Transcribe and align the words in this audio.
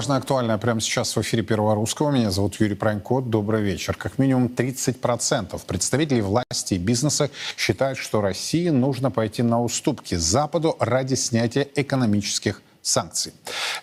Важное, 0.00 0.16
актуальное 0.16 0.56
прямо 0.56 0.80
сейчас 0.80 1.14
в 1.14 1.20
эфире 1.20 1.42
Первого 1.42 1.74
Русского. 1.74 2.10
Меня 2.10 2.30
зовут 2.30 2.58
Юрий 2.58 2.74
Пронько. 2.74 3.20
Добрый 3.20 3.60
вечер. 3.60 3.94
Как 3.94 4.16
минимум 4.16 4.46
30% 4.46 5.60
представителей 5.66 6.22
власти 6.22 6.72
и 6.72 6.78
бизнеса 6.78 7.28
считают, 7.58 7.98
что 7.98 8.22
России 8.22 8.70
нужно 8.70 9.10
пойти 9.10 9.42
на 9.42 9.62
уступки 9.62 10.14
Западу 10.14 10.74
ради 10.80 11.16
снятия 11.16 11.68
экономических 11.76 12.62
санкций. 12.80 13.34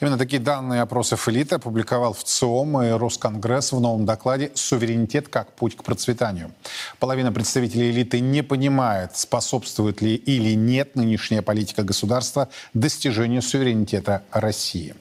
Именно 0.01 0.17
такие 0.17 0.41
данные 0.41 0.81
опросов 0.81 1.29
элиты 1.29 1.53
опубликовал 1.53 2.13
в 2.13 2.23
ЦИОМ 2.23 2.81
и 2.81 2.89
Росконгресс 2.93 3.71
в 3.71 3.79
новом 3.79 4.07
докладе 4.07 4.49
«Суверенитет 4.55 5.27
как 5.27 5.53
путь 5.53 5.77
к 5.77 5.83
процветанию». 5.83 6.51
Половина 6.97 7.31
представителей 7.31 7.91
элиты 7.91 8.21
не 8.21 8.41
понимает, 8.41 9.15
способствует 9.15 10.01
ли 10.01 10.15
или 10.15 10.55
нет 10.55 10.95
нынешняя 10.95 11.43
политика 11.43 11.83
государства 11.83 12.49
достижению 12.73 13.43
суверенитета 13.43 14.23
России. 14.31 14.95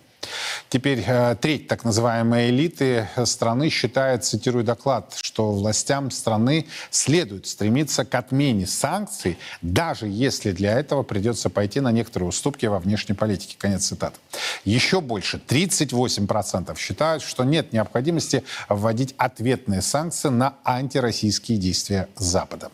Теперь 0.69 1.03
э, 1.07 1.37
треть 1.41 1.69
так 1.69 1.85
называемой 1.85 2.51
элиты 2.51 3.09
страны 3.25 3.71
считает, 3.71 4.25
цитирую 4.25 4.65
доклад, 4.65 5.15
что 5.21 5.53
властям 5.53 6.11
страны 6.11 6.67
следует 6.91 7.47
стремиться 7.47 8.05
к 8.05 8.15
отмене 8.15 8.67
санкций, 8.67 9.39
даже 9.63 10.07
если 10.09 10.53
для 10.53 10.79
этого 10.79 11.03
придется 11.03 11.51
пойти 11.51 11.81
на 11.81 11.93
некоторые 11.93 12.29
уступки 12.29 12.67
во 12.67 12.79
внешней 12.79 13.15
политике. 13.15 13.57
Конец 13.59 13.87
цитаты. 13.87 14.19
Еще 14.65 15.01
больше, 15.01 15.41
38% 15.47 16.77
считают, 16.79 17.23
что 17.23 17.45
нет 17.45 17.73
необходимости 17.73 18.43
вводить 18.69 19.15
ответные 19.17 19.83
санкции 19.83 20.29
на 20.29 20.55
антироссийские 20.65 21.59
действия 21.59 22.09
Запада. 22.17 22.71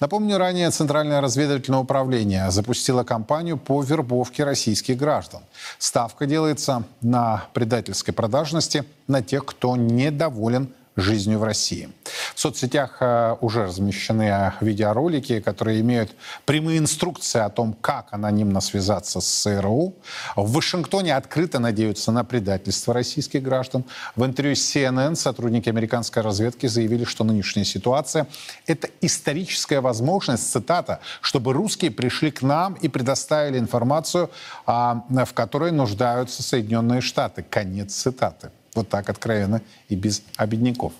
Напомню, 0.00 0.38
ранее 0.38 0.70
Центральное 0.70 1.20
разведывательное 1.20 1.80
управление 1.80 2.50
запустило 2.50 3.02
кампанию 3.02 3.56
по 3.56 3.82
вербовке 3.82 4.44
российских 4.44 4.96
граждан. 4.96 5.40
Ставка 5.78 6.26
делается 6.26 6.84
на 7.00 7.44
предательской 7.52 8.12
продажности 8.12 8.84
на 9.08 9.22
тех, 9.22 9.44
кто 9.44 9.76
недоволен 9.76 10.72
жизнью 11.00 11.38
в 11.38 11.44
России. 11.44 11.88
В 12.34 12.40
соцсетях 12.40 12.98
э, 13.00 13.36
уже 13.40 13.64
размещены 13.64 14.52
видеоролики, 14.60 15.40
которые 15.40 15.80
имеют 15.80 16.10
прямые 16.44 16.78
инструкции 16.78 17.40
о 17.40 17.48
том, 17.48 17.72
как 17.72 18.08
анонимно 18.10 18.60
связаться 18.60 19.20
с 19.20 19.26
ЦРУ. 19.26 19.94
В 20.36 20.52
Вашингтоне 20.52 21.16
открыто 21.16 21.58
надеются 21.58 22.12
на 22.12 22.24
предательство 22.24 22.92
российских 22.92 23.42
граждан. 23.42 23.84
В 24.16 24.24
интервью 24.24 24.56
с 24.56 24.76
CNN 24.76 25.14
сотрудники 25.14 25.68
американской 25.68 26.22
разведки 26.22 26.66
заявили, 26.66 27.04
что 27.04 27.24
нынешняя 27.24 27.64
ситуация– 27.64 28.26
это 28.66 28.88
историческая 29.00 29.80
возможность, 29.80 30.50
цитата, 30.50 31.00
чтобы 31.20 31.52
русские 31.52 31.90
пришли 31.90 32.30
к 32.30 32.42
нам 32.42 32.74
и 32.74 32.88
предоставили 32.88 33.58
информацию, 33.58 34.30
а, 34.66 35.04
в 35.08 35.32
которой 35.32 35.70
нуждаются 35.70 36.42
Соединенные 36.42 37.00
Штаты. 37.00 37.44
Конец 37.48 37.94
цитаты. 37.94 38.50
Вот 38.74 38.88
так 38.88 39.08
откровенно 39.08 39.62
и 39.88 39.96
без 39.96 40.22
обедняков. 40.36 40.92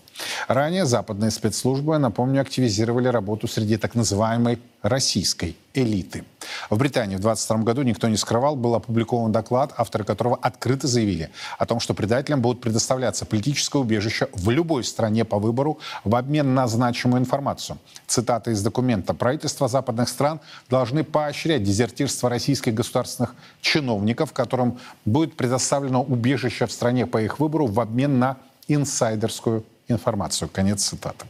Ранее 0.48 0.86
западные 0.86 1.30
спецслужбы, 1.30 1.98
напомню, 1.98 2.40
активизировали 2.40 3.08
работу 3.08 3.48
среди 3.48 3.76
так 3.76 3.94
называемой 3.94 4.58
российской 4.82 5.56
элиты. 5.74 6.24
В 6.70 6.78
Британии 6.78 7.16
в 7.16 7.20
2022 7.20 7.64
году, 7.64 7.82
никто 7.82 8.08
не 8.08 8.16
скрывал, 8.16 8.56
был 8.56 8.74
опубликован 8.74 9.32
доклад, 9.32 9.72
авторы 9.76 10.04
которого 10.04 10.36
открыто 10.36 10.86
заявили 10.86 11.30
о 11.58 11.66
том, 11.66 11.80
что 11.80 11.94
предателям 11.94 12.40
будут 12.40 12.60
предоставляться 12.60 13.26
политическое 13.26 13.78
убежище 13.78 14.28
в 14.32 14.50
любой 14.50 14.84
стране 14.84 15.24
по 15.24 15.38
выбору 15.38 15.78
в 16.04 16.14
обмен 16.14 16.54
на 16.54 16.66
значимую 16.66 17.20
информацию. 17.20 17.78
Цитата 18.06 18.50
из 18.50 18.62
документа. 18.62 19.14
Правительства 19.14 19.68
западных 19.68 20.08
стран 20.08 20.40
должны 20.70 21.04
поощрять 21.04 21.62
дезертирство 21.62 22.30
российских 22.30 22.74
государственных 22.74 23.34
чиновников, 23.60 24.32
которым 24.32 24.78
будет 25.04 25.36
предоставлено 25.36 26.02
убежище 26.02 26.66
в 26.66 26.72
стране 26.72 27.06
по 27.06 27.20
их 27.20 27.40
выбору 27.40 27.66
в 27.66 27.80
обмен 27.80 28.18
на 28.18 28.36
инсайдерскую 28.68 29.64
информацию. 29.88 30.48
Конец 30.48 30.84
цитаты. 30.84 31.26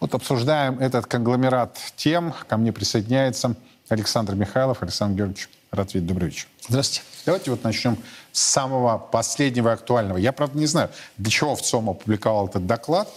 Вот 0.00 0.14
обсуждаем 0.14 0.78
этот 0.78 1.06
конгломерат 1.06 1.78
тем. 1.96 2.32
Ко 2.48 2.56
мне 2.56 2.72
присоединяется 2.72 3.56
Александр 3.88 4.34
Михайлов. 4.34 4.82
Александр 4.82 5.16
Георгиевич. 5.16 5.48
Добрый 6.06 6.30
вечер. 6.30 6.46
Здравствуйте. 6.66 7.02
Давайте 7.26 7.50
вот 7.50 7.62
начнем 7.62 7.98
с 8.32 8.40
самого 8.40 8.96
последнего 8.98 9.72
актуального. 9.72 10.16
Я, 10.16 10.32
правда, 10.32 10.58
не 10.58 10.66
знаю, 10.66 10.90
для 11.18 11.30
чего 11.30 11.54
в 11.54 11.62
ЦОМ 11.62 11.90
опубликовал 11.90 12.48
этот 12.48 12.66
доклад. 12.66 13.08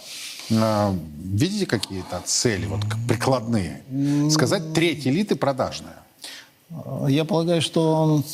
А, 0.50 0.94
видите 1.16 1.66
какие-то 1.66 2.20
цели, 2.24 2.66
вот 2.66 2.80
прикладные? 3.08 3.82
Сказать, 4.30 4.74
треть 4.74 5.06
элиты 5.06 5.34
продажная. 5.34 5.96
Я 7.08 7.24
полагаю, 7.24 7.62
что 7.62 7.92
он 7.94 8.24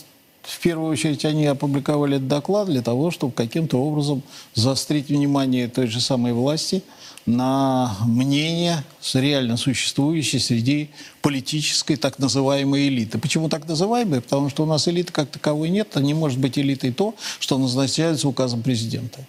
в 0.49 0.61
первую 0.61 0.91
очередь 0.91 1.27
они 1.27 1.45
опубликовали 1.45 2.17
этот 2.17 2.29
доклад 2.29 2.69
для 2.69 2.81
того, 2.81 3.11
чтобы 3.11 3.35
каким-то 3.35 3.79
образом 3.79 4.23
заострить 4.55 5.09
внимание 5.09 5.69
той 5.69 5.89
же 5.89 6.01
самой 6.01 6.33
власти 6.33 6.83
на 7.27 7.95
мнение 8.07 8.83
реально 9.13 9.59
существующей 9.59 10.39
среди 10.39 10.89
политической 11.21 11.97
так 11.97 12.19
называемой 12.19 12.89
элиты. 12.89 13.19
Почему 13.19 13.51
так 13.51 13.69
называемой? 13.69 14.23
Потому 14.23 14.49
что 14.49 14.63
у 14.63 14.67
нас 14.67 14.89
элиты 14.89 15.13
как 15.13 15.29
таковой 15.29 15.69
нет, 15.69 15.89
а 15.95 16.01
не 16.01 16.15
может 16.15 16.39
быть 16.39 16.59
элитой 16.59 16.93
то, 16.93 17.15
что 17.39 17.59
назначается 17.59 18.27
указом 18.27 18.63
президента. 18.63 19.21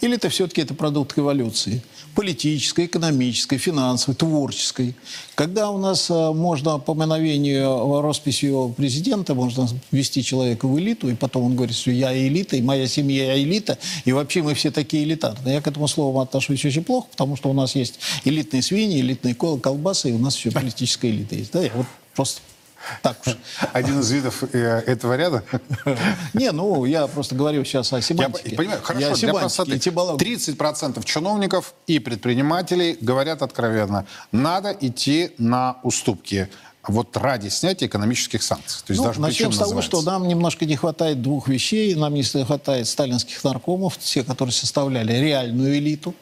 Элита 0.00 0.28
все-таки 0.28 0.60
это 0.60 0.74
продукт 0.74 1.18
эволюции. 1.18 1.82
Политической, 2.14 2.86
экономической, 2.86 3.58
финансовой, 3.58 4.14
творческой. 4.14 4.94
Когда 5.34 5.70
у 5.70 5.78
нас 5.78 6.08
а, 6.10 6.32
можно 6.32 6.78
по 6.78 6.94
мановению 6.94 8.00
росписью 8.00 8.74
президента, 8.76 9.34
можно 9.34 9.68
ввести 9.90 10.22
человека 10.22 10.68
в 10.68 10.78
элиту, 10.78 11.08
и 11.08 11.14
потом 11.14 11.44
он 11.44 11.56
говорит, 11.56 11.76
что 11.76 11.90
я 11.90 12.16
элита, 12.16 12.56
и 12.56 12.62
моя 12.62 12.86
семья 12.86 13.40
элита, 13.42 13.76
и 14.04 14.12
вообще 14.12 14.42
мы 14.42 14.54
все 14.54 14.70
такие 14.70 15.02
элитарные. 15.02 15.54
Я 15.54 15.60
к 15.60 15.66
этому 15.66 15.88
слову 15.88 16.20
отношусь 16.20 16.64
очень 16.64 16.84
плохо, 16.84 17.08
потому 17.10 17.36
что 17.36 17.50
у 17.50 17.52
нас 17.52 17.74
есть 17.74 17.98
элитные 18.24 18.62
свиньи, 18.62 19.00
элитные 19.00 19.34
колбасы, 19.34 20.10
и 20.10 20.12
у 20.12 20.18
нас 20.18 20.36
еще 20.36 20.52
политическая 20.52 21.10
элита 21.10 21.34
есть. 21.34 21.52
Да, 21.52 21.60
я 21.60 21.72
вот 21.74 21.86
просто 22.14 22.40
так 23.02 23.18
уж. 23.26 23.36
Один 23.72 24.00
из 24.00 24.10
видов 24.10 24.42
э, 24.54 24.58
этого 24.86 25.16
ряда? 25.16 25.44
Не, 26.34 26.52
ну, 26.52 26.84
я 26.84 27.06
просто 27.06 27.34
говорю 27.34 27.64
сейчас 27.64 27.92
о 27.92 28.00
семантике. 28.00 28.50
Я 28.50 28.56
понимаю, 28.56 28.80
хорошо, 28.82 29.06
я 29.06 29.14
для 29.14 29.34
простоты. 29.34 29.76
30% 29.76 31.04
чиновников 31.04 31.74
и 31.86 31.98
предпринимателей 31.98 32.96
говорят 33.00 33.42
откровенно, 33.42 34.06
надо 34.32 34.76
идти 34.80 35.32
на 35.38 35.78
уступки 35.82 36.48
вот 36.86 37.16
ради 37.16 37.48
снятия 37.48 37.86
экономических 37.86 38.42
санкций. 38.42 38.80
То 38.86 38.92
есть 38.92 39.00
ну, 39.00 39.08
даже 39.08 39.20
начнем 39.20 39.52
с 39.52 39.58
того, 39.58 39.72
называется. 39.72 39.98
что 39.98 40.10
нам 40.10 40.26
немножко 40.26 40.64
не 40.64 40.76
хватает 40.76 41.20
двух 41.20 41.48
вещей. 41.48 41.94
Нам 41.94 42.14
не 42.14 42.22
хватает 42.22 42.88
сталинских 42.88 43.42
наркомов, 43.44 43.98
те, 43.98 44.24
которые 44.24 44.52
составляли 44.52 45.12
реальную 45.12 45.76
элиту, 45.76 46.14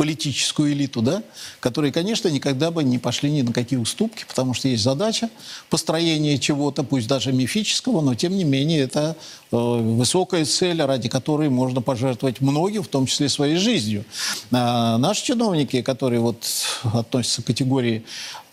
политическую 0.00 0.72
элиту, 0.72 1.02
да, 1.02 1.22
которые, 1.60 1.92
конечно, 1.92 2.28
никогда 2.28 2.70
бы 2.70 2.82
не 2.82 2.96
пошли 2.98 3.30
ни 3.30 3.42
на 3.42 3.52
какие 3.52 3.78
уступки, 3.78 4.24
потому 4.26 4.54
что 4.54 4.66
есть 4.66 4.82
задача 4.82 5.28
построения 5.68 6.38
чего-то, 6.38 6.84
пусть 6.84 7.06
даже 7.06 7.34
мифического, 7.34 8.00
но 8.00 8.14
тем 8.14 8.34
не 8.34 8.44
менее 8.44 8.80
это 8.80 9.14
э, 9.52 9.56
высокая 9.56 10.46
цель, 10.46 10.80
ради 10.80 11.10
которой 11.10 11.50
можно 11.50 11.82
пожертвовать 11.82 12.40
многим, 12.40 12.82
в 12.82 12.88
том 12.88 13.04
числе 13.04 13.28
своей 13.28 13.56
жизнью. 13.56 14.06
А 14.50 14.96
наши 14.96 15.22
чиновники, 15.22 15.82
которые 15.82 16.20
вот 16.20 16.46
относятся 16.94 17.42
к 17.42 17.44
категории 17.44 18.02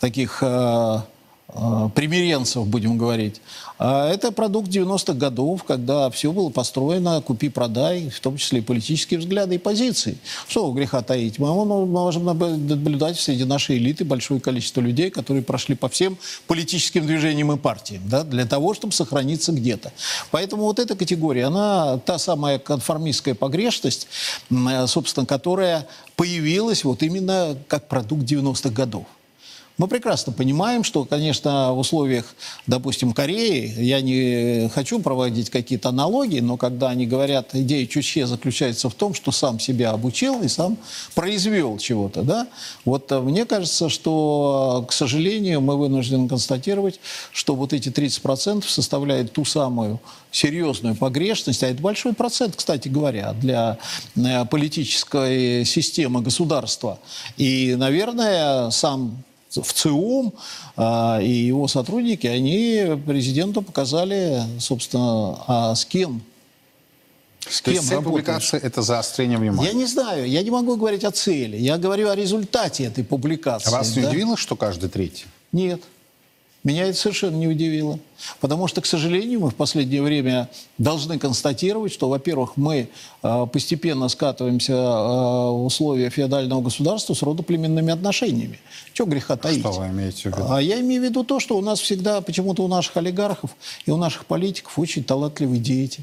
таких 0.00 0.42
э, 0.42 1.00
примиренцев, 1.94 2.66
будем 2.66 2.98
говорить, 2.98 3.40
а 3.78 4.06
это 4.10 4.32
продукт 4.32 4.68
90-х 4.68 5.14
годов, 5.14 5.64
когда 5.64 6.10
все 6.10 6.30
было 6.30 6.50
построено 6.50 7.22
купи-продай, 7.22 8.10
в 8.10 8.20
том 8.20 8.36
числе 8.36 8.58
и 8.58 8.62
политические 8.62 9.18
взгляды 9.18 9.54
и 9.54 9.58
позиции. 9.58 10.18
Что 10.46 10.70
греха 10.72 11.00
таить? 11.00 11.38
Мы 11.38 11.64
можем 11.86 12.24
наблюдать 12.24 13.18
среди 13.18 13.44
нашей 13.44 13.78
элиты 13.78 14.04
большое 14.04 14.40
количество 14.40 14.82
людей, 14.82 15.10
которые 15.10 15.42
прошли 15.42 15.74
по 15.74 15.88
всем 15.88 16.18
политическим 16.46 17.06
движениям 17.06 17.50
и 17.52 17.56
партиям, 17.56 18.02
да, 18.06 18.24
для 18.24 18.44
того, 18.44 18.74
чтобы 18.74 18.92
сохраниться 18.92 19.52
где-то. 19.52 19.92
Поэтому 20.30 20.64
вот 20.64 20.78
эта 20.78 20.96
категория, 20.96 21.46
она 21.46 21.96
та 21.96 22.18
самая 22.18 22.58
конформистская 22.58 23.34
погрешность, 23.34 24.06
собственно, 24.86 25.24
которая 25.24 25.86
появилась 26.14 26.84
вот 26.84 27.02
именно 27.02 27.56
как 27.68 27.88
продукт 27.88 28.24
90-х 28.24 28.68
годов. 28.68 29.06
Мы 29.78 29.86
прекрасно 29.86 30.32
понимаем, 30.32 30.82
что, 30.82 31.04
конечно, 31.04 31.72
в 31.72 31.78
условиях, 31.78 32.34
допустим, 32.66 33.12
Кореи, 33.12 33.72
я 33.80 34.00
не 34.00 34.68
хочу 34.74 34.98
проводить 34.98 35.50
какие-то 35.50 35.90
аналогии, 35.90 36.40
но 36.40 36.56
когда 36.56 36.88
они 36.88 37.06
говорят, 37.06 37.54
идея 37.54 37.86
Чучхе 37.86 38.26
заключается 38.26 38.90
в 38.90 38.94
том, 38.94 39.14
что 39.14 39.30
сам 39.30 39.60
себя 39.60 39.92
обучил 39.92 40.42
и 40.42 40.48
сам 40.48 40.78
произвел 41.14 41.78
чего-то, 41.78 42.22
да, 42.22 42.48
вот 42.84 43.12
э, 43.12 43.20
мне 43.20 43.44
кажется, 43.44 43.88
что, 43.88 44.84
к 44.88 44.92
сожалению, 44.92 45.60
мы 45.60 45.76
вынуждены 45.76 46.28
констатировать, 46.28 46.98
что 47.32 47.54
вот 47.54 47.72
эти 47.72 47.88
30% 47.88 48.64
составляют 48.66 49.32
ту 49.32 49.44
самую 49.44 50.00
серьезную 50.32 50.96
погрешность, 50.96 51.62
а 51.62 51.68
это 51.68 51.80
большой 51.80 52.14
процент, 52.14 52.56
кстати 52.56 52.88
говоря, 52.88 53.32
для 53.32 53.78
э, 54.16 54.44
политической 54.46 55.64
системы 55.64 56.20
государства. 56.20 56.98
И, 57.36 57.76
наверное, 57.76 58.70
сам 58.70 59.22
в 59.50 59.72
ЦИОМ 59.72 60.32
а, 60.76 61.20
и 61.22 61.30
его 61.30 61.68
сотрудники, 61.68 62.26
они 62.26 63.00
президенту 63.06 63.62
показали, 63.62 64.42
собственно, 64.60 65.42
а 65.46 65.74
с 65.74 65.84
кем 65.84 66.22
С 67.48 67.62
То 67.62 67.70
кем 67.70 67.74
есть 67.74 67.88
цель 67.88 67.96
работаешь? 67.96 68.24
публикации– 68.24 68.60
это 68.62 68.82
заострение 68.82 69.38
внимания. 69.38 69.68
Я 69.68 69.74
не 69.74 69.86
знаю, 69.86 70.28
я 70.28 70.42
не 70.42 70.50
могу 70.50 70.76
говорить 70.76 71.04
о 71.04 71.10
цели. 71.10 71.56
Я 71.56 71.78
говорю 71.78 72.10
о 72.10 72.14
результате 72.14 72.84
этой 72.84 73.04
публикации. 73.04 73.68
А 73.68 73.70
вас 73.70 73.96
не 73.96 74.02
да? 74.02 74.10
удивило, 74.10 74.36
что 74.36 74.54
каждый 74.56 74.90
третий? 74.90 75.24
Нет. 75.52 75.80
Меня 76.64 76.86
это 76.86 76.98
совершенно 76.98 77.36
не 77.36 77.46
удивило. 77.46 78.00
Потому 78.40 78.66
что, 78.66 78.80
к 78.80 78.86
сожалению, 78.86 79.40
мы 79.40 79.50
в 79.50 79.54
последнее 79.54 80.02
время 80.02 80.48
должны 80.76 81.18
констатировать, 81.18 81.92
что, 81.92 82.08
во-первых, 82.08 82.56
мы 82.56 82.88
э, 83.22 83.46
постепенно 83.52 84.08
скатываемся 84.08 84.72
э, 84.72 84.76
в 84.76 85.64
условия 85.64 86.10
феодального 86.10 86.60
государства 86.60 87.14
с 87.14 87.22
родоплеменными 87.22 87.92
отношениями. 87.92 88.58
Чего 88.92 89.06
греха 89.06 89.36
таить? 89.36 89.60
Что 89.60 89.70
вы 89.70 89.86
имеете 89.86 90.30
в 90.30 90.36
виду? 90.36 90.46
А 90.50 90.60
я 90.60 90.80
имею 90.80 91.00
в 91.00 91.04
виду 91.04 91.22
то, 91.22 91.38
что 91.38 91.56
у 91.56 91.60
нас 91.60 91.78
всегда, 91.78 92.20
почему-то 92.20 92.64
у 92.64 92.68
наших 92.68 92.96
олигархов 92.96 93.50
и 93.86 93.92
у 93.92 93.96
наших 93.96 94.26
политиков 94.26 94.76
очень 94.78 95.04
талантливые 95.04 95.60
дети, 95.60 96.00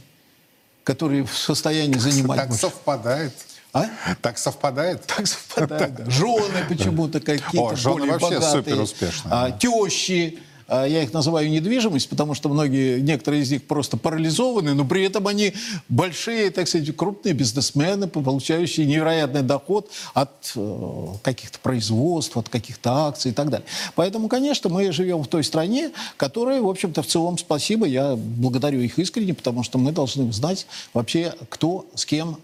которые 0.85 1.25
в 1.25 1.37
состоянии 1.37 1.97
занимать... 1.97 2.39
Так 2.39 2.53
совпадает. 2.53 3.33
А? 3.75 3.89
Так 4.21 4.37
совпадает. 4.37 5.05
Так 5.15 5.27
совпадает. 5.27 5.95
да. 5.95 6.09
Жены 6.09 6.65
почему-то 6.69 7.19
какие-то 7.19 7.71
О, 7.71 7.75
жены 7.75 7.95
более 7.99 8.13
вообще 8.13 8.35
богатые. 8.39 8.63
суперуспешные, 8.63 9.31
А, 9.33 9.49
да. 9.49 9.57
тещи. 9.57 10.39
А, 10.67 10.85
Я 10.85 11.03
их 11.03 11.11
называю 11.13 11.49
недвижимость, 11.51 12.09
потому 12.09 12.33
что 12.35 12.47
многие, 12.49 13.01
некоторые 13.01 13.43
из 13.43 13.51
них 13.51 13.67
просто 13.67 13.97
парализованы, 13.97 14.73
но 14.73 14.85
при 14.85 15.03
этом 15.03 15.27
они 15.27 15.53
большие, 15.89 16.49
так 16.51 16.67
сказать, 16.69 16.95
крупные 16.95 17.33
бизнесмены, 17.33 18.07
получающие 18.07 18.85
невероятный 18.87 19.41
доход 19.43 19.91
от 20.13 20.53
э, 20.55 21.07
каких-то 21.21 21.59
производств, 21.59 22.35
от 22.37 22.47
каких-то 22.49 23.07
акций 23.07 23.31
и 23.31 23.33
так 23.33 23.49
далее. 23.49 23.67
Поэтому, 23.95 24.27
конечно, 24.29 24.69
мы 24.69 24.91
живем 24.93 25.21
в 25.21 25.27
той 25.27 25.43
стране, 25.43 25.91
которая, 26.17 26.61
в 26.61 26.67
общем-то, 26.69 27.03
в 27.03 27.07
целом 27.07 27.37
спасибо, 27.37 27.85
я 27.85 28.15
благодарю 28.15 28.79
их 28.79 28.97
искренне, 28.97 29.33
потому 29.33 29.63
что 29.63 29.77
мы 29.77 29.91
должны 29.91 30.31
знать 30.31 30.65
вообще, 30.93 31.33
кто 31.49 31.85
с 31.93 32.05
кем, 32.05 32.37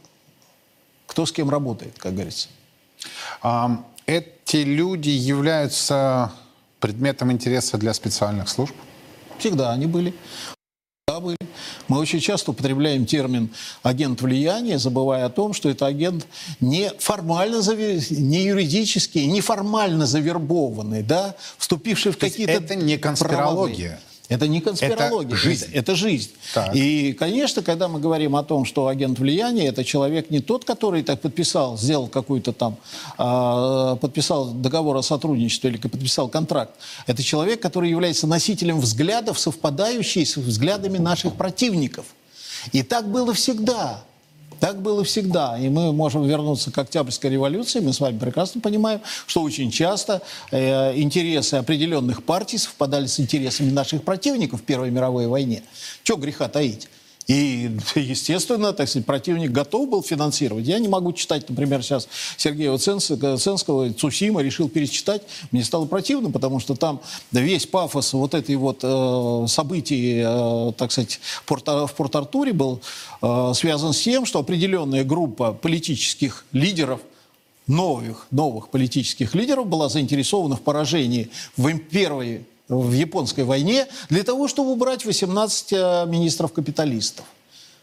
кто 1.12 1.26
с 1.26 1.34
кем 1.34 1.50
работает, 1.50 2.00
как 2.00 2.14
говорится. 2.14 2.48
Эти 4.06 4.58
люди 4.64 5.10
являются 5.10 6.32
предметом 6.80 7.34
интереса 7.34 7.78
для 7.78 7.94
специальных 7.94 8.48
служб? 8.48 8.74
Всегда 9.38 9.74
они 9.74 9.88
были. 9.88 10.14
Всегда 11.06 11.20
были. 11.20 11.38
Мы 11.90 12.00
очень 12.00 12.22
часто 12.22 12.52
употребляем 12.52 13.06
термин 13.06 13.50
агент 13.84 14.22
влияния, 14.22 14.80
забывая 14.80 15.26
о 15.26 15.30
том, 15.30 15.52
что 15.54 15.70
это 15.70 15.86
агент 15.86 16.26
не 16.62 16.90
формально, 16.98 17.62
не 18.12 18.46
юридически, 18.46 19.20
не 19.20 19.42
формально 19.42 20.06
завербованный, 20.06 21.04
да, 21.04 21.36
вступивший 21.58 22.14
в 22.14 22.18
какие-то... 22.18 22.54
это 22.54 22.76
не 22.76 22.98
конспирология? 22.98 24.00
правовые. 24.00 24.11
Это 24.32 24.48
не 24.48 24.62
конспирология, 24.62 25.34
Это 25.34 25.36
жизнь. 25.36 25.66
Это, 25.66 25.78
это 25.80 25.96
жизнь. 25.96 26.32
Так. 26.54 26.74
И, 26.74 27.12
конечно, 27.12 27.62
когда 27.62 27.90
мы 27.90 28.00
говорим 28.00 28.38
о 28.38 28.44
том, 28.44 28.64
что 28.64 28.88
агент 28.88 29.20
влияния, 29.20 29.68
это 29.68 29.84
человек 29.84 30.30
не 30.30 30.40
тот, 30.40 30.64
который 30.64 31.04
так 31.04 31.20
подписал, 31.20 31.78
сделал 31.78 32.08
какую-то 32.08 32.54
там, 32.54 32.78
а, 33.18 33.98
подписал 33.98 34.52
договор 34.52 34.96
о 34.96 35.02
сотрудничестве 35.02 35.72
или 35.72 35.78
подписал 35.78 36.30
контракт. 36.30 36.80
Это 37.08 37.22
человек, 37.22 37.62
который 37.62 37.90
является 37.90 38.26
носителем 38.26 38.80
взглядов, 38.80 39.38
совпадающих 39.38 40.26
с 40.26 40.38
взглядами 40.38 40.98
наших 40.98 41.34
противников. 41.36 42.06
И 42.72 42.84
так 42.84 43.12
было 43.12 43.34
всегда. 43.34 44.06
Так 44.62 44.80
было 44.80 45.04
всегда. 45.04 45.58
И 45.58 45.70
мы 45.70 45.92
можем 45.92 46.24
вернуться 46.24 46.72
к 46.72 46.78
Октябрьской 46.78 47.32
революции. 47.32 47.80
Мы 47.80 47.94
с 47.94 48.00
вами 48.00 48.20
прекрасно 48.20 48.62
понимаем, 48.62 49.02
что 49.26 49.42
очень 49.42 49.72
часто 49.72 50.22
э, 50.52 50.96
интересы 51.02 51.56
определенных 51.56 52.24
партий 52.24 52.60
совпадали 52.60 53.08
с 53.08 53.20
интересами 53.20 53.72
наших 53.72 54.04
противников 54.04 54.62
в 54.62 54.64
Первой 54.64 54.92
мировой 54.92 55.26
войне. 55.26 55.64
Чего 56.04 56.20
греха 56.20 56.48
таить? 56.48 56.88
И, 57.28 57.72
естественно, 57.96 58.74
так 58.74 58.90
сказать, 58.90 59.06
противник 59.06 59.52
готов 59.52 59.90
был 59.90 60.04
финансировать. 60.04 60.66
Я 60.66 60.80
не 60.80 60.88
могу 60.88 61.14
читать, 61.14 61.48
например, 61.50 61.84
сейчас 61.84 62.08
Сергея 62.38 62.78
Ценского, 62.78 63.94
Цусима, 63.94 64.42
решил 64.42 64.70
перечитать. 64.70 65.22
Мне 65.52 65.64
стало 65.64 65.86
противно, 65.86 66.32
потому 66.32 66.60
что 66.60 66.76
там 66.76 67.00
весь 67.32 67.66
пафос 67.66 68.14
вот 68.14 68.34
этой 68.34 68.56
вот 68.56 68.80
э, 68.84 69.46
событий, 69.48 70.22
э, 70.24 70.74
так 70.78 70.92
сказать, 70.92 71.20
в 71.46 71.94
Порт-Артуре 71.96 72.54
был 72.54 72.82
э, 73.22 73.52
связан 73.56 73.94
с 73.94 74.02
тем, 74.02 74.26
что 74.26 74.40
определенная 74.40 75.04
группа 75.04 75.54
политических 75.54 76.46
лидеров 76.52 77.02
новых, 77.68 78.28
новых 78.32 78.70
политических 78.70 79.36
лидеров 79.36 79.68
была 79.68 79.90
заинтересована 79.90 80.56
в 80.56 80.62
поражении 80.62 81.30
в 81.56 81.78
первой 81.78 82.46
в 82.80 82.94
японской 82.94 83.44
войне 83.44 83.88
для 84.10 84.24
того, 84.24 84.48
чтобы 84.48 84.72
убрать 84.72 85.06
18 85.06 85.74
э, 85.74 86.06
министров-капиталистов. 86.08 87.26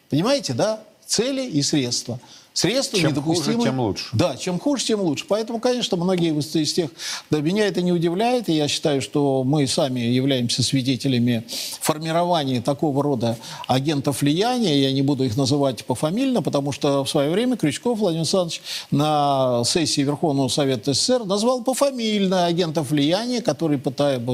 Понимаете, 0.08 0.54
да? 0.54 0.82
Цели 1.06 1.46
и 1.46 1.62
средства. 1.62 2.18
Средства 2.58 2.98
Чем 2.98 3.10
недопустимы. 3.10 3.54
хуже, 3.54 3.68
тем 3.68 3.78
лучше. 3.78 4.06
Да, 4.14 4.36
чем 4.36 4.58
хуже, 4.58 4.84
тем 4.84 5.00
лучше. 5.00 5.24
Поэтому, 5.28 5.60
конечно, 5.60 5.96
многие 5.96 6.36
из 6.36 6.72
тех... 6.72 6.90
Да, 7.30 7.38
меня 7.38 7.68
это 7.68 7.82
не 7.82 7.92
удивляет, 7.92 8.48
и 8.48 8.52
я 8.52 8.66
считаю, 8.66 9.00
что 9.00 9.44
мы 9.44 9.68
сами 9.68 10.00
являемся 10.00 10.64
свидетелями 10.64 11.44
формирования 11.80 12.60
такого 12.60 13.00
рода 13.04 13.38
агентов 13.68 14.22
влияния. 14.22 14.76
Я 14.76 14.90
не 14.90 15.02
буду 15.02 15.22
их 15.22 15.36
называть 15.36 15.84
пофамильно, 15.84 16.42
потому 16.42 16.72
что 16.72 17.04
в 17.04 17.08
свое 17.08 17.30
время 17.30 17.56
Крючков 17.56 18.00
Владимир 18.00 18.22
Александрович 18.22 18.60
на 18.90 19.62
сессии 19.64 20.00
Верховного 20.00 20.48
Совета 20.48 20.94
СССР 20.94 21.26
назвал 21.26 21.62
пофамильно 21.62 22.46
агентов 22.46 22.90
влияния, 22.90 23.40
которые 23.40 23.80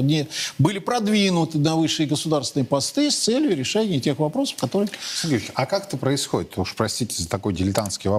не- 0.01 0.27
были 0.57 0.79
продвинуты 0.79 1.59
на 1.59 1.75
высшие 1.75 2.07
государственные 2.07 2.65
посты 2.65 3.11
с 3.11 3.17
целью 3.17 3.55
решения 3.55 3.99
тех 3.99 4.17
вопросов, 4.17 4.57
которые... 4.59 4.89
Сергей 5.21 5.43
а 5.53 5.67
как 5.67 5.85
это 5.85 5.97
происходит? 5.97 6.57
Уж 6.57 6.73
простите 6.73 7.21
за 7.21 7.29
такой 7.29 7.53
дилетантский 7.53 8.09
вопрос. 8.09 8.14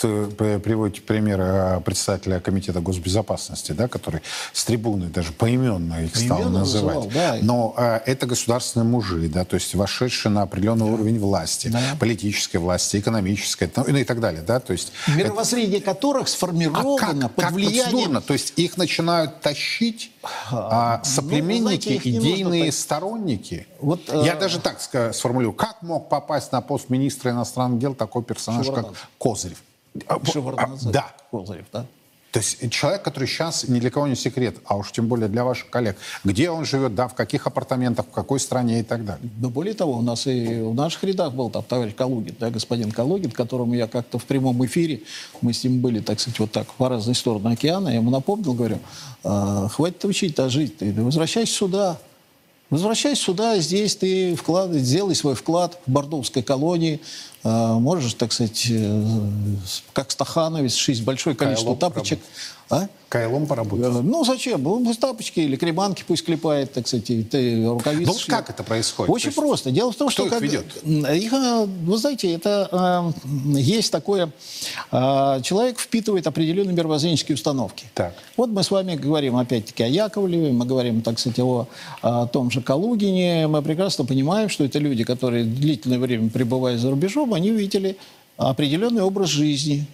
Вот 0.00 0.10
Вы 0.10 0.26
при- 0.30 0.58
приводите 0.58 1.00
пример 1.02 1.40
э, 1.40 1.80
председателя 1.84 2.40
Комитета 2.40 2.80
госбезопасности, 2.80 3.72
да, 3.72 3.88
который 3.88 4.20
с 4.52 4.64
трибуны 4.64 5.06
даже 5.06 5.32
поименно 5.32 6.04
их 6.04 6.14
стал 6.16 6.38
Поименно 6.38 6.58
называть. 6.60 6.94
называл, 6.96 7.10
да. 7.12 7.38
Но 7.42 7.74
э, 7.76 8.00
это 8.06 8.26
государственные 8.26 8.86
мужи, 8.88 9.28
да, 9.28 9.44
то 9.44 9.54
есть 9.54 9.74
вошедшие 9.74 10.30
на 10.32 10.42
определенный 10.42 10.86
уровень 10.86 11.18
власти, 11.18 11.68
Да. 11.68 11.80
политической 11.98 12.58
власти, 12.58 12.98
экономической, 12.98 13.70
ну, 13.76 13.84
и 13.84 14.04
так 14.04 14.20
далее. 14.20 14.42
Да, 14.42 14.60
то 14.60 14.72
есть 14.72 14.92
Мировоззрение 15.08 15.80
которых 15.80 16.26
А 16.26 16.30
сформировано 16.30 17.22
как, 17.22 17.34
под 17.34 17.44
как 17.44 17.52
влиянием... 17.54 17.84
процедурно? 17.90 18.20
То 18.20 18.32
есть 18.34 18.52
их 18.56 18.76
начинают 18.76 19.40
тащить 19.40 20.10
а, 20.50 20.98
ну, 20.98 21.04
соплеменники, 21.04 21.62
знаете, 21.62 21.94
их 21.94 22.04
не 22.04 22.10
идейные 22.18 22.64
так- 22.66 22.74
сторонники? 22.74 23.66
Вот, 23.80 24.00
Я 24.08 24.34
э, 24.34 24.38
даже 24.38 24.60
так 24.60 24.80
сформулирую. 25.14 25.54
Как 25.54 25.82
мог 25.82 26.08
попасть 26.08 26.52
на 26.52 26.60
пост 26.60 26.90
министра 26.90 27.30
иностранных 27.30 27.78
дел 27.78 27.94
такой 27.94 28.22
персонаж, 28.22 28.66
как 28.66 28.74
Шеварднадзе. 28.76 28.98
Козырев? 29.18 29.62
А, 30.06 30.24
Шеварднадзе, 30.24 30.88
а, 30.88 30.92
Да. 30.92 31.06
Козырев, 31.30 31.66
да? 31.72 31.86
То 32.30 32.40
есть 32.40 32.70
человек, 32.70 33.02
который 33.02 33.26
сейчас 33.26 33.66
ни 33.68 33.80
для 33.80 33.90
кого 33.90 34.06
не 34.06 34.14
секрет, 34.14 34.56
а 34.66 34.76
уж 34.76 34.92
тем 34.92 35.06
более 35.08 35.28
для 35.28 35.44
ваших 35.44 35.70
коллег, 35.70 35.96
где 36.24 36.50
он 36.50 36.66
живет, 36.66 36.94
да, 36.94 37.08
в 37.08 37.14
каких 37.14 37.46
апартаментах, 37.46 38.06
в 38.06 38.10
какой 38.10 38.38
стране 38.38 38.80
и 38.80 38.82
так 38.82 39.04
далее. 39.04 39.30
Но 39.40 39.48
более 39.48 39.72
того, 39.72 39.94
у 39.94 40.02
нас 40.02 40.26
и 40.26 40.60
в 40.60 40.74
наших 40.74 41.04
рядах 41.04 41.32
был 41.32 41.48
там 41.48 41.62
товарищ 41.62 41.94
Калугин, 41.94 42.36
да, 42.38 42.50
господин 42.50 42.90
Калугин, 42.90 43.30
которому 43.30 43.74
я 43.74 43.86
как-то 43.86 44.18
в 44.18 44.24
прямом 44.24 44.64
эфире, 44.66 45.02
мы 45.40 45.54
с 45.54 45.64
ним 45.64 45.80
были, 45.80 46.00
так 46.00 46.20
сказать, 46.20 46.38
вот 46.38 46.52
так, 46.52 46.66
по 46.74 46.90
разные 46.90 47.14
стороны 47.14 47.52
океана, 47.52 47.88
я 47.88 47.94
ему 47.94 48.10
напомнил, 48.10 48.52
говорю, 48.52 48.78
«А, 49.24 49.68
хватит 49.68 50.04
учить, 50.04 50.38
а 50.38 50.50
жить, 50.50 50.76
ты 50.78 50.92
возвращайся 50.92 51.52
сюда, 51.52 51.98
Возвращайся 52.70 53.22
сюда, 53.22 53.58
здесь 53.60 53.96
ты 53.96 54.36
вклад, 54.36 54.72
сделай 54.72 55.14
свой 55.14 55.34
вклад 55.34 55.80
в 55.86 55.90
бордовской 55.90 56.42
колонии. 56.42 57.00
А, 57.48 57.78
можешь, 57.78 58.12
так 58.14 58.32
сказать, 58.32 58.66
э, 58.68 59.04
как 59.94 60.10
стахановец, 60.10 60.74
шить 60.74 61.02
большое 61.02 61.34
количество 61.34 61.74
Кайлом 61.74 61.78
тапочек. 61.78 62.20
А? 62.70 62.88
Кайлом 63.08 63.46
поработать. 63.46 63.86
Э, 63.86 64.00
Ну, 64.02 64.22
зачем? 64.24 64.62
Ну, 64.62 64.84
пусть 64.84 65.00
тапочки 65.00 65.40
или 65.40 65.56
креманки 65.56 66.04
пусть 66.06 66.24
клепает, 66.26 66.74
так 66.74 66.86
сказать, 66.86 67.08
и 67.08 67.22
ты 67.22 67.66
рукавицы 67.66 68.12
Ну, 68.12 68.18
как 68.26 68.50
это 68.50 68.62
происходит? 68.62 69.10
Очень 69.10 69.28
есть 69.28 69.38
просто. 69.38 69.70
Дело 69.70 69.92
в 69.92 69.96
том, 69.96 70.10
кто 70.10 70.26
что... 70.26 70.36
их 70.36 70.42
ведет? 70.42 70.66
Их, 70.84 71.32
э, 71.32 71.64
вы 71.64 71.96
знаете, 71.96 72.30
это 72.34 73.12
э, 73.24 73.30
есть 73.58 73.90
такое... 73.90 74.30
э, 74.92 75.40
человек 75.42 75.78
впитывает 75.78 76.26
определенные 76.26 76.74
мировоззренческие 76.74 77.36
установки. 77.36 77.86
Так. 77.94 78.12
Вот 78.36 78.50
мы 78.50 78.62
с 78.62 78.70
вами 78.70 78.96
говорим 78.96 79.36
опять-таки 79.36 79.84
о 79.84 79.88
Яковлеве, 79.88 80.52
мы 80.52 80.66
говорим, 80.66 81.00
так 81.00 81.18
сказать, 81.18 81.38
о, 81.38 81.66
о 82.02 82.26
том 82.26 82.50
же 82.50 82.60
Калугине. 82.60 83.46
Мы 83.46 83.62
прекрасно 83.62 84.04
понимаем, 84.04 84.50
что 84.50 84.64
это 84.64 84.78
люди, 84.78 85.04
которые 85.04 85.44
длительное 85.44 85.98
время 85.98 86.28
пребывая 86.28 86.76
за 86.76 86.90
рубежом, 86.90 87.32
они 87.38 87.50
видели 87.50 87.96
определенный 88.36 89.02
образ 89.02 89.30
жизни, 89.30 89.86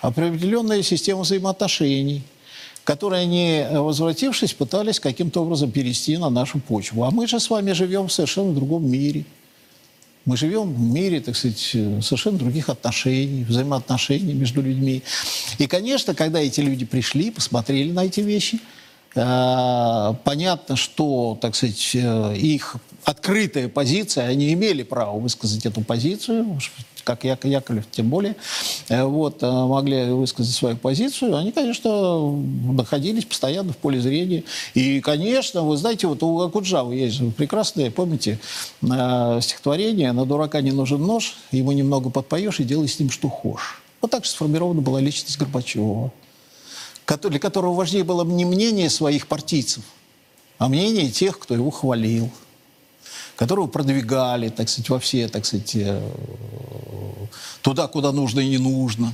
определенную 0.00 0.82
систему 0.82 1.22
взаимоотношений, 1.22 2.22
которые 2.84 3.22
они, 3.22 3.58
э, 3.58 3.78
возвратившись, 3.80 4.52
пытались 4.52 5.00
каким-то 5.00 5.42
образом 5.42 5.70
перевести 5.70 6.16
на 6.16 6.30
нашу 6.30 6.60
почву. 6.60 7.04
А 7.04 7.10
мы 7.10 7.26
же 7.26 7.40
с 7.40 7.50
вами 7.50 7.72
живем 7.72 8.08
в 8.08 8.12
совершенно 8.12 8.52
другом 8.52 8.88
мире. 8.90 9.24
Мы 10.26 10.36
живем 10.36 10.72
в 10.72 10.80
мире, 10.80 11.20
так 11.20 11.36
сказать, 11.36 11.70
э, 11.74 12.00
совершенно 12.02 12.38
других 12.38 12.68
отношений, 12.68 13.44
взаимоотношений 13.44 14.34
между 14.34 14.62
людьми. 14.62 15.02
И, 15.58 15.66
конечно, 15.66 16.14
когда 16.14 16.40
эти 16.40 16.60
люди 16.60 16.84
пришли, 16.84 17.30
посмотрели 17.30 17.90
на 17.92 18.04
эти 18.04 18.20
вещи, 18.20 18.60
э, 19.14 20.14
понятно, 20.24 20.76
что, 20.76 21.38
так 21.40 21.54
сказать, 21.54 21.94
их 21.94 22.76
открытая 23.04 23.68
позиция, 23.68 24.28
они 24.28 24.52
имели 24.52 24.82
право 24.82 25.18
высказать 25.18 25.64
эту 25.66 25.82
позицию, 25.82 26.58
как 27.04 27.24
Як- 27.24 27.44
Яковлев, 27.44 27.84
тем 27.90 28.08
более, 28.08 28.34
э, 28.88 29.04
вот, 29.04 29.42
э, 29.42 29.50
могли 29.50 30.06
высказать 30.06 30.54
свою 30.54 30.76
позицию, 30.76 31.36
они, 31.36 31.52
конечно, 31.52 32.32
находились 32.72 33.26
постоянно 33.26 33.72
в 33.72 33.76
поле 33.76 34.00
зрения. 34.00 34.42
И, 34.72 35.00
конечно, 35.00 35.62
вы 35.62 35.76
знаете, 35.76 36.06
вот 36.06 36.22
у 36.22 36.40
Акуджавы 36.40 36.94
есть 36.94 37.20
прекрасное, 37.36 37.90
помните, 37.90 38.40
э, 38.82 39.38
стихотворение 39.42 40.12
«На 40.12 40.24
дурака 40.24 40.62
не 40.62 40.72
нужен 40.72 41.02
нож, 41.02 41.36
ему 41.52 41.72
немного 41.72 42.08
подпоешь 42.08 42.60
и 42.60 42.64
делай 42.64 42.88
с 42.88 42.98
ним 42.98 43.10
что 43.10 43.28
хочешь». 43.28 43.82
Вот 44.00 44.10
так 44.10 44.24
же 44.24 44.30
сформирована 44.30 44.80
была 44.80 45.00
личность 45.00 45.38
Горбачева, 45.38 46.10
для 47.06 47.38
которого 47.38 47.74
важнее 47.74 48.04
было 48.04 48.24
не 48.24 48.46
мнение 48.46 48.88
своих 48.88 49.26
партийцев, 49.26 49.84
а 50.58 50.68
мнение 50.68 51.10
тех, 51.10 51.38
кто 51.38 51.54
его 51.54 51.70
хвалил, 51.70 52.30
которого 53.36 53.66
продвигали, 53.66 54.48
так 54.48 54.68
сказать, 54.68 54.88
во 54.90 54.98
все, 54.98 55.28
так 55.28 55.44
сказать, 55.44 55.72
э, 55.74 56.00
туда, 57.62 57.86
куда 57.88 58.12
нужно 58.12 58.40
и 58.40 58.48
не 58.48 58.58
нужно, 58.58 59.12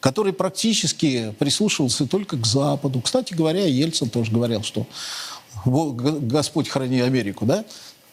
который 0.00 0.32
практически 0.32 1.34
прислушивался 1.38 2.06
только 2.06 2.36
к 2.36 2.46
Западу. 2.46 3.00
Кстати 3.00 3.34
говоря, 3.34 3.66
Ельцин 3.66 4.08
тоже 4.10 4.32
говорил, 4.32 4.62
что 4.62 4.86
«Во- 5.64 5.90
Г- 5.90 6.20
Господь 6.20 6.68
храни 6.68 7.00
Америку, 7.00 7.44
да? 7.46 7.64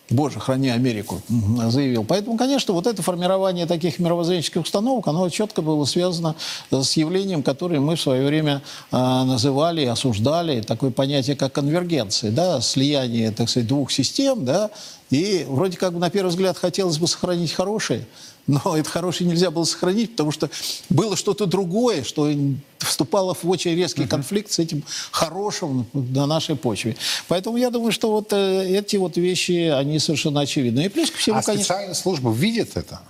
Боже, 0.10 0.40
храни 0.40 0.70
Америку, 0.70 1.22
заявил. 1.68 2.06
Поэтому, 2.06 2.38
конечно, 2.38 2.74
вот 2.74 2.88
это 2.88 3.02
формирование 3.02 3.66
таких 3.66 4.00
мировоззренческих 4.00 4.62
установок, 4.62 5.08
оно 5.08 5.28
четко 5.30 5.62
было 5.62 5.84
связано 5.84 6.36
с 6.72 6.94
явлением, 6.94 7.44
которое 7.44 7.82
мы 7.82 7.98
в 7.98 8.02
свое 8.02 8.26
время 8.26 8.62
а, 8.92 9.26
называли, 9.26 9.84
осуждали, 9.84 10.62
такое 10.62 10.92
понятие, 10.92 11.36
как 11.36 11.52
конвергенция, 11.52 12.32
да, 12.32 12.62
слияние, 12.62 13.32
так 13.32 13.50
сказать, 13.50 13.68
двух 13.68 13.92
систем, 13.92 14.46
да, 14.46 14.70
и 15.10 15.46
вроде 15.50 15.78
как 15.78 15.94
бы 15.94 16.00
на 16.00 16.10
первый 16.10 16.30
взгляд 16.30 16.58
хотелось 16.58 17.00
бы 17.00 17.08
сохранить 17.08 17.52
хорошее, 17.52 18.06
но 18.48 18.78
это 18.78 18.90
хорошее 18.90 19.30
нельзя 19.30 19.52
было 19.52 19.66
сохранить, 19.66 20.12
потому 20.12 20.32
что 20.32 20.50
было 20.90 21.16
что-то 21.16 21.46
другое, 21.46 22.04
что 22.04 22.32
вступало 22.80 23.34
в 23.34 23.48
очень 23.50 23.76
резкий 23.76 24.08
конфликт 24.08 24.52
с 24.52 24.60
этим 24.60 24.84
хорошим 25.12 25.86
на 25.94 26.26
нашей 26.26 26.56
почве. 26.56 26.96
Поэтому 27.28 27.58
я 27.58 27.70
думаю, 27.70 27.92
что 27.92 28.12
вот 28.12 28.32
э, 28.32 28.66
эти 28.78 28.96
вот 28.96 29.18
вещи, 29.18 29.68
они 29.70 30.00
совершенно 30.00 30.42
очевидны. 30.42 30.86
И 30.86 30.90
плюс 30.90 31.12
ко 31.12 31.18
всему, 31.18 31.38
А 31.40 31.42
конечно... 31.42 31.64
специальные 31.66 31.96
службы 31.96 32.34
видят 32.34 32.70
это? 32.76 33.02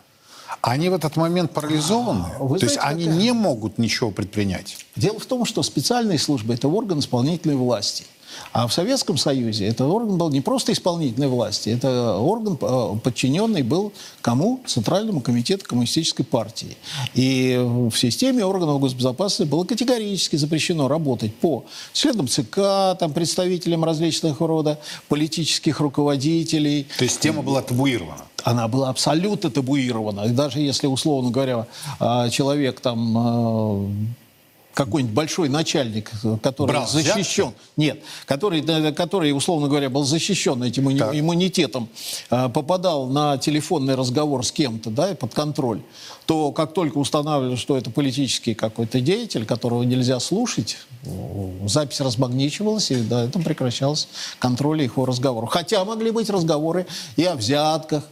Они 0.61 0.89
в 0.89 0.93
этот 0.95 1.15
момент 1.17 1.51
парализованы? 1.53 2.25
А, 2.39 2.43
Вы 2.43 2.57
То 2.59 2.65
есть 2.65 2.75
знаете, 2.75 2.95
они 2.95 3.05
какая- 3.05 3.19
не 3.21 3.31
могут 3.31 3.77
ничего 3.77 4.09
предпринять? 4.11 4.77
Дело 4.95 5.19
в 5.19 5.25
том, 5.25 5.45
что 5.45 5.61
специальные 5.61 6.17
службы– 6.17 6.53
это 6.55 6.67
орган 6.67 6.99
исполнительной 6.99 7.55
власти. 7.55 8.05
А 8.51 8.67
в 8.67 8.73
Советском 8.73 9.17
Союзе 9.17 9.67
этот 9.67 9.81
орган 9.81 10.17
был 10.17 10.29
не 10.29 10.41
просто 10.41 10.71
исполнительной 10.73 11.27
власти, 11.27 11.69
это 11.69 12.17
орган, 12.17 12.57
э, 12.61 12.99
подчиненный 13.03 13.63
был 13.63 13.93
кому? 14.21 14.61
Центральному 14.65 15.21
комитету 15.21 15.65
Коммунистической 15.65 16.25
партии. 16.25 16.77
И 17.13 17.57
в 17.59 17.95
системе 17.95 18.45
органов 18.45 18.79
госбезопасности 18.79 19.49
было 19.49 19.63
категорически 19.63 20.35
запрещено 20.35 20.87
работать 20.87 21.33
по 21.35 21.65
членам 21.93 22.27
ЦК, 22.27 22.97
там, 22.99 23.13
представителям 23.13 23.83
различных 23.83 24.39
рода 24.39 24.79
политических 25.07 25.79
руководителей, 25.79 26.87
То 26.97 27.03
есть 27.03 27.19
тема 27.19 27.41
была 27.41 27.61
табуирована? 27.61 28.25
она 28.43 28.67
была 28.69 28.89
абсолютно 28.89 29.49
табуирована. 29.49 30.21
И 30.21 30.29
даже 30.29 30.59
если, 30.59 30.87
условно 30.87 31.31
говоря, 31.31 31.67
а, 31.99 32.29
человек 32.29 32.79
там 32.79 33.17
а, 33.17 33.89
какой-нибудь 34.77 35.15
большой 35.15 35.49
начальник, 35.49 36.11
который 36.43 36.67
Брал 36.69 36.85
взятки? 36.85 37.07
защищен, 37.07 37.53
нет, 37.77 38.03
который, 38.27 38.61
который, 38.93 39.31
условно 39.31 39.67
говоря, 39.67 39.89
был 39.89 40.03
защищен 40.03 40.61
этим 40.61 40.95
Так. 40.95 41.15
иммунитетом, 41.15 41.89
а, 42.29 42.47
попадал 42.47 43.07
на 43.07 43.39
телефонный 43.39 43.95
разговор 43.95 44.45
с 44.45 44.51
кем-то, 44.51 44.91
да, 44.91 45.09
и 45.09 45.15
под 45.15 45.33
контроль, 45.33 45.81
то 46.27 46.51
как 46.51 46.75
только 46.75 46.99
устанавливали, 46.99 47.55
что 47.55 47.75
это 47.75 47.89
политический 47.89 48.53
какой-то 48.53 49.01
деятель, 49.01 49.47
которого 49.47 49.81
нельзя 49.81 50.19
слушать, 50.19 50.77
э, 51.05 51.67
запись 51.67 51.99
размагничивалась, 51.99 52.91
и 52.91 52.97
на 52.97 53.23
этом 53.23 53.41
прекращался 53.41 54.07
контроль 54.37 54.83
его 54.83 55.07
разговоров. 55.07 55.49
Хотя 55.49 55.83
могли 55.85 56.11
быть 56.11 56.29
разговоры 56.29 56.85
и 57.15 57.23
о 57.23 57.33
взятках, 57.35 58.03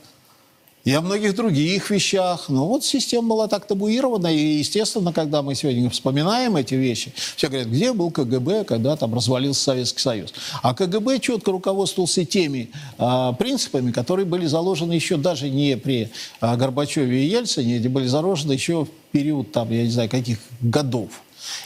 и 0.86 0.94
о 0.94 1.02
многих 1.02 1.36
других 1.36 1.90
вещах. 1.90 2.48
Но 2.48 2.68
вот 2.68 2.86
система 2.86 3.28
была 3.30 3.48
так 3.48 3.66
табуирована, 3.66 4.28
и, 4.34 4.60
естественно, 4.60 5.12
когда 5.12 5.42
мы 5.42 5.56
сегодня 5.56 5.90
вспоминаем 5.90 6.56
эти 6.56 6.76
вещи, 6.76 7.12
все 7.36 7.50
говорят, 7.50 7.68
где 7.68 7.92
был 7.92 8.12
КГБ, 8.12 8.64
когда 8.66 8.96
там 8.96 9.14
развалился 9.14 9.64
Советский 9.64 10.00
Союз. 10.00 10.34
А 10.62 10.74
КГБ 10.76 11.20
четко 11.20 11.52
руководствовался 11.52 12.24
теми 12.24 12.70
а, 12.98 13.34
принципами, 13.34 13.92
которые 13.92 14.26
были 14.26 14.46
заложены 14.46 14.94
еще 14.94 15.18
даже 15.18 15.50
не 15.50 15.76
при 15.76 16.12
а, 16.40 16.56
Горбачеве 16.56 17.26
и 17.26 17.30
Ельцине, 17.30 17.78
эти 17.78 17.88
были 17.88 18.06
заложены 18.06 18.54
еще 18.54 18.86
в 18.86 18.90
период, 19.12 19.52
там, 19.52 19.72
я 19.72 19.84
не 19.84 19.90
знаю, 19.90 20.10
каких 20.10 20.38
годов. 20.62 21.10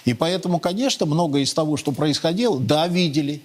И 0.05 0.13
поэтому, 0.13 0.59
конечно, 0.59 1.05
многое 1.05 1.43
из 1.43 1.53
того, 1.53 1.75
что 1.75 1.91
происходило, 1.91 2.57
да, 2.59 2.87
видели, 2.87 3.41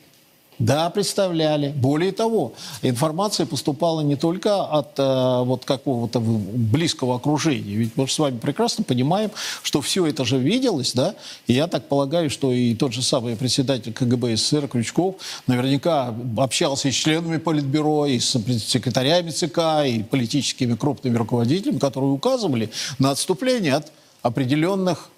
да, 0.58 0.90
представляли. 0.90 1.68
Более 1.70 2.12
того, 2.12 2.52
информация 2.82 3.46
поступала 3.46 4.00
не 4.00 4.16
только 4.16 4.64
от 4.64 4.98
э, 4.98 5.42
вот 5.44 5.64
какого-то 5.64 6.20
близкого 6.20 7.16
окружения. 7.16 7.74
Ведь 7.76 7.96
мы 7.96 8.06
же 8.06 8.12
с 8.12 8.18
вами 8.18 8.38
прекрасно 8.38 8.84
понимаем, 8.84 9.30
что 9.62 9.80
все 9.80 10.06
это 10.06 10.24
же 10.24 10.38
виделось, 10.38 10.92
да? 10.92 11.14
И 11.46 11.52
я 11.52 11.66
так 11.66 11.88
полагаю, 11.88 12.30
что 12.30 12.52
и 12.52 12.74
тот 12.74 12.92
же 12.92 13.02
самый 13.02 13.36
председатель 13.36 13.92
КГБ 13.92 14.36
СССР 14.36 14.68
Крючков 14.68 15.16
наверняка 15.46 16.14
общался 16.36 16.88
и 16.88 16.92
с 16.92 16.94
членами 16.94 17.38
Политбюро, 17.38 18.06
и 18.06 18.18
с 18.18 18.38
секретарями 18.66 19.30
ЦК, 19.30 19.86
и 19.86 20.02
политическими 20.02 20.74
крупными 20.74 21.16
руководителями, 21.16 21.78
которые 21.78 22.12
указывали 22.12 22.70
на 22.98 23.10
отступление 23.10 23.74
от 23.74 23.92
определенных 24.22 25.10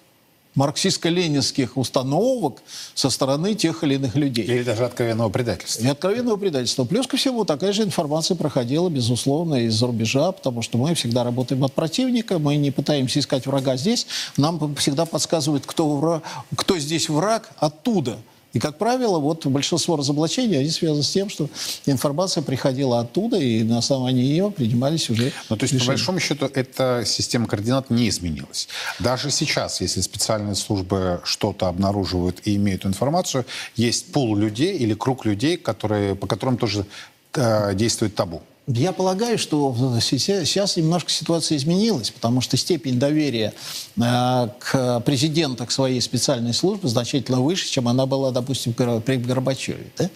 марксистско-ленинских 0.57 1.69
установок 1.75 2.61
со 2.95 3.09
стороны 3.09 3.53
тех 3.53 3.83
или 3.83 3.95
иных 3.95 4.15
людей. 4.15 4.45
Или 4.45 4.63
даже 4.63 4.85
откровенного 4.85 5.29
предательства? 5.29 5.83
И 5.83 5.87
откровенного 5.87 6.35
предательства. 6.37 6.83
Плюс 6.83 7.07
ко 7.07 7.15
всему, 7.15 7.45
такая 7.45 7.71
же 7.71 7.83
информация 7.83 8.35
проходила, 8.35 8.89
безусловно, 8.89 9.65
из-за 9.65 9.87
рубежа, 9.87 10.31
потому 10.31 10.61
что 10.61 10.77
мы 10.77 10.95
всегда 10.95 11.23
работаем 11.23 11.63
от 11.63 11.73
противника, 11.73 12.39
мы 12.39 12.57
не 12.57 12.71
пытаемся 12.71 13.19
искать 13.19 13.45
врага 13.45 13.77
здесь, 13.77 14.07
нам 14.35 14.75
всегда 14.75 15.05
подсказывают, 15.05 15.65
кто, 15.65 15.85
вра- 15.87 16.21
кто 16.55 16.77
здесь 16.79 17.07
враг 17.07 17.51
оттуда. 17.57 18.17
И, 18.57 18.59
как 18.59 18.79
правило, 18.79 19.19
вот 19.19 19.45
большинство 19.45 19.97
разоблачений, 19.97 20.57
они 20.57 20.71
связаны 20.71 21.03
с 21.03 21.11
тем, 21.11 21.29
что 21.29 21.47
информация 21.85 22.41
приходила 22.41 22.99
оттуда, 23.01 23.37
и 23.37 23.61
на 23.61 23.77
основании 23.77 24.23
ее 24.23 24.49
принимались 24.49 25.11
уже 25.11 25.31
Ну, 25.51 25.57
то 25.57 25.63
есть, 25.65 25.75
решения. 25.75 25.85
по 25.85 25.91
большому 25.91 26.19
счету, 26.19 26.49
эта 26.51 27.03
система 27.05 27.45
координат 27.45 27.91
не 27.91 28.09
изменилась. 28.09 28.67
Даже 28.97 29.29
сейчас, 29.29 29.79
если 29.79 30.01
специальные 30.01 30.55
службы 30.55 31.21
что-то 31.23 31.67
обнаруживают 31.67 32.39
и 32.45 32.55
имеют 32.55 32.83
информацию, 32.87 33.45
есть 33.75 34.11
пул 34.11 34.35
людей 34.35 34.75
или 34.75 34.95
круг 34.95 35.25
людей, 35.25 35.57
которые, 35.57 36.15
по 36.15 36.25
которым 36.25 36.57
тоже 36.57 36.87
э, 37.33 37.75
действует 37.75 38.15
табу. 38.15 38.41
Я 38.67 38.91
полагаю, 38.91 39.37
что 39.37 39.73
сейчас 40.01 40.45
сейчас 40.45 40.75
немножко 40.75 41.09
ситуация 41.09 41.57
изменилась, 41.57 42.11
потому 42.11 42.41
что 42.41 42.57
степень 42.57 42.99
доверия 42.99 43.53
э, 43.95 44.49
к 44.59 44.99
президенту, 45.05 45.65
к 45.65 45.71
своей 45.71 46.01
специальной 46.01 46.53
службе 46.53 46.89
значительно 46.89 47.39
выше, 47.39 47.69
чем 47.69 47.87
она 47.87 48.05
была, 48.05 48.31
допустим, 48.31 48.73
при 48.73 49.15
Горбачеве. 49.15 49.87
да? 49.97 50.09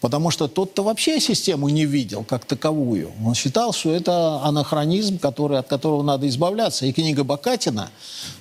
Потому 0.00 0.30
что 0.30 0.48
тот-то 0.48 0.82
вообще 0.82 1.20
систему 1.20 1.68
не 1.68 1.84
видел 1.84 2.24
как 2.24 2.44
таковую. 2.44 3.12
Он 3.24 3.34
считал, 3.34 3.72
что 3.72 3.92
это 3.92 4.42
анахронизм, 4.42 5.18
который, 5.18 5.58
от 5.58 5.68
которого 5.68 6.02
надо 6.02 6.26
избавляться. 6.28 6.86
И 6.86 6.92
книга 6.92 7.22
Бакатина, 7.22 7.90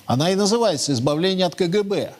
она 0.05 0.31
и 0.31 0.35
называется 0.35 0.93
«Избавление 0.93 1.45
от 1.45 1.55
КГБ». 1.55 2.13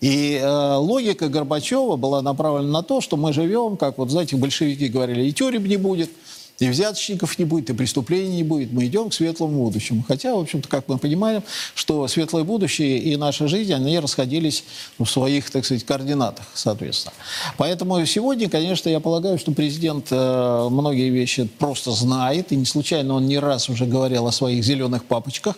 И 0.00 0.38
э, 0.40 0.74
логика 0.76 1.28
Горбачева 1.28 1.96
была 1.96 2.22
направлена 2.22 2.70
на 2.70 2.82
то, 2.82 3.00
что 3.00 3.16
мы 3.16 3.32
живем, 3.32 3.76
как 3.76 3.98
вот, 3.98 4.10
знаете, 4.10 4.36
большевики 4.36 4.88
говорили, 4.88 5.24
и 5.24 5.32
тюрем 5.32 5.66
не 5.66 5.76
будет, 5.76 6.10
и 6.58 6.68
взяточников 6.68 7.38
не 7.38 7.44
будет, 7.44 7.70
и 7.70 7.72
преступлений 7.72 8.36
не 8.36 8.42
будет. 8.42 8.72
Мы 8.72 8.86
идем 8.86 9.10
к 9.10 9.14
светлому 9.14 9.64
будущему. 9.64 10.04
Хотя, 10.06 10.34
в 10.34 10.40
общем-то, 10.40 10.68
как 10.68 10.88
мы 10.88 10.98
понимаем, 10.98 11.42
что 11.74 12.06
светлое 12.06 12.44
будущее 12.44 12.98
и 12.98 13.16
наша 13.16 13.48
жизнь, 13.48 13.72
они 13.72 13.98
расходились 13.98 14.64
в 14.98 15.06
своих, 15.06 15.50
так 15.50 15.64
сказать, 15.64 15.84
координатах, 15.84 16.46
соответственно. 16.54 17.14
Поэтому 17.56 18.04
сегодня, 18.04 18.48
конечно, 18.48 18.88
я 18.88 19.00
полагаю, 19.00 19.38
что 19.38 19.52
президент 19.52 20.08
э, 20.10 20.68
многие 20.70 21.08
вещи 21.10 21.48
просто 21.58 21.92
знает, 21.92 22.52
и 22.52 22.56
не 22.56 22.66
случайно 22.66 23.14
он 23.14 23.26
не 23.26 23.38
раз 23.38 23.68
уже 23.68 23.86
говорил 23.86 24.26
о 24.26 24.32
своих 24.32 24.62
зеленых 24.62 25.04
папочках, 25.04 25.56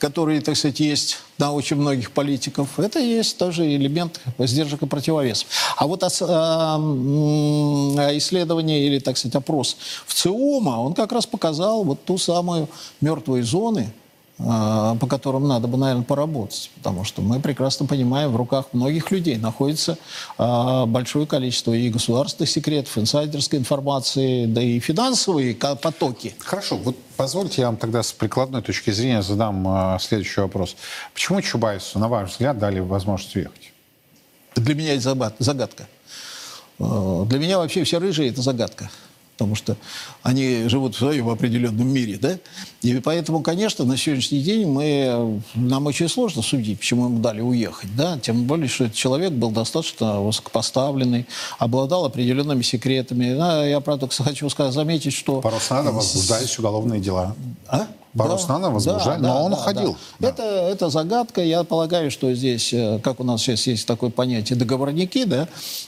которые, 0.00 0.40
так 0.40 0.56
сказать, 0.56 0.80
есть 0.80 1.18
на 1.38 1.52
очень 1.52 1.76
многих 1.76 2.10
политиков, 2.10 2.80
это 2.80 2.98
есть 2.98 3.36
тоже 3.38 3.64
элемент 3.76 4.20
сдержек 4.38 4.82
и 4.82 4.86
противовесов. 4.86 5.46
А 5.76 5.86
вот 5.86 6.02
а, 6.02 6.78
исследование 8.16 8.86
или, 8.86 8.98
так 8.98 9.18
сказать, 9.18 9.36
опрос 9.36 9.76
в 10.06 10.14
ЦИОМа, 10.14 10.80
он 10.80 10.94
как 10.94 11.12
раз 11.12 11.26
показал 11.26 11.84
вот 11.84 12.04
ту 12.04 12.18
самую 12.18 12.68
мертвые 13.00 13.44
зоны, 13.44 13.92
по 14.42 15.06
которым 15.06 15.46
надо 15.46 15.68
бы, 15.68 15.76
наверное, 15.76 16.04
поработать. 16.04 16.70
Потому 16.76 17.04
что 17.04 17.20
мы 17.20 17.40
прекрасно 17.40 17.86
понимаем, 17.86 18.30
в 18.30 18.36
руках 18.36 18.66
многих 18.72 19.10
людей 19.10 19.36
находится 19.36 19.98
большое 20.38 21.26
количество 21.26 21.72
и 21.72 21.90
государственных 21.90 22.48
секретов, 22.48 22.96
инсайдерской 22.96 23.58
информации, 23.58 24.46
да 24.46 24.62
и 24.62 24.80
финансовые 24.80 25.54
потоки. 25.54 26.34
Хорошо, 26.38 26.76
вот 26.78 26.96
позвольте 27.16 27.62
я 27.62 27.66
вам 27.66 27.76
тогда 27.76 28.02
с 28.02 28.12
прикладной 28.12 28.62
точки 28.62 28.90
зрения 28.90 29.22
задам 29.22 29.98
следующий 30.00 30.40
вопрос. 30.40 30.74
Почему 31.12 31.42
Чубайсу, 31.42 31.98
на 31.98 32.08
ваш 32.08 32.30
взгляд, 32.30 32.58
дали 32.58 32.80
возможность 32.80 33.36
уехать? 33.36 33.72
Для 34.56 34.74
меня 34.74 34.94
это 34.94 35.34
загадка. 35.38 35.86
Для 36.78 37.38
меня 37.38 37.58
вообще 37.58 37.84
все 37.84 37.98
рыжие– 37.98 38.28
это 38.30 38.40
загадка 38.40 38.90
потому 39.40 39.54
что 39.54 39.78
они 40.22 40.68
живут 40.68 40.94
в 40.94 40.98
своем 40.98 41.30
определенном 41.30 41.88
мире, 41.88 42.18
да? 42.20 42.38
И 42.82 42.94
поэтому, 43.00 43.40
конечно, 43.40 43.86
на 43.86 43.96
сегодняшний 43.96 44.42
день 44.42 44.66
мы, 44.68 45.40
нам 45.54 45.86
очень 45.86 46.10
сложно 46.10 46.42
судить, 46.42 46.78
почему 46.78 47.06
ему 47.06 47.20
дали 47.20 47.40
уехать, 47.40 47.96
да? 47.96 48.18
Тем 48.18 48.44
более, 48.44 48.68
что 48.68 48.84
этот 48.84 48.96
человек 48.96 49.32
был 49.32 49.50
достаточно 49.50 50.20
высокопоставленный, 50.20 51.26
обладал 51.58 52.04
определенными 52.04 52.60
секретами. 52.60 53.34
Да, 53.34 53.64
я, 53.64 53.80
правда, 53.80 54.10
хочу 54.10 54.50
сказать, 54.50 54.74
заметить, 54.74 55.14
что... 55.14 55.40
Порос 55.40 55.70
надо 55.70 55.90
возбуждать 55.90 56.58
уголовные 56.58 57.00
дела. 57.00 57.34
А? 57.66 57.86
Парус 58.16 58.44
да, 58.46 58.58
надо 58.58 58.70
возбуждать, 58.70 59.20
да, 59.20 59.28
но 59.28 59.34
да, 59.34 59.42
он 59.42 59.50
да, 59.52 59.56
уходил. 59.56 59.96
Да. 60.18 60.28
Это, 60.28 60.42
это 60.42 60.90
загадка. 60.90 61.42
Я 61.42 61.62
полагаю, 61.62 62.10
что 62.10 62.34
здесь, 62.34 62.72
э, 62.72 62.98
как 63.02 63.20
у 63.20 63.24
нас 63.24 63.40
сейчас 63.40 63.68
есть 63.68 63.86
такое 63.86 64.10
понятие 64.10 64.58
договорники, 64.58 65.24
да, 65.24 65.46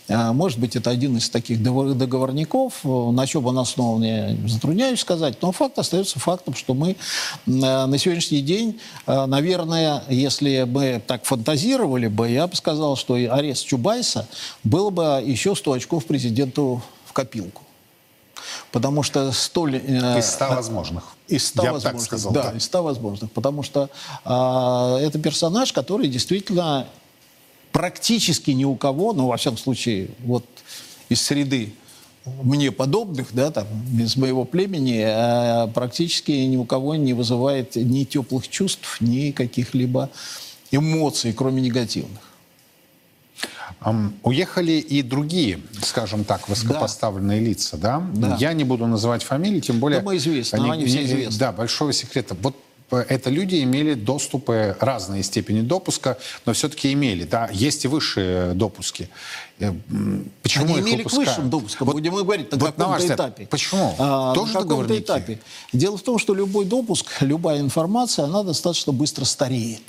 а, 0.09 0.33
может 0.33 0.61
быть, 0.61 0.77
это 0.77 0.91
один 0.91 1.17
из 1.17 1.29
таких 1.31 1.61
договорников. 1.63 2.85
На 2.85 3.27
чем 3.27 3.47
он 3.47 3.59
основан, 3.59 4.05
я 4.05 4.37
затрудняюсь 4.47 5.01
сказать. 5.01 5.43
Но 5.43 5.51
факт 5.51 5.79
остается 5.81 6.21
фактом, 6.21 6.55
что 6.55 6.75
мы 6.75 6.91
э, 6.91 6.97
на 7.47 7.99
сегодняшний 7.99 8.41
день, 8.41 8.79
э, 9.07 9.27
наверное, 9.27 10.05
если 10.09 10.63
мы 10.63 11.03
так 11.05 11.25
фантазировали 11.25 12.07
бы, 12.07 12.31
я 12.31 12.47
бы 12.47 12.55
сказал, 12.55 12.95
что 12.95 13.15
арест 13.15 13.67
Чубайса 13.67 14.29
был 14.63 14.93
бы 14.93 15.21
еще 15.25 15.57
100 15.57 15.73
очков 15.73 16.07
президенту 16.07 16.83
в 17.05 17.13
копилку. 17.13 17.63
Потому 18.71 19.03
что 19.03 19.33
столь... 19.33 19.77
Э, 19.77 20.19
из 20.19 20.27
ста 20.27 20.55
возможных. 20.55 21.05
Из 21.29 21.47
ста 21.47 21.65
Я 21.65 21.73
возможных, 21.73 22.01
так 22.01 22.07
сказал. 22.07 22.33
Да, 22.33 22.51
да, 22.51 22.57
из 22.57 22.65
ста 22.65 22.83
возможных. 22.83 23.31
Потому 23.33 23.63
что 23.63 23.91
э, 24.25 25.07
это 25.07 25.19
персонаж, 25.19 25.73
который 25.73 26.09
действительно 26.09 26.87
практически 27.73 28.51
ни 28.51 28.65
у 28.65 28.77
кого, 28.77 29.13
ну, 29.13 29.27
во 29.29 29.37
всяком 29.37 29.59
случае, 29.59 30.11
вот 30.21 30.45
из 31.09 31.23
среды 31.23 31.75
мне 32.25 32.71
подобных, 32.71 33.29
да, 33.33 33.51
там, 33.51 33.67
из 33.99 34.17
моего 34.17 34.45
племени, 34.45 35.03
э, 35.05 35.69
практически 35.73 36.33
ни 36.33 36.57
у 36.57 36.65
кого 36.65 36.95
не 36.95 37.15
вызывает 37.15 37.77
ни 37.77 38.05
теплых 38.05 38.49
чувств, 38.49 39.01
ни 39.01 39.33
каких-либо 39.33 40.11
эмоций, 40.71 41.33
кроме 41.33 41.61
негативных. 41.63 42.32
Уехали 44.23 44.73
и 44.73 45.03
другие, 45.03 45.61
скажем 45.83 46.25
так, 46.25 46.49
высокопоставленные 46.49 47.41
да. 47.41 47.47
лица, 47.47 47.77
да? 47.77 48.03
да? 48.15 48.37
Я 48.39 48.53
не 48.53 48.65
буду 48.65 48.87
называть 48.87 49.23
фамилии, 49.23 49.61
тем 49.61 49.79
более... 49.79 50.01
Думаю, 50.01 50.19
известно, 50.19 50.59
они, 50.59 50.71
они 50.71 50.87
все 50.87 51.05
известны. 51.05 51.39
Да, 51.39 51.53
большого 51.53 51.93
секрета. 51.93 52.37
Вот 52.41 52.57
э, 52.91 53.05
это 53.09 53.31
люди 53.31 53.63
имели 53.63 53.95
доступы, 53.95 54.77
разные 54.79 55.23
степени 55.23 55.63
допуска, 55.63 56.19
но 56.47 56.53
все-таки 56.53 56.93
имели, 56.93 57.25
да, 57.25 57.49
есть 57.53 57.85
и 57.85 57.89
высшие 57.89 58.55
допуски. 58.55 59.09
Э, 59.59 59.73
почему 60.43 60.65
Они 60.67 60.81
имели 60.81 61.03
к 61.03 61.13
высшим 61.13 61.51
допускам, 61.51 61.87
вот, 61.87 61.95
будем 61.95 62.15
говорить, 62.15 62.53
на 62.53 62.59
вот 62.59 62.73
каком-то 62.77 63.07
на 63.07 63.15
этапе. 63.15 63.47
Почему? 63.47 63.95
А, 63.99 64.35
Тоже 64.35 64.55
на 64.55 64.61
каком-то 64.61 64.99
этапе. 64.99 65.41
Дело 65.73 65.97
в 65.97 66.03
том, 66.03 66.19
что 66.19 66.35
любой 66.35 66.65
допуск, 66.65 67.07
любая 67.21 67.61
информация, 67.61 68.27
она 68.27 68.43
достаточно 68.43 68.93
быстро 68.93 69.25
стареет. 69.25 69.83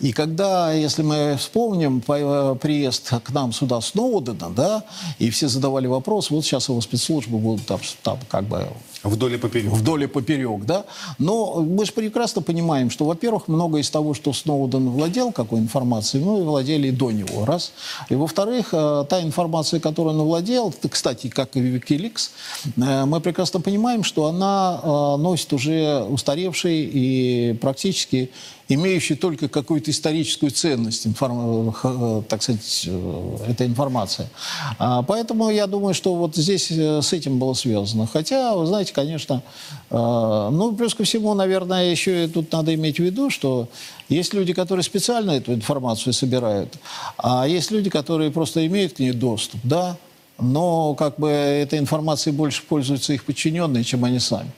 И 0.00 0.12
когда, 0.12 0.72
если 0.72 1.02
мы 1.02 1.36
вспомним 1.36 2.02
э, 2.06 2.56
приезд 2.60 3.12
к 3.24 3.30
нам 3.30 3.52
сюда 3.52 3.80
Сноудена, 3.80 4.50
да, 4.50 4.84
и 5.18 5.30
все 5.30 5.48
задавали 5.48 5.88
вопрос, 5.88 6.30
вот 6.30 6.44
сейчас 6.44 6.68
его 6.68 6.80
спецслужбы 6.80 7.38
будут 7.38 7.66
там, 7.66 7.80
там 8.02 8.18
как 8.28 8.44
бы... 8.44 8.68
Вдоль 9.02 9.34
и 9.34 9.38
поперек. 9.38 9.72
Вдоль 9.72 10.04
и 10.04 10.06
поперек, 10.06 10.64
да. 10.64 10.84
Но 11.18 11.60
мы 11.60 11.86
же 11.86 11.92
прекрасно 11.92 12.42
понимаем, 12.42 12.90
что, 12.90 13.04
во-первых, 13.04 13.48
многое 13.48 13.82
из 13.82 13.90
того, 13.90 14.14
что 14.14 14.32
Сноуден 14.32 14.90
владел, 14.90 15.32
какой 15.32 15.58
информацией, 15.58 16.22
мы 16.22 16.44
владели 16.44 16.88
и 16.88 16.92
до 16.92 17.10
него, 17.10 17.44
раз. 17.44 17.72
И, 18.10 18.14
во-вторых, 18.14 18.68
э, 18.72 19.04
та 19.08 19.22
информация, 19.22 19.80
которую 19.80 20.18
он 20.18 20.22
владел, 20.24 20.72
кстати, 20.88 21.28
как 21.28 21.56
и 21.56 21.60
Wikileaks, 21.60 22.30
э, 22.76 23.04
мы 23.06 23.20
прекрасно 23.20 23.60
понимаем, 23.60 24.04
что 24.04 24.26
она 24.26 25.16
носит 25.16 25.52
уже 25.52 26.04
устаревший 26.04 26.88
и 26.92 27.58
практически 27.60 28.30
имеющий 28.74 29.16
только 29.16 29.48
какую-то 29.48 29.90
историческую 29.90 30.50
ценность, 30.50 31.06
информ... 31.06 31.74
Э, 31.82 32.22
так 32.28 32.42
сказать, 32.42 32.84
э, 32.86 33.36
эта 33.48 33.66
информация. 33.66 34.30
А, 34.78 35.02
поэтому 35.02 35.50
я 35.50 35.66
думаю, 35.66 35.92
что 35.92 36.14
вот 36.14 36.36
здесь 36.36 36.70
э, 36.70 37.02
с 37.02 37.12
этим 37.12 37.38
было 37.38 37.54
связано. 37.54 38.06
Хотя, 38.06 38.54
вы 38.54 38.66
знаете, 38.66 38.92
конечно, 38.92 39.42
ну, 39.90 40.72
плюс 40.78 40.94
ко 40.94 41.02
всему, 41.02 41.34
наверное, 41.34 41.90
еще 41.90 42.24
и 42.24 42.28
тут 42.28 42.52
надо 42.52 42.72
иметь 42.74 42.96
в 42.96 43.02
виду, 43.02 43.28
что 43.28 43.68
есть 44.08 44.32
люди, 44.34 44.52
которые 44.52 44.84
специально 44.84 45.32
эту 45.32 45.52
информацию 45.52 46.12
собирают, 46.12 46.74
а 47.18 47.46
есть 47.48 47.72
люди, 47.72 47.90
которые 47.90 48.30
просто 48.30 48.64
имеют 48.66 48.94
к 48.94 48.98
ней 49.00 49.12
доступ, 49.12 49.60
да, 49.64 49.96
но 50.38 50.94
как 50.94 51.18
бы 51.18 51.28
этой 51.28 51.78
информацией 51.78 52.34
больше 52.34 52.62
пользуются 52.62 53.12
их 53.12 53.24
подчиненные, 53.24 53.84
чем 53.84 54.04
они 54.04 54.20
сами. 54.20 54.50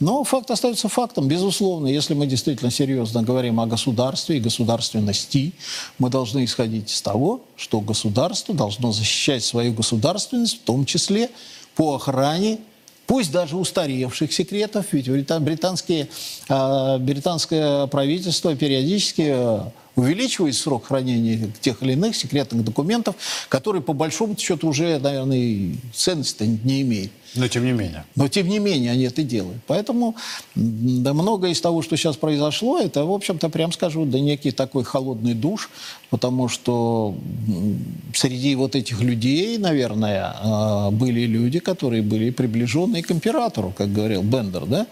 Но 0.00 0.24
факт 0.24 0.50
остается 0.50 0.88
фактом, 0.88 1.28
безусловно. 1.28 1.86
Если 1.86 2.14
мы 2.14 2.26
действительно 2.26 2.70
серьезно 2.70 3.22
говорим 3.22 3.60
о 3.60 3.66
государстве 3.66 4.38
и 4.38 4.40
государственности, 4.40 5.52
мы 5.98 6.10
должны 6.10 6.44
исходить 6.44 6.90
из 6.90 7.00
того, 7.00 7.42
что 7.56 7.80
государство 7.80 8.54
должно 8.54 8.92
защищать 8.92 9.44
свою 9.44 9.72
государственность, 9.72 10.60
в 10.60 10.64
том 10.64 10.84
числе 10.84 11.30
по 11.76 11.94
охране 11.94 12.58
пусть 13.06 13.30
даже 13.30 13.56
устаревших 13.56 14.32
секретов, 14.32 14.86
ведь 14.92 15.08
британские, 15.08 16.08
а, 16.48 16.98
британское 16.98 17.86
правительство 17.86 18.54
периодически 18.56 19.30
а, 19.34 19.72
увеличивает 19.96 20.54
срок 20.54 20.86
хранения 20.86 21.50
тех 21.60 21.82
или 21.82 21.92
иных 21.92 22.16
секретных 22.16 22.64
документов, 22.64 23.14
которые 23.48 23.82
по 23.82 23.92
большому 23.92 24.36
счету 24.36 24.68
уже, 24.68 24.98
наверное, 24.98 25.76
ценности 25.94 26.44
не 26.64 26.82
имеют. 26.82 27.12
Но 27.36 27.48
тем 27.48 27.64
не 27.64 27.72
менее. 27.72 28.04
Но 28.14 28.28
тем 28.28 28.48
не 28.48 28.58
менее 28.58 28.92
они 28.92 29.04
это 29.04 29.22
делают. 29.22 29.60
Поэтому 29.66 30.14
да, 30.54 31.14
многое 31.14 31.50
из 31.50 31.60
того, 31.60 31.82
что 31.82 31.96
сейчас 31.96 32.16
произошло, 32.16 32.78
это, 32.78 33.04
в 33.04 33.12
общем-то, 33.12 33.48
прям 33.48 33.72
скажу, 33.72 34.04
да 34.04 34.20
некий 34.20 34.52
такой 34.52 34.84
холодный 34.84 35.34
душ, 35.34 35.70
потому 36.10 36.48
что 36.48 37.14
среди 38.14 38.54
вот 38.54 38.76
этих 38.76 39.00
людей, 39.00 39.58
наверное, 39.58 40.34
а, 40.40 40.90
были 40.90 41.26
люди, 41.26 41.58
которые 41.58 42.02
были 42.02 42.30
приближенные 42.30 43.02
к 43.02 43.10
императору, 43.10 43.72
как 43.76 43.92
говорил 43.92 44.22
Бендер, 44.22 44.66
да? 44.66 44.86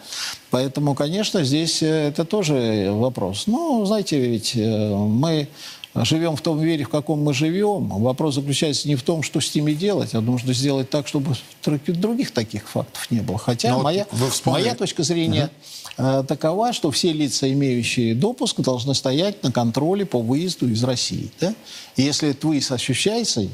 Поэтому, 0.50 0.94
конечно, 0.94 1.44
здесь 1.44 1.82
э, 1.82 2.08
это 2.08 2.24
тоже 2.24 2.88
вопрос. 2.90 3.46
Ну, 3.46 3.84
знаете, 3.86 4.20
ведь 4.20 4.52
э, 4.54 4.94
мы 4.94 5.48
живем 5.94 6.36
в 6.36 6.40
том 6.40 6.60
мире, 6.64 6.84
в 6.84 6.88
каком 6.88 7.22
мы 7.22 7.34
живем. 7.34 7.88
Вопрос 7.88 8.36
заключается 8.36 8.88
не 8.88 8.96
в 8.96 9.02
том, 9.02 9.22
что 9.22 9.40
с 9.40 9.54
ними 9.54 9.72
делать, 9.72 10.14
а 10.14 10.20
нужно 10.20 10.52
сделать 10.54 10.90
так, 10.90 11.06
чтобы 11.06 11.34
других 11.64 12.30
таких 12.30 12.68
фактов 12.68 13.10
не 13.10 13.20
было. 13.20 13.38
Хотя 13.38 13.70
Но 13.70 13.82
моя, 13.82 14.06
моя 14.44 14.74
точка 14.74 15.02
зрения 15.02 15.50
угу. 15.98 16.24
такова, 16.24 16.72
что 16.72 16.90
все 16.90 17.12
лица, 17.12 17.50
имеющие 17.52 18.14
допуск, 18.14 18.60
должны 18.60 18.94
стоять 18.94 19.42
на 19.42 19.52
контроле 19.52 20.06
по 20.06 20.20
выезду 20.20 20.68
из 20.68 20.82
России. 20.82 21.30
Да? 21.40 21.54
И 21.96 22.02
если 22.02 22.30
этот 22.30 22.44
выезд 22.44 22.72
ощущается, 22.72 23.46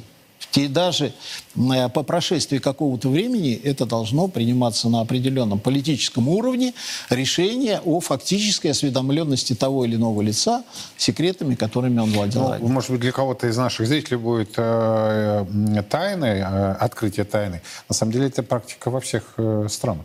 и 0.54 0.66
даже 0.66 1.12
э, 1.56 1.88
по 1.88 2.02
прошествии 2.02 2.58
какого-то 2.58 3.08
времени 3.08 3.52
это 3.52 3.86
должно 3.86 4.28
приниматься 4.28 4.88
на 4.88 5.00
определенном 5.00 5.58
политическом 5.58 6.28
уровне 6.28 6.72
решение 7.10 7.80
о 7.84 8.00
фактической 8.00 8.68
осведомленности 8.68 9.54
того 9.54 9.84
или 9.84 9.96
иного 9.96 10.22
лица 10.22 10.64
секретами, 10.96 11.54
которыми 11.54 12.00
он 12.00 12.12
владел. 12.12 12.54
Ну, 12.60 12.68
может 12.68 12.90
быть, 12.90 13.00
для 13.00 13.12
кого-то 13.12 13.46
из 13.46 13.56
наших 13.56 13.86
зрителей 13.86 14.16
будет 14.16 14.54
э, 14.56 15.44
тайной, 15.90 16.38
э, 16.38 16.72
открытие 16.72 17.24
тайны. 17.24 17.60
На 17.88 17.94
самом 17.94 18.12
деле 18.12 18.26
это 18.26 18.42
практика 18.42 18.90
во 18.90 19.00
всех 19.00 19.34
э, 19.36 19.66
странах. 19.68 20.04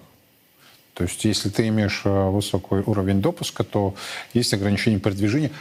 То 0.93 1.03
есть, 1.03 1.25
если 1.25 1.49
ты 1.49 1.67
имеешь 1.69 2.01
э, 2.06 2.29
высокий 2.29 2.75
уровень 2.86 3.21
допуска, 3.21 3.63
то 3.63 3.95
есть 4.34 4.53
ограничение 4.53 4.99
передвижения 4.99 5.51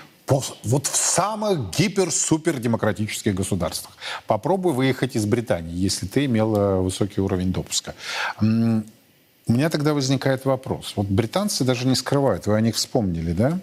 вот 0.64 0.86
в 0.86 0.96
самых 0.96 1.70
гипер-супер 1.70 2.58
демократических 2.58 3.34
государствах. 3.34 3.96
Попробуй 4.26 4.72
выехать 4.72 5.16
из 5.16 5.26
Британии, 5.26 5.74
если 5.74 6.06
ты 6.06 6.24
имел 6.24 6.56
э, 6.56 6.80
высокий 6.80 7.20
уровень 7.20 7.52
допуска. 7.52 7.94
У 8.40 9.52
меня 9.52 9.70
тогда 9.70 9.92
возникает 9.92 10.44
вопрос. 10.44 10.92
Вот 10.96 11.06
британцы 11.08 11.64
даже 11.64 11.86
не 11.86 11.96
скрывают, 11.96 12.46
вы 12.46 12.56
о 12.56 12.60
них 12.60 12.76
вспомнили, 12.76 13.32
да? 13.32 13.58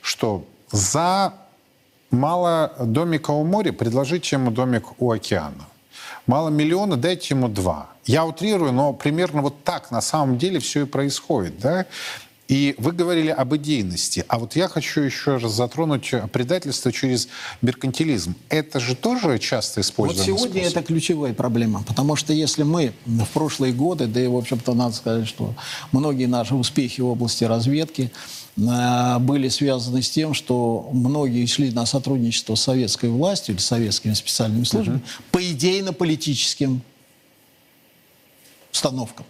Что 0.00 0.44
за 0.70 1.34
мало 2.10 2.74
домика 2.78 3.30
у 3.30 3.44
моря 3.44 3.72
предложите 3.72 4.36
ему 4.36 4.50
домик 4.50 5.00
у 5.00 5.12
океана. 5.12 5.68
Мало 6.26 6.50
миллиона, 6.50 6.96
дайте 6.96 7.34
ему 7.34 7.48
два. 7.48 7.90
Я 8.04 8.24
утрирую, 8.24 8.72
но 8.72 8.92
примерно 8.92 9.42
вот 9.42 9.64
так 9.64 9.90
на 9.90 10.00
самом 10.00 10.38
деле 10.38 10.58
все 10.58 10.82
и 10.82 10.86
происходит. 10.86 11.58
Да? 11.58 11.86
И 12.48 12.74
вы 12.76 12.92
говорили 12.92 13.30
об 13.30 13.54
идейности. 13.56 14.24
А 14.28 14.38
вот 14.38 14.56
я 14.56 14.68
хочу 14.68 15.00
еще 15.00 15.36
раз 15.36 15.52
затронуть 15.52 16.12
предательство 16.32 16.92
через 16.92 17.28
меркантилизм. 17.62 18.34
Это 18.48 18.80
же 18.80 18.94
тоже 18.94 19.38
часто 19.38 19.80
используется. 19.80 20.30
Вот 20.30 20.40
сегодня 20.40 20.62
способ. 20.62 20.78
это 20.78 20.86
ключевая 20.86 21.34
проблема. 21.34 21.82
Потому 21.84 22.16
что 22.16 22.32
если 22.32 22.62
мы 22.62 22.92
в 23.06 23.26
прошлые 23.26 23.72
годы, 23.72 24.06
да 24.06 24.20
и, 24.20 24.26
в 24.26 24.36
общем-то, 24.36 24.74
надо 24.74 24.94
сказать, 24.94 25.28
что 25.28 25.54
многие 25.92 26.26
наши 26.26 26.54
успехи 26.54 27.00
в 27.00 27.06
области 27.06 27.44
разведки 27.44 28.12
э, 28.56 29.18
были 29.20 29.48
связаны 29.48 30.02
с 30.02 30.10
тем, 30.10 30.34
что 30.34 30.90
многие 30.92 31.46
шли 31.46 31.70
на 31.70 31.86
сотрудничество 31.86 32.54
с 32.56 32.62
советской 32.62 33.08
властью 33.08 33.54
или 33.54 33.62
советскими 33.62 34.14
специальными 34.14 34.64
службами 34.64 34.98
uh-huh. 34.98 35.22
по 35.30 35.42
идейно-политическим 35.42 36.82
установкам. 38.72 39.26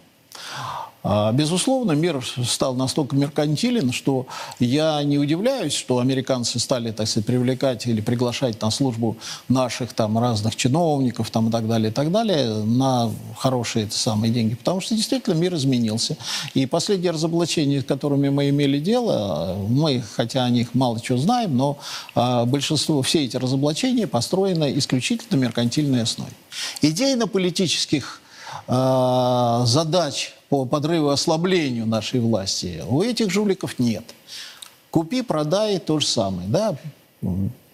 А, 1.05 1.33
безусловно, 1.33 1.93
мир 1.93 2.25
стал 2.45 2.75
настолько 2.75 3.17
меркантилен, 3.17 3.93
что 3.93 4.27
я 4.61 5.03
не 5.03 5.19
удивляюсь, 5.19 5.73
что 5.73 5.99
американцы 5.99 6.59
стали, 6.61 6.93
так 6.93 7.09
сказать, 7.09 7.27
привлекать 7.27 7.87
или 7.87 8.01
приглашать 8.01 8.61
на 8.63 8.71
службу 8.71 9.17
наших 9.49 9.93
там 9.95 10.19
разных 10.19 10.55
чиновников 10.55 11.31
там, 11.31 11.49
и 11.49 11.53
так 11.53 11.67
далее, 11.67 11.91
и 11.91 11.93
так 11.93 12.13
далее, 12.13 12.65
на 12.65 13.11
хорошие 13.37 13.87
это 13.87 13.97
самые 13.97 14.33
деньги. 14.33 14.55
Потому 14.55 14.81
что 14.81 14.95
действительно 14.95 15.35
мир 15.35 15.55
изменился. 15.55 16.17
И 16.55 16.67
последние 16.67 17.11
разоблачения, 17.11 17.81
с 17.81 17.85
которыми 17.85 18.29
мы 18.29 18.51
имели 18.51 18.79
дело, 18.79 19.57
мы, 19.69 20.03
хотя 20.15 20.45
о 20.45 20.51
них 20.51 20.75
мало 20.75 21.01
чего 21.01 21.19
знаем, 21.19 21.57
но 21.57 21.79
а, 22.15 22.45
большинство, 22.45 23.03
все 23.03 23.25
эти 23.25 23.37
разоблачения 23.37 24.07
построены 24.07 24.79
исключительно 24.79 25.39
меркантильной 25.39 26.03
основе. 26.03 26.33
Идейно-политических 26.81 28.21
а, 28.69 29.65
задач 29.67 30.35
по 30.53 30.67
подрыву 30.67 31.09
и 31.09 31.13
ослаблению 31.15 31.87
нашей 31.87 32.21
власти, 32.21 32.83
у 32.87 33.01
этих 33.01 33.31
жуликов 33.31 33.79
нет. 33.79 34.05
Купи, 34.91 35.23
продай, 35.23 35.79
то 35.79 35.99
же 35.99 36.07
самое. 36.07 36.47
Да? 36.47 36.77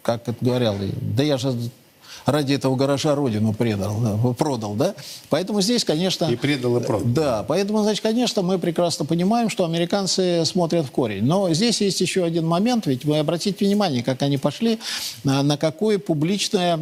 Как 0.03 0.29
это 0.29 0.37
говорил, 0.41 0.75
да 1.01 1.25
я 1.25 1.38
же 1.38 1.53
ради 2.25 2.53
этого 2.53 2.77
гаража 2.77 3.17
родину 3.17 3.53
предал, 3.53 3.97
да, 4.01 4.33
продал, 4.33 4.75
да? 4.75 4.95
Поэтому 5.29 5.61
здесь, 5.61 5.83
конечно... 5.83 6.27
И 6.27 6.37
предал, 6.37 6.77
и 6.77 6.81
продал. 6.81 7.09
Да, 7.09 7.45
поэтому, 7.49 7.83
значит, 7.83 8.01
конечно, 8.01 8.43
мы 8.43 8.61
прекрасно 8.61 9.05
понимаем, 9.05 9.51
что 9.51 9.64
американцы 9.64 10.45
смотрят 10.45 10.87
в 10.87 10.93
корень. 10.93 11.25
Но 11.25 11.53
здесь 11.53 11.81
есть 11.81 12.01
еще 12.01 12.23
один 12.23 12.47
момент, 12.47 12.87
ведь 12.87 13.05
вы 13.05 13.19
обратите 13.19 13.64
внимание, 13.64 14.05
как 14.05 14.23
они 14.23 14.38
пошли, 14.38 14.79
на, 15.25 15.43
на 15.43 15.57
какое 15.57 15.99
публичное 15.99 16.79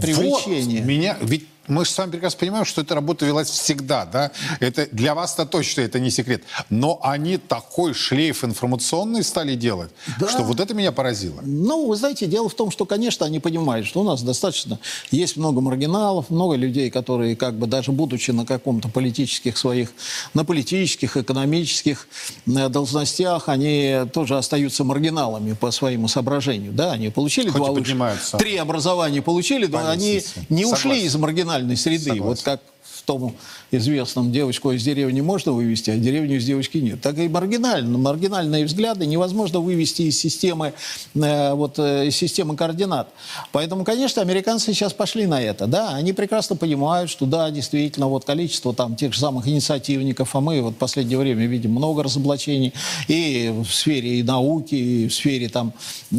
привлечение. 0.00 0.80
Вот, 0.80 0.88
меня, 0.88 1.18
ведь 1.20 1.44
мы 1.66 1.84
же 1.84 1.90
с 1.90 1.98
вами 1.98 2.10
прекрасно 2.10 2.38
понимаем, 2.38 2.64
что 2.64 2.82
эта 2.82 2.94
работа 2.94 3.24
велась 3.24 3.48
всегда, 3.48 4.04
да? 4.04 4.30
Это 4.60 4.86
для 4.92 5.14
вас-то 5.14 5.46
точно 5.46 5.82
это 5.82 5.98
не 6.00 6.10
секрет. 6.10 6.42
Но 6.68 6.98
они 7.02 7.38
такой 7.38 7.94
шлейф 7.94 8.44
информационный 8.44 9.24
стали 9.24 9.54
делать, 9.54 9.90
да. 10.20 10.28
что 10.28 10.42
вот 10.42 10.60
это 10.60 10.74
меня 10.74 10.92
поразило. 10.92 11.40
Ну, 11.42 11.86
вы 11.86 11.96
знаете, 11.96 12.26
дело 12.26 12.48
в 12.48 12.54
том, 12.54 12.70
что, 12.70 12.84
конечно, 12.84 13.24
они 13.24 13.40
понимают, 13.40 13.86
что 13.86 14.00
у 14.00 14.04
нас 14.04 14.22
достаточно 14.22 14.78
есть 15.10 15.36
много 15.36 15.60
маргиналов, 15.60 16.30
много 16.30 16.56
людей, 16.56 16.90
которые, 16.90 17.36
как 17.36 17.54
бы 17.54 17.66
даже 17.66 17.92
будучи 17.92 18.30
на 18.30 18.44
каком-то 18.44 18.88
политических 18.88 19.56
своих, 19.56 19.90
на 20.34 20.44
политических, 20.44 21.16
экономических 21.16 22.08
э, 22.46 22.68
должностях, 22.68 23.48
они 23.48 24.00
тоже 24.12 24.36
остаются 24.36 24.84
маргиналами 24.84 25.54
по 25.54 25.70
своему 25.70 26.08
соображению, 26.08 26.72
да? 26.72 26.92
Они 26.92 27.08
получили 27.08 27.48
Хоть 27.48 27.84
два 27.84 28.16
три 28.38 28.56
образования 28.56 29.22
получили, 29.22 29.66
но 29.66 29.88
они 29.88 30.22
не 30.48 30.64
Согласен. 30.64 30.72
ушли 30.72 31.02
из 31.04 31.16
маргиналов 31.16 31.53
маргинальной 31.54 31.76
среды. 31.76 32.04
Согласен. 32.04 32.24
Вот 32.24 32.42
как 32.42 32.60
в 32.94 33.02
том 33.02 33.34
известном 33.70 34.32
девочку 34.32 34.72
из 34.72 34.82
деревни 34.82 35.20
можно 35.20 35.52
вывести, 35.52 35.90
а 35.90 35.96
деревню 35.96 36.36
из 36.36 36.44
девочки 36.44 36.78
нет. 36.78 37.00
Так 37.00 37.18
и 37.18 37.28
маргинально, 37.28 37.98
маргинальные 37.98 38.64
взгляды 38.64 39.04
невозможно 39.04 39.60
вывести 39.60 40.02
из 40.02 40.18
системы, 40.18 40.72
э, 41.14 41.52
вот, 41.54 41.78
э, 41.78 42.06
из 42.06 42.16
системы 42.16 42.56
координат. 42.56 43.08
Поэтому, 43.52 43.84
конечно, 43.84 44.22
американцы 44.22 44.72
сейчас 44.72 44.92
пошли 44.92 45.26
на 45.26 45.40
это. 45.42 45.66
Да? 45.66 45.90
Они 45.90 46.12
прекрасно 46.12 46.56
понимают, 46.56 47.10
что 47.10 47.26
да, 47.26 47.50
действительно, 47.50 48.06
вот 48.08 48.24
количество 48.24 48.72
там 48.72 48.96
тех 48.96 49.12
же 49.12 49.20
самых 49.20 49.48
инициативников, 49.48 50.34
а 50.34 50.40
мы 50.40 50.62
вот 50.62 50.74
в 50.74 50.76
последнее 50.76 51.18
время 51.18 51.46
видим 51.46 51.72
много 51.72 52.02
разоблачений 52.02 52.72
и 53.08 53.52
в 53.54 53.70
сфере 53.70 54.20
и 54.20 54.22
науки, 54.22 54.74
и 54.74 55.08
в 55.08 55.14
сфере 55.14 55.48
там, 55.48 55.72
э, 56.12 56.16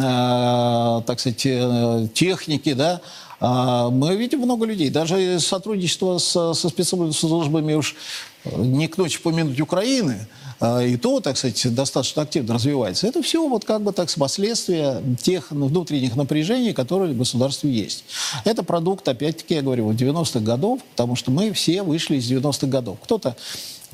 так 1.06 1.20
сказать, 1.20 1.46
э, 1.46 2.08
техники, 2.14 2.74
да, 2.74 3.02
мы 3.48 4.16
видим 4.16 4.40
много 4.40 4.66
людей. 4.66 4.90
Даже 4.90 5.40
сотрудничество 5.40 6.18
со, 6.18 6.54
со 6.54 6.70
спецслужбами 6.70 7.74
уж 7.74 7.96
э, 8.44 8.62
не 8.62 8.88
к 8.88 8.98
ночи 8.98 9.22
помянуть 9.22 9.60
Украины, 9.60 10.28
а, 10.60 10.82
и 10.82 10.96
то, 10.98 11.20
так 11.20 11.38
сказать, 11.38 11.74
достаточно 11.74 12.22
активно 12.22 12.54
развивается. 12.54 13.08
Это 13.08 13.22
все 13.22 13.48
вот 13.48 13.66
как 13.66 13.82
бы 13.82 13.92
так 13.92 14.10
последствия 14.16 15.02
тех 15.22 15.52
внутренних 15.52 16.16
напряжений, 16.16 16.74
которые 16.74 17.14
в 17.14 17.18
государстве 17.18 17.72
есть. 17.72 18.06
Это 18.46 18.64
продукт, 18.64 19.08
опять-таки, 19.08 19.56
я 19.56 19.62
говорю, 19.62 19.92
90-х 19.92 20.40
годов, 20.40 20.82
потому 20.92 21.16
что 21.16 21.32
мы 21.32 21.52
все 21.52 21.84
вышли 21.84 22.18
из 22.18 22.32
90-х 22.32 22.68
годов. 22.68 22.98
Кто-то 23.04 23.36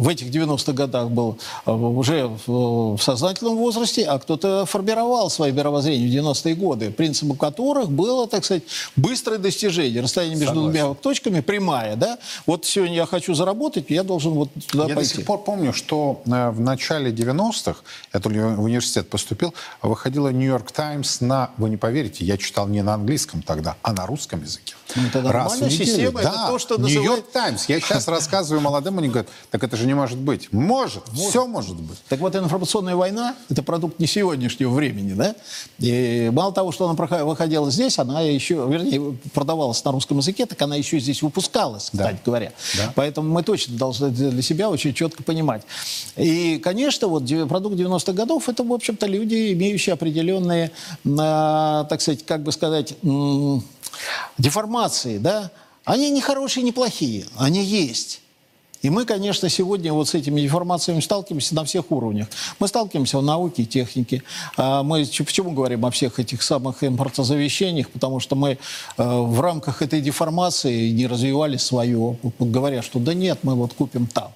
в 0.02 0.08
этих 0.08 0.30
90-х 0.30 0.74
годах 0.74 1.12
был 1.12 1.38
э, 1.68 1.72
уже 1.72 2.28
в 2.48 2.98
сознательном 2.98 3.56
возрасте, 3.56 4.04
а 4.04 4.18
кто-то 4.18 4.66
формировал 4.66 5.30
свое 5.30 5.54
мировоззрение 5.54 6.22
в 6.22 6.26
90-е 6.26 6.56
годы, 6.56 6.90
принципом 6.90 7.38
которых 7.38 7.92
было, 7.92 8.28
так 8.28 8.44
сказать, 8.44 8.64
быстрое 8.96 9.38
достижение. 9.38 10.02
Расстояние 10.02 10.40
между 10.40 10.56
Согласен. 10.56 10.72
двумя 10.72 10.94
точками 10.96 11.42
прямая. 11.42 11.96
Да? 11.96 12.18
Вот 12.48 12.66
сегодня 12.66 12.96
я 12.96 13.06
хочу 13.06 13.36
заработать, 13.36 13.86
я 13.90 14.02
должен 14.02 14.34
вот 14.34 14.50
туда 14.72 14.88
я 14.88 14.96
пойти. 14.96 15.10
Я 15.12 15.14
до 15.14 15.18
сих 15.18 15.26
пор 15.26 15.44
помню, 15.44 15.72
что 15.72 16.24
э, 16.26 16.50
в 16.50 16.60
начале 16.60 17.12
90-х, 17.12 17.82
я 18.12 18.20
только 18.20 18.40
в 18.56 18.64
университет 18.64 19.08
поступил, 19.08 19.54
выходила 19.84 20.30
«Нью-Йорк 20.30 20.72
Таймс» 20.72 21.22
на, 21.22 21.52
вы 21.58 21.70
не 21.70 21.78
поверите, 21.78 22.26
я 22.26 22.40
читал 22.40 22.68
не 22.68 22.82
на 22.82 22.96
английском 22.96 23.44
тогда, 23.44 23.76
а 23.84 23.94
на 23.94 24.08
русском 24.08 24.42
языке. 24.42 24.74
Ну, 24.96 25.04
это 25.08 25.22
Раз 25.32 25.60
в 25.60 25.62
неделю. 25.62 25.86
Система, 25.86 26.22
да. 26.22 26.30
это 26.30 26.48
то, 26.48 26.60
что 26.60 26.78
называют... 26.80 27.08
«Нью-Йорк 27.08 27.32
Таймс». 27.32 27.66
Я 27.66 27.80
сейчас 27.80 28.08
рассказываю 28.08 28.62
молодым, 28.62 28.98
они 28.98 29.10
говорят, 29.10 29.30
так 29.52 29.64
это 29.64 29.78
же 29.78 29.91
не 29.92 29.96
может 29.96 30.18
быть. 30.18 30.54
Может, 30.54 31.04
может, 31.12 31.30
все 31.30 31.46
может 31.46 31.76
быть. 31.76 31.98
Так 32.08 32.20
вот, 32.22 32.34
информационная 32.34 32.96
война– 32.96 33.36
это 33.50 33.62
продукт 33.62 34.00
не 34.00 34.08
сегодняшнего 34.08 34.72
времени, 34.72 35.12
да? 35.14 35.36
И 35.80 36.30
мало 36.32 36.54
того, 36.54 36.72
что 36.72 36.88
она 36.88 37.26
выходила 37.26 37.70
здесь, 37.70 38.00
она 38.00 38.22
еще, 38.22 38.66
вернее, 38.70 39.18
продавалась 39.34 39.84
на 39.84 39.92
русском 39.92 40.20
языке, 40.20 40.46
так 40.46 40.62
она 40.62 40.78
еще 40.78 40.98
здесь 41.00 41.22
выпускалась, 41.22 41.90
кстати 41.92 42.16
да. 42.16 42.22
говоря. 42.26 42.54
Да. 42.78 42.94
Поэтому 42.96 43.30
мы 43.30 43.44
точно 43.44 43.78
должны 43.78 44.10
для 44.12 44.42
себя 44.42 44.70
очень 44.70 44.94
четко 44.94 45.24
понимать. 45.24 45.64
И, 46.16 46.58
конечно, 46.64 47.10
вот 47.10 47.24
продукт 47.50 47.76
90-х 47.76 48.14
годов– 48.14 48.48
это, 48.50 48.64
в 48.64 48.72
общем-то, 48.72 49.08
люди, 49.08 49.52
имеющие 49.52 49.92
определенные, 49.92 50.72
так 51.04 52.00
сказать, 52.00 52.26
как 52.26 52.44
бы 52.44 52.54
сказать, 52.54 52.96
деформации, 54.38 55.18
да? 55.18 55.52
Они 55.84 56.12
не 56.12 56.22
хорошие, 56.22 56.64
не 56.64 56.72
плохие, 56.72 57.26
они 57.38 57.62
есть. 57.62 58.21
И 58.82 58.90
мы, 58.90 59.06
конечно, 59.06 59.48
сегодня 59.48 59.94
вот 59.94 60.10
с 60.10 60.16
этими 60.16 60.42
деформациями 60.42 61.02
сталкиваемся 61.02 61.54
на 61.56 61.64
всех 61.66 61.92
уровнях. 61.92 62.28
Мы 62.60 62.68
сталкиваемся 62.68 63.20
в 63.20 63.24
науке, 63.24 63.64
технике. 63.64 64.24
А 64.58 64.82
мы 64.82 65.06
почему 65.06 65.52
говорим 65.52 65.86
о 65.86 65.92
всех 65.92 66.20
этих 66.20 66.42
самых 66.42 66.84
импортозавещениях? 66.84 67.90
Потому 67.90 68.20
что 68.20 68.36
мы 68.36 68.52
э, 68.52 68.58
в 68.98 69.40
рамках 69.40 69.84
этой 69.84 70.02
деформации 70.02 70.90
не 70.90 71.06
развивали 71.06 71.58
свое, 71.58 72.18
говоря, 72.40 72.82
что 72.82 73.00
да 73.00 73.14
нет, 73.14 73.40
мы 73.44 73.54
вот 73.54 73.74
купим 73.74 74.08
там. 74.08 74.32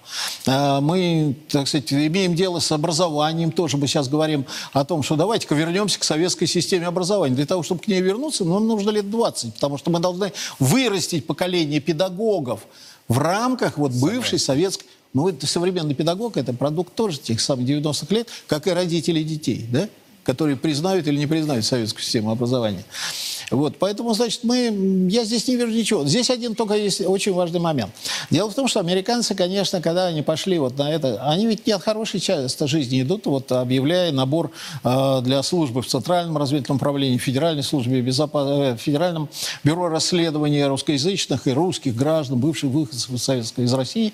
А 0.46 0.80
мы, 0.80 1.36
так 1.50 1.68
сказать, 1.68 1.92
имеем 1.92 2.36
дело 2.36 2.60
с 2.60 2.72
образованием, 2.72 3.52
тоже 3.52 3.78
мы 3.78 3.88
сейчас 3.88 4.08
говорим 4.08 4.46
о 4.74 4.86
том, 4.86 5.02
что 5.02 5.16
давайте-ка 5.16 5.56
вернемся 5.56 6.00
к 6.00 6.04
советской 6.04 6.46
системе 6.46 6.86
образования. 6.86 7.36
Для 7.36 7.48
того, 7.48 7.64
чтобы 7.64 7.82
к 7.82 7.88
ней 7.88 8.02
вернуться, 8.02 8.46
нам 8.46 8.68
нужно 8.68 8.92
лет 8.92 9.10
20, 9.10 9.56
потому 9.56 9.80
что 9.80 9.90
мы 9.90 10.00
должны 10.00 10.32
вырастить 10.60 11.26
поколение 11.26 11.80
педагогов, 11.80 12.62
в 13.08 13.18
рамках 13.18 13.78
вот 13.78 13.92
бывшей 13.92 14.40
советской... 14.40 14.86
Ну, 15.14 15.30
это 15.30 15.48
современный 15.48 15.96
педагог, 15.96 16.36
это 16.36 16.52
продукт 16.52 16.94
тоже 16.94 17.20
тех 17.20 17.40
самых 17.40 17.68
90-х 17.68 18.14
лет, 18.14 18.28
как 18.48 18.68
и 18.68 18.72
родители 18.72 19.24
детей, 19.24 19.66
да? 19.72 19.88
которые 20.24 20.58
признают 20.58 21.08
или 21.08 21.18
не 21.18 21.28
признают 21.28 21.64
советскую 21.64 22.04
систему 22.04 22.32
образования. 22.32 22.84
Вот, 23.52 23.78
поэтому, 23.78 24.14
значит, 24.14 24.44
мы, 24.44 25.08
я 25.10 25.24
здесь 25.24 25.48
не 25.48 25.56
вижу 25.56 25.72
ничего. 25.72 26.06
Здесь 26.06 26.30
один 26.30 26.56
только 26.56 26.76
есть 26.76 27.02
очень 27.02 27.34
важный 27.34 27.60
момент. 27.60 27.92
Дело 28.30 28.50
в 28.50 28.56
том, 28.56 28.68
что 28.68 28.80
американцы, 28.80 29.36
конечно, 29.36 29.82
когда 29.82 30.08
они 30.08 30.22
пошли 30.22 30.58
вот 30.58 30.78
на 30.78 30.92
это, 30.92 31.22
они 31.30 31.48
ведь 31.48 31.68
не 31.68 31.74
от 31.74 31.84
хорошей 31.84 32.20
части 32.20 32.66
жизни 32.66 33.02
идут, 33.02 33.26
вот 33.26 33.52
объявляя 33.52 34.12
набор 34.12 34.52
э, 34.84 35.22
для 35.22 35.44
службы 35.44 35.82
в 35.82 35.88
Центральном 35.88 36.38
разведывательном 36.38 36.78
управлении, 36.78 37.18
Федеральной 37.18 37.64
службе 37.64 38.02
безопасности, 38.02 38.74
э, 38.74 38.78
Федеральном 38.78 39.30
бюро 39.64 39.90
расследования 39.90 40.68
русскоязычных 40.68 41.48
и 41.48 41.52
русских 41.52 41.96
граждан, 41.96 42.40
бывших 42.40 42.70
выходцев 42.70 43.12
из 43.12 43.24
Советской, 43.24 43.66
из 43.66 43.74
России, 43.74 44.14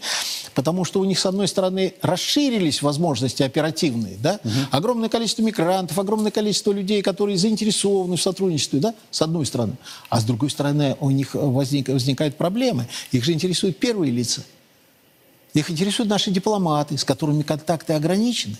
потому 0.54 0.86
что 0.86 1.00
у 1.00 1.06
них, 1.06 1.20
с 1.20 1.26
одной 1.26 1.48
стороны, 1.48 1.94
расширились 2.02 2.82
возможности 2.82 3.44
оперативные, 3.44 4.18
да, 4.18 4.40
угу. 4.44 4.54
огромное 4.72 5.10
количество 5.10 5.42
мигрантов, 5.42 5.98
огромное 5.98 6.32
количество 6.32 6.72
людей, 6.72 7.02
которые 7.02 7.38
заинтересованы 7.38 8.18
в 8.18 8.22
сотрудничестве, 8.22 8.80
да, 8.80 8.94
с 9.10 9.21
одной 9.22 9.46
стороны. 9.46 9.74
А 10.10 10.20
с 10.20 10.24
другой 10.24 10.50
стороны, 10.50 10.96
у 11.00 11.12
них 11.12 11.34
возник, 11.34 11.90
возникают 11.90 12.36
проблемы. 12.36 12.88
Их 13.12 13.24
же 13.24 13.34
интересуют 13.34 13.78
первые 13.78 14.12
лица. 14.12 14.44
Их 15.54 15.70
интересуют 15.70 16.10
наши 16.10 16.32
дипломаты, 16.32 16.98
с 16.98 17.04
которыми 17.04 17.42
контакты 17.42 17.94
ограничены. 17.94 18.56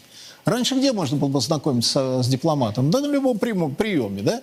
Раньше 0.46 0.76
где 0.76 0.92
можно 0.92 1.18
было 1.18 1.32
познакомиться 1.32 2.22
с 2.24 2.28
дипломатом? 2.28 2.92
Да 2.92 3.00
на 3.00 3.12
любом 3.12 3.38
приеме, 3.38 4.22
да? 4.22 4.42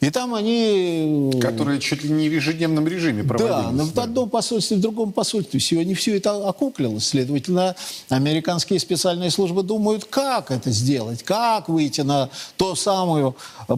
И 0.00 0.10
там 0.10 0.32
они... 0.34 1.32
Э, 1.34 1.40
Которые 1.40 1.80
чуть 1.80 2.04
ли 2.04 2.10
не 2.10 2.28
в 2.28 2.32
ежедневном 2.32 2.86
режиме 2.86 3.24
проводились. 3.24 3.64
Да, 3.64 3.72
но 3.72 3.84
в 3.84 3.98
одном 3.98 4.30
посольстве, 4.30 4.76
в 4.76 4.80
другом 4.80 5.12
посольстве. 5.12 5.58
Сегодня 5.58 5.96
все 5.96 6.16
это 6.16 6.48
окуклилось. 6.48 7.06
Следовательно, 7.06 7.74
американские 8.08 8.78
специальные 8.78 9.32
службы 9.32 9.64
думают, 9.64 10.04
как 10.04 10.52
это 10.52 10.70
сделать, 10.70 11.24
как 11.24 11.68
выйти 11.68 12.02
на 12.02 12.30
ту 12.56 12.76
самую 12.76 13.34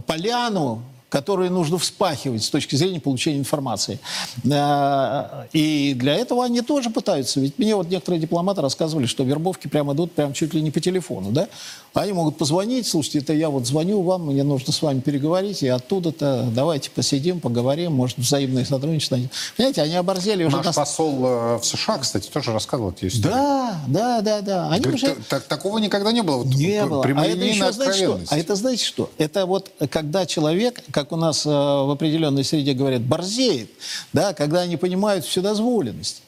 поляну, 0.07 0.83
которые 1.11 1.51
нужно 1.51 1.77
вспахивать 1.77 2.43
с 2.43 2.49
точки 2.49 2.77
зрения 2.77 3.01
получения 3.01 3.39
информации. 3.39 3.99
Э, 4.45 5.47
и 5.53 5.93
для 5.95 6.15
этого 6.15 6.45
они 6.45 6.63
тоже 6.63 6.89
пытаются. 6.89 7.41
Ведь 7.41 7.59
мне 7.59 7.77
вот 7.77 7.91
некоторые 7.91 8.21
дипломаты 8.21 8.63
рассказывали, 8.63 9.07
что 9.07 9.25
вербовки 9.25 9.67
прямо 9.67 9.93
идут 9.93 10.13
прям 10.13 10.33
чуть 10.33 10.55
ли 10.55 10.63
не 10.63 10.71
по 10.71 10.81
телефону, 10.81 11.33
да? 11.33 11.49
Они 11.93 12.13
могут 12.13 12.39
позвонить, 12.39 12.87
слушайте, 12.87 13.19
это 13.19 13.33
я 13.33 13.51
вот 13.51 13.67
звоню 13.67 14.01
вам, 14.03 14.27
мне 14.27 14.45
нужно 14.45 14.73
с 14.73 14.81
вами 14.81 15.01
переговорить, 15.01 15.65
и 15.65 15.69
оттуда-то 15.69 16.49
давайте 16.55 16.91
посидим, 16.91 17.41
поговорим, 17.41 17.93
может, 17.93 18.19
взаимное 18.19 18.65
сотрудничество. 18.65 19.19
Понимаете, 19.57 19.83
они 19.83 19.97
оборзели 19.97 20.45
уже... 20.45 20.57
Наш 20.57 20.67
на... 20.67 20.73
посол 20.73 21.27
э, 21.27 21.59
в 21.59 21.65
США, 21.65 21.99
кстати, 21.99 22.29
тоже 22.29 22.53
рассказывал 22.53 22.93
эту 22.93 23.09
историю. 23.09 23.33
Да, 23.33 23.81
да, 23.89 24.21
да, 24.21 24.41
да. 24.41 24.69
Они 24.69 24.83
Говорит, 24.83 25.03
уже... 25.03 25.17
так, 25.29 25.43
такого 25.45 25.79
никогда 25.79 26.13
не 26.13 26.23
было. 26.23 26.45
Вот, 26.45 26.55
не 26.55 26.87
было. 26.87 27.05
А 27.05 27.27
это 27.27 27.45
еще, 27.45 27.73
знаете 27.73 28.05
что? 28.05 28.21
А 28.29 28.39
это 28.39 28.55
знаете 28.55 28.85
что? 28.85 29.11
Это 29.19 29.47
вот 29.47 29.73
когда 29.91 30.27
человек, 30.27 30.81
как 31.01 31.13
у 31.13 31.17
нас 31.17 31.47
э, 31.47 31.49
в 31.49 31.91
определенной 31.91 32.45
среде 32.45 32.75
говорят, 32.75 33.01
борзеет, 33.01 33.71
да, 34.13 34.35
когда 34.35 34.61
они 34.61 34.77
понимают 34.77 35.25
вседозволенность. 35.25 36.23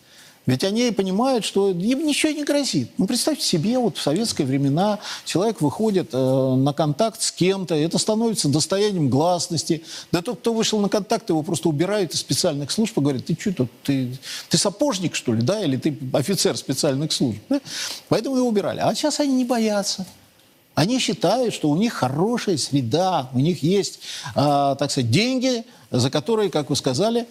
Ведь 0.47 0.65
они 0.65 0.91
понимают, 0.91 1.45
что 1.45 1.71
им 1.71 2.05
ничего 2.05 2.33
не 2.33 2.43
грозит. 2.43 2.91
Ну, 2.99 3.07
представьте 3.07 3.45
себе, 3.45 3.79
вот 3.79 3.97
в 3.99 4.03
советские 4.03 4.47
времена 4.47 4.99
человек 5.25 5.61
выходит 5.61 6.09
э, 6.13 6.55
на 6.57 6.73
контакт 6.73 7.21
с 7.21 7.31
кем-то, 7.31 7.75
это 7.75 7.99
становится 7.99 8.49
достоянием 8.49 9.11
гласности. 9.11 9.85
Да 10.11 10.23
тот, 10.23 10.41
кто 10.41 10.55
вышел 10.55 10.81
на 10.81 10.89
контакт, 10.89 11.29
его 11.29 11.43
просто 11.43 11.69
убирают 11.69 12.15
из 12.15 12.21
специальных 12.21 12.71
служб 12.71 12.97
и 12.97 13.01
говорят, 13.03 13.27
ты 13.27 13.37
что 13.39 13.53
тут, 13.53 13.71
ты, 13.83 14.17
ты 14.49 14.57
сапожник, 14.57 15.15
что 15.15 15.35
ли, 15.35 15.43
да, 15.43 15.63
или 15.63 15.77
ты 15.77 15.97
офицер 16.15 16.57
специальных 16.57 17.13
служб. 17.13 17.39
Да? 17.51 17.61
Поэтому 18.09 18.37
его 18.37 18.49
убирали. 18.49 18.81
А 18.81 18.95
сейчас 18.95 19.21
они 19.21 19.35
не 19.35 19.45
боятся. 19.45 20.07
Они 20.75 20.99
считают, 20.99 21.55
что 21.55 21.69
у 21.69 21.77
них 21.77 21.93
хорошая 21.93 22.57
среда, 22.57 23.29
у 23.35 23.39
них 23.39 23.63
есть, 23.63 24.01
э, 24.35 24.77
так 24.79 24.91
сказать, 24.91 25.11
деньги, 25.11 25.65
за 25.91 26.11
которые, 26.11 26.51
как 26.51 26.71
вы 26.71 26.77
сказали, 26.77 27.27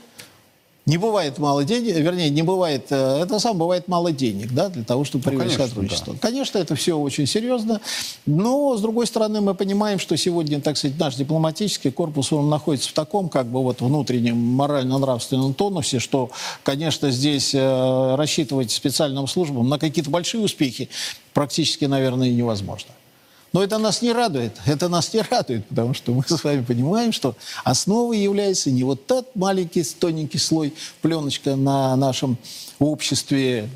не 0.87 0.97
бывает 0.97 1.37
мало 1.37 1.63
денег, 1.63 1.95
вернее, 1.95 2.29
не 2.29 2.41
бывает, 2.41 2.87
э, 2.89 3.21
это 3.21 3.39
сам 3.39 3.57
бывает 3.57 3.87
мало 3.87 4.11
денег, 4.11 4.51
да, 4.51 4.69
для 4.69 4.83
того, 4.83 5.03
чтобы 5.03 5.23
привлечь 5.23 5.57
ну, 5.57 5.65
сотрудничество. 5.65 6.13
Да. 6.13 6.19
Конечно, 6.19 6.57
это 6.57 6.75
все 6.75 6.97
очень 6.97 7.27
серьезно, 7.27 7.81
но, 8.25 8.75
с 8.75 8.81
другой 8.81 9.05
стороны, 9.05 9.41
мы 9.41 9.53
понимаем, 9.53 9.99
что 9.99 10.17
сегодня, 10.17 10.59
так 10.59 10.77
сказать, 10.77 10.97
наш 10.99 11.15
дипломатический 11.15 11.91
корпус, 11.91 12.33
он 12.33 12.49
находится 12.49 12.89
в 12.89 12.93
таком, 12.93 13.29
как 13.29 13.45
бы, 13.45 13.61
вот, 13.61 13.81
внутреннем 13.81 14.37
морально-нравственном 14.37 15.53
тонусе, 15.53 15.99
что, 15.99 16.31
конечно, 16.63 17.11
здесь 17.11 17.53
э, 17.53 18.15
рассчитывать 18.15 18.71
специальным 18.71 19.27
службам 19.27 19.69
на 19.69 19.77
какие-то 19.77 20.09
большие 20.09 20.43
успехи 20.43 20.89
практически, 21.33 21.85
наверное, 21.85 22.29
невозможно. 22.29 22.91
Но 23.53 23.61
это 23.63 23.77
нас 23.77 24.01
не 24.01 24.13
радует. 24.13 24.57
Это 24.65 24.87
нас 24.87 25.13
не 25.13 25.21
радует, 25.21 25.67
потому 25.67 25.93
что 25.93 26.13
мы 26.13 26.23
с 26.25 26.43
вами 26.43 26.63
понимаем, 26.63 27.11
что 27.11 27.35
основой 27.63 28.17
является 28.17 28.71
не 28.71 28.83
вот 28.83 29.05
тот 29.07 29.35
маленький, 29.35 29.83
тоненький 29.83 30.37
слой 30.37 30.73
пленочка 31.01 31.55
на 31.55 31.95
нашем 31.97 32.37
обществе, 32.79 33.69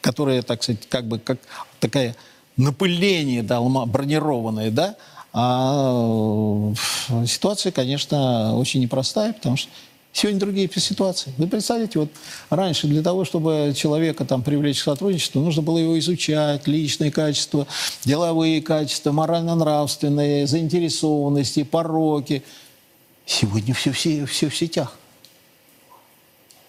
которое, 0.00 0.42
так 0.42 0.62
сказать, 0.62 0.88
как 0.88 1.06
бы 1.06 1.18
как 1.18 1.38
такая 1.78 2.16
напыление 2.56 3.42
да, 3.42 3.60
бронированное, 3.60 4.70
да, 4.70 4.96
а 5.34 6.72
э, 7.08 7.26
ситуация, 7.26 7.72
конечно, 7.72 8.56
очень 8.56 8.80
непростая, 8.80 9.32
потому 9.32 9.56
что 9.56 9.70
Сегодня 10.12 10.40
другие 10.40 10.70
ситуации. 10.70 11.32
Вы 11.38 11.46
представляете, 11.46 11.98
вот 11.98 12.10
раньше 12.50 12.86
для 12.86 13.02
того, 13.02 13.24
чтобы 13.24 13.72
человека 13.74 14.26
там 14.26 14.42
привлечь 14.42 14.80
к 14.80 14.84
сотрудничеству, 14.84 15.40
нужно 15.40 15.62
было 15.62 15.78
его 15.78 15.98
изучать, 15.98 16.68
личные 16.68 17.10
качества, 17.10 17.66
деловые 18.04 18.60
качества, 18.60 19.10
морально-нравственные, 19.12 20.46
заинтересованности, 20.46 21.62
пороки. 21.62 22.42
Сегодня 23.24 23.72
все, 23.72 23.92
все, 23.92 24.26
все 24.26 24.50
в 24.50 24.56
сетях. 24.56 24.98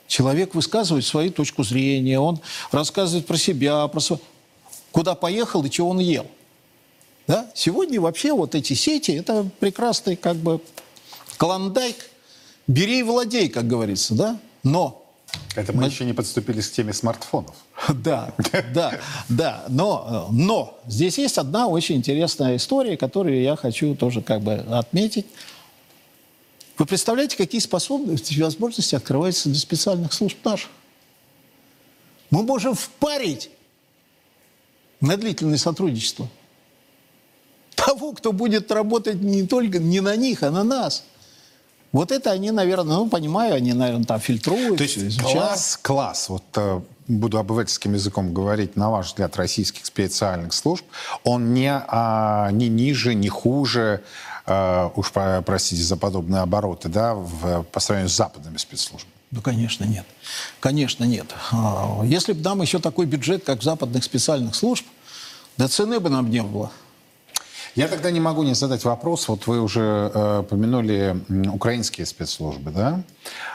Человек 0.07 0.55
высказывает 0.55 1.05
свою 1.05 1.31
точку 1.31 1.63
зрения, 1.63 2.19
он 2.19 2.39
рассказывает 2.71 3.25
про 3.25 3.35
себя, 3.35 3.85
про 3.89 3.99
свой... 3.99 4.19
куда 4.91 5.15
поехал 5.15 5.65
и 5.65 5.69
чего 5.69 5.89
он 5.89 5.99
ел. 5.99 6.27
Да? 7.27 7.51
Сегодня 7.55 7.99
вообще 7.99 8.31
вот 8.31 8.55
эти 8.55 8.73
сети– 8.73 9.11
это 9.11 9.49
прекрасный 9.59 10.15
как 10.15 10.37
бы 10.37 10.61
клондайк– 11.37 11.97
бери 12.67 12.99
и 12.99 13.03
владей, 13.03 13.49
как 13.49 13.67
говорится, 13.67 14.15
да? 14.15 14.39
Но... 14.63 14.99
Это 15.55 15.73
мы, 15.73 15.81
мы 15.81 15.87
еще 15.87 16.05
не 16.05 16.13
подступились 16.13 16.67
к 16.69 16.73
теме 16.73 16.93
смартфонов. 16.93 17.55
Да, 17.93 18.33
да, 18.73 18.99
да. 19.29 19.65
Но, 19.67 20.27
но 20.31 20.79
здесь 20.87 21.17
есть 21.17 21.37
одна 21.37 21.67
очень 21.67 21.95
интересная 21.95 22.55
история, 22.55 22.97
которую 22.97 23.41
я 23.41 23.55
хочу 23.55 23.95
тоже 23.95 24.21
как 24.21 24.41
бы 24.41 24.53
отметить. 24.53 25.25
Вы 26.77 26.85
представляете, 26.85 27.35
какие 27.35 27.61
способности 27.61 28.33
и 28.33 28.41
возможности 28.41 28.95
открываются 28.95 29.49
для 29.49 29.59
специальных 29.59 30.13
служб 30.13 30.37
наших? 30.43 30.69
Мы 32.29 32.43
можем 32.43 32.73
впарить 32.73 33.49
на 35.01 35.17
длительное 35.17 35.57
сотрудничество 35.57 36.27
того, 37.75 38.13
кто 38.13 38.31
будет 38.31 38.71
работать 38.71 39.21
не 39.21 39.45
только 39.45 39.79
не 39.79 39.99
на 39.99 40.15
них, 40.15 40.43
а 40.43 40.51
на 40.51 40.63
нас– 40.63 41.03
вот 41.93 42.11
это 42.11 42.31
они, 42.31 42.51
наверное, 42.51 42.97
ну, 42.97 43.07
понимаю, 43.07 43.55
они, 43.55 43.71
наверное, 43.73 44.03
там 44.03 44.19
фильтруют, 44.19 44.77
То 44.77 44.83
есть 44.83 44.97
изучают. 44.97 45.31
класс, 45.31 45.79
класс, 45.81 46.29
вот 46.29 46.43
э, 46.55 46.81
буду 47.07 47.37
обывательским 47.37 47.93
языком 47.93 48.33
говорить, 48.33 48.75
на 48.75 48.89
ваш 48.89 49.07
взгляд, 49.07 49.37
российских 49.37 49.85
специальных 49.85 50.53
служб, 50.53 50.83
он 51.23 51.53
не, 51.53 51.71
а, 51.71 52.49
не 52.51 52.67
ниже, 52.67 53.13
не 53.13 53.29
хуже, 53.29 54.03
а, 54.45 54.91
уж 54.95 55.11
простите 55.11 55.83
за 55.83 55.95
подобные 55.95 56.41
обороты, 56.41 56.89
да, 56.89 57.13
в, 57.13 57.63
по 57.63 57.79
сравнению 57.79 58.09
с 58.09 58.15
западными 58.15 58.57
спецслужбами? 58.57 59.13
Ну, 59.29 59.41
конечно, 59.41 59.83
нет. 59.83 60.05
Конечно, 60.59 61.03
нет. 61.03 61.27
А, 61.51 62.01
если 62.03 62.33
бы 62.33 62.41
нам 62.41 62.61
еще 62.61 62.79
такой 62.79 63.05
бюджет, 63.05 63.43
как 63.43 63.63
западных 63.63 64.03
специальных 64.03 64.55
служб, 64.55 64.85
да 65.57 65.67
цены 65.67 65.99
бы 65.99 66.09
нам 66.09 66.29
не 66.29 66.41
было. 66.41 66.71
Я 67.75 67.87
тогда 67.87 68.11
не 68.11 68.19
могу 68.19 68.43
не 68.43 68.53
задать 68.53 68.83
вопрос. 68.83 69.27
Вот 69.27 69.47
вы 69.47 69.59
уже 69.59 70.11
э, 70.13 70.43
помянули 70.47 71.17
украинские 71.51 72.05
спецслужбы, 72.05 72.69
да? 72.69 73.01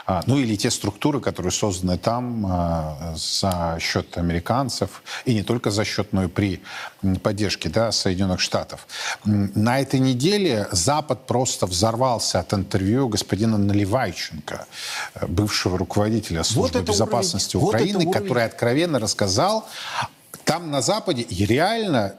А, 0.07 0.23
ну 0.27 0.39
или 0.39 0.57
те 0.57 0.71
структуры, 0.71 1.21
которые 1.21 1.53
созданы 1.53 1.99
там 1.99 2.47
э, 2.47 3.15
за 3.17 3.79
счет 3.81 4.19
американцев, 4.19 5.03
и 5.25 5.35
не 5.35 5.43
только 5.43 5.71
за 5.71 5.85
счет, 5.85 6.13
но 6.13 6.25
и 6.25 6.29
при 6.29 6.61
поддержке 7.23 7.69
да, 7.69 7.93
Соединенных 7.93 8.41
Штатов. 8.41 8.89
На 9.25 9.81
этой 9.81 10.01
неделе 10.01 10.67
Запад 10.73 11.27
просто 11.27 11.67
взорвался 11.67 12.41
от 12.41 12.53
интервью 12.55 13.09
господина 13.09 13.57
Наливайченко, 13.57 14.67
э, 15.15 15.27
бывшего 15.27 15.79
руководителя 15.79 16.43
службы 16.43 16.81
вот 16.81 16.89
безопасности 16.89 17.57
уровень. 17.57 17.69
Украины, 17.69 18.05
вот 18.07 18.15
который 18.15 18.45
откровенно 18.45 18.99
рассказал, 18.99 19.69
там 20.45 20.73
на 20.73 20.83
Западе 20.83 21.25
реально 21.31 22.15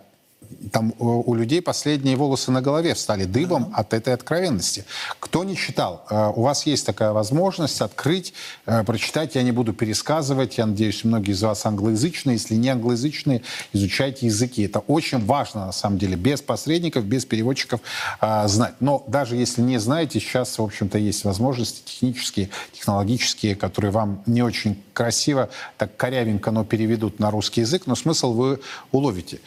там 0.71 0.93
у 0.99 1.33
людей 1.35 1.61
последние 1.61 2.15
волосы 2.15 2.51
на 2.51 2.61
голове 2.61 2.93
встали 2.93 3.25
дыбом 3.25 3.65
uh-huh. 3.65 3.75
от 3.75 3.93
этой 3.93 4.13
откровенности. 4.13 4.85
Кто 5.19 5.43
не 5.43 5.55
читал, 5.55 6.05
э, 6.09 6.31
у 6.35 6.41
вас 6.41 6.65
есть 6.65 6.85
такая 6.85 7.11
возможность 7.11 7.81
открыть, 7.81 8.33
э, 8.65 8.83
прочитать. 8.83 9.35
Я 9.35 9.43
не 9.43 9.51
буду 9.51 9.73
пересказывать. 9.73 10.57
Я 10.57 10.65
надеюсь, 10.65 11.03
многие 11.03 11.31
из 11.31 11.41
вас 11.41 11.65
англоязычные. 11.65 12.35
Если 12.35 12.55
не 12.55 12.69
англоязычные, 12.69 13.41
изучайте 13.73 14.25
языки. 14.25 14.63
Это 14.63 14.79
очень 14.79 15.23
важно, 15.25 15.67
на 15.67 15.71
самом 15.71 15.97
деле, 15.97 16.15
без 16.15 16.41
посредников, 16.41 17.05
без 17.05 17.25
переводчиков 17.25 17.81
э, 18.21 18.47
знать. 18.47 18.73
Но 18.79 19.03
даже 19.07 19.35
если 19.35 19.61
не 19.61 19.77
знаете, 19.77 20.19
сейчас, 20.19 20.57
в 20.57 20.63
общем-то, 20.63 20.97
есть 20.97 21.23
возможности 21.25 21.83
технические, 21.85 22.49
технологические, 22.73 23.55
которые 23.55 23.91
вам 23.91 24.23
не 24.25 24.41
очень 24.41 24.81
красиво, 24.93 25.49
так 25.77 25.95
корявенько, 25.95 26.51
но 26.51 26.65
переведут 26.65 27.19
на 27.19 27.31
русский 27.31 27.61
язык, 27.61 27.83
но 27.85 27.95
смысл 27.95 28.33
вы 28.33 28.59
уловите 28.91 29.39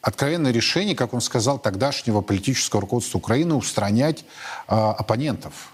откровенное 0.00 0.52
решение, 0.52 0.94
как 0.96 1.14
он 1.14 1.20
сказал, 1.20 1.58
тогдашнего 1.58 2.20
политического 2.20 2.80
руководства 2.80 3.18
Украины 3.18 3.54
устранять 3.54 4.24
э, 4.68 4.74
оппонентов. 4.74 5.72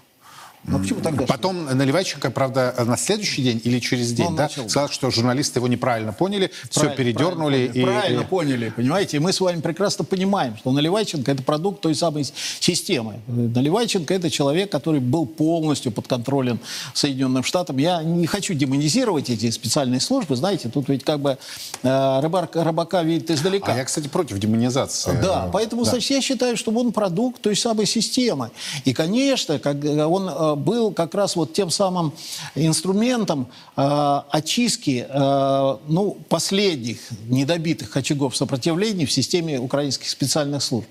Ну, 0.67 0.79
почему 0.79 0.99
тогда? 0.99 1.25
Потом 1.25 1.65
Наливайченко, 1.65 2.29
правда, 2.29 2.75
на 2.85 2.97
следующий 2.97 3.41
день 3.41 3.61
или 3.63 3.79
через 3.79 4.11
день, 4.11 4.27
Он 4.27 4.35
да, 4.35 4.43
начал. 4.43 4.67
сказал, 4.69 4.89
что 4.89 5.09
журналисты 5.11 5.59
его 5.59 5.67
неправильно 5.69 6.11
поняли, 6.11 6.51
все 6.69 6.81
Правильно, 6.81 6.97
передернули. 6.97 7.67
Правильно, 7.67 7.73
поняли, 7.73 7.83
правильно 7.99 8.21
и, 8.21 8.25
поняли, 8.25 8.69
понимаете? 8.75 9.17
И 9.17 9.19
мы 9.21 9.31
с 9.31 9.39
вами 9.39 9.61
прекрасно 9.61 10.03
понимаем, 10.03 10.57
что 10.57 10.71
Наливайченко– 10.71 11.31
это 11.33 11.41
продукт 11.41 11.79
той 11.81 11.95
самой 11.95 12.25
системы. 12.59 13.21
Наливайченко– 13.27 14.13
это 14.15 14.29
человек, 14.29 14.69
который 14.69 14.99
был 14.99 15.25
полностью 15.25 15.93
под 15.93 16.07
контролем 16.07 16.59
Соединенным 16.93 17.43
Штатам. 17.43 17.77
Я 17.77 18.03
не 18.03 18.27
хочу 18.27 18.53
демонизировать 18.53 19.29
эти 19.29 19.49
специальные 19.51 20.01
службы, 20.01 20.35
знаете, 20.35 20.67
тут 20.67 20.89
ведь 20.89 21.05
как 21.05 21.21
бы 21.21 21.37
э, 21.83 22.19
рыбак, 22.21 22.55
рыбака 22.57 23.03
видит 23.03 23.31
издалека. 23.31 23.71
А 23.71 23.77
я, 23.77 23.85
кстати, 23.85 24.09
против 24.09 24.37
демонизации. 24.37 25.17
Да, 25.21 25.49
поэтому, 25.53 25.85
Да. 25.85 25.91
значит, 25.91 26.11
я 26.11 26.21
считаю, 26.21 26.57
что 26.57 26.71
он 26.71 26.91
продукт 26.91 27.41
той 27.41 27.55
самой 27.55 27.85
системы. 27.85 28.51
И, 28.83 28.93
конечно, 28.93 29.59
как 29.59 29.77
он 29.83 30.27
э, 30.29 30.56
был 30.57 30.91
как 30.91 31.15
раз 31.15 31.35
вот 31.35 31.53
тем 31.53 31.69
самым 31.69 32.13
инструментом 32.55 33.47
э, 33.75 34.21
очистки 34.31 35.05
э, 35.07 35.77
ну, 35.87 36.17
последних 36.27 36.99
недобитых 37.27 37.95
очагов 37.95 38.35
сопротивления 38.35 39.05
в 39.05 39.11
системе 39.11 39.59
украинских 39.59 40.09
специальных 40.09 40.61
служб. 40.63 40.87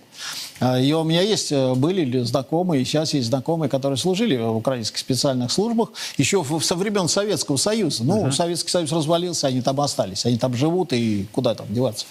Э, 0.61 0.83
И 0.83 0.93
у 0.93 1.05
меня 1.05 1.23
есть, 1.23 1.53
э, 1.53 1.75
были 1.75 2.03
ли 2.05 2.21
знакомые, 2.21 2.85
сейчас 2.85 3.15
есть 3.15 3.29
знакомые, 3.29 3.69
которые 3.69 3.97
служили 3.99 4.37
в 4.37 4.57
украинских 4.57 4.99
специальных 4.99 5.51
службах 5.53 5.91
еще 6.19 6.45
со 6.63 6.75
времен 6.75 7.09
Советского 7.09 7.57
Союза. 7.57 8.05
Ну, 8.05 8.31
Советский 8.33 8.71
Союз 8.71 8.93
развалился, 8.93 9.47
они 9.49 9.61
там 9.63 9.81
остались, 9.81 10.25
они 10.27 10.39
там 10.39 10.55
живут, 10.55 10.93
и 10.93 11.27
куда 11.33 11.55
там 11.55 11.67
деваться. 11.73 12.07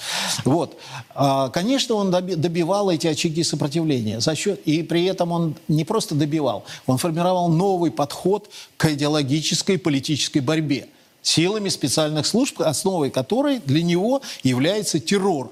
Вот. 0.45 0.77
А, 1.13 1.49
Конечно, 1.49 1.95
он 1.95 2.09
доби- 2.13 2.35
добивал 2.35 2.89
эти 2.89 3.07
очаги 3.07 3.43
сопротивления. 3.43 4.19
За 4.19 4.35
счет... 4.35 4.59
И 4.65 4.83
при 4.83 5.05
этом 5.05 5.31
он 5.31 5.55
не 5.67 5.83
просто 5.85 6.15
добивал, 6.15 6.63
он 6.87 6.97
формировал 6.97 7.49
новый 7.49 7.91
подход 7.91 8.49
к 8.77 8.85
идеологической 8.91 9.75
и 9.75 9.77
политической 9.77 10.39
борьбе 10.39 10.87
силами 11.21 11.69
специальных 11.69 12.25
служб, 12.25 12.61
основой 12.61 13.09
которой 13.09 13.59
для 13.59 13.81
него 13.83 14.21
является 14.43 14.99
террор. 14.99 15.51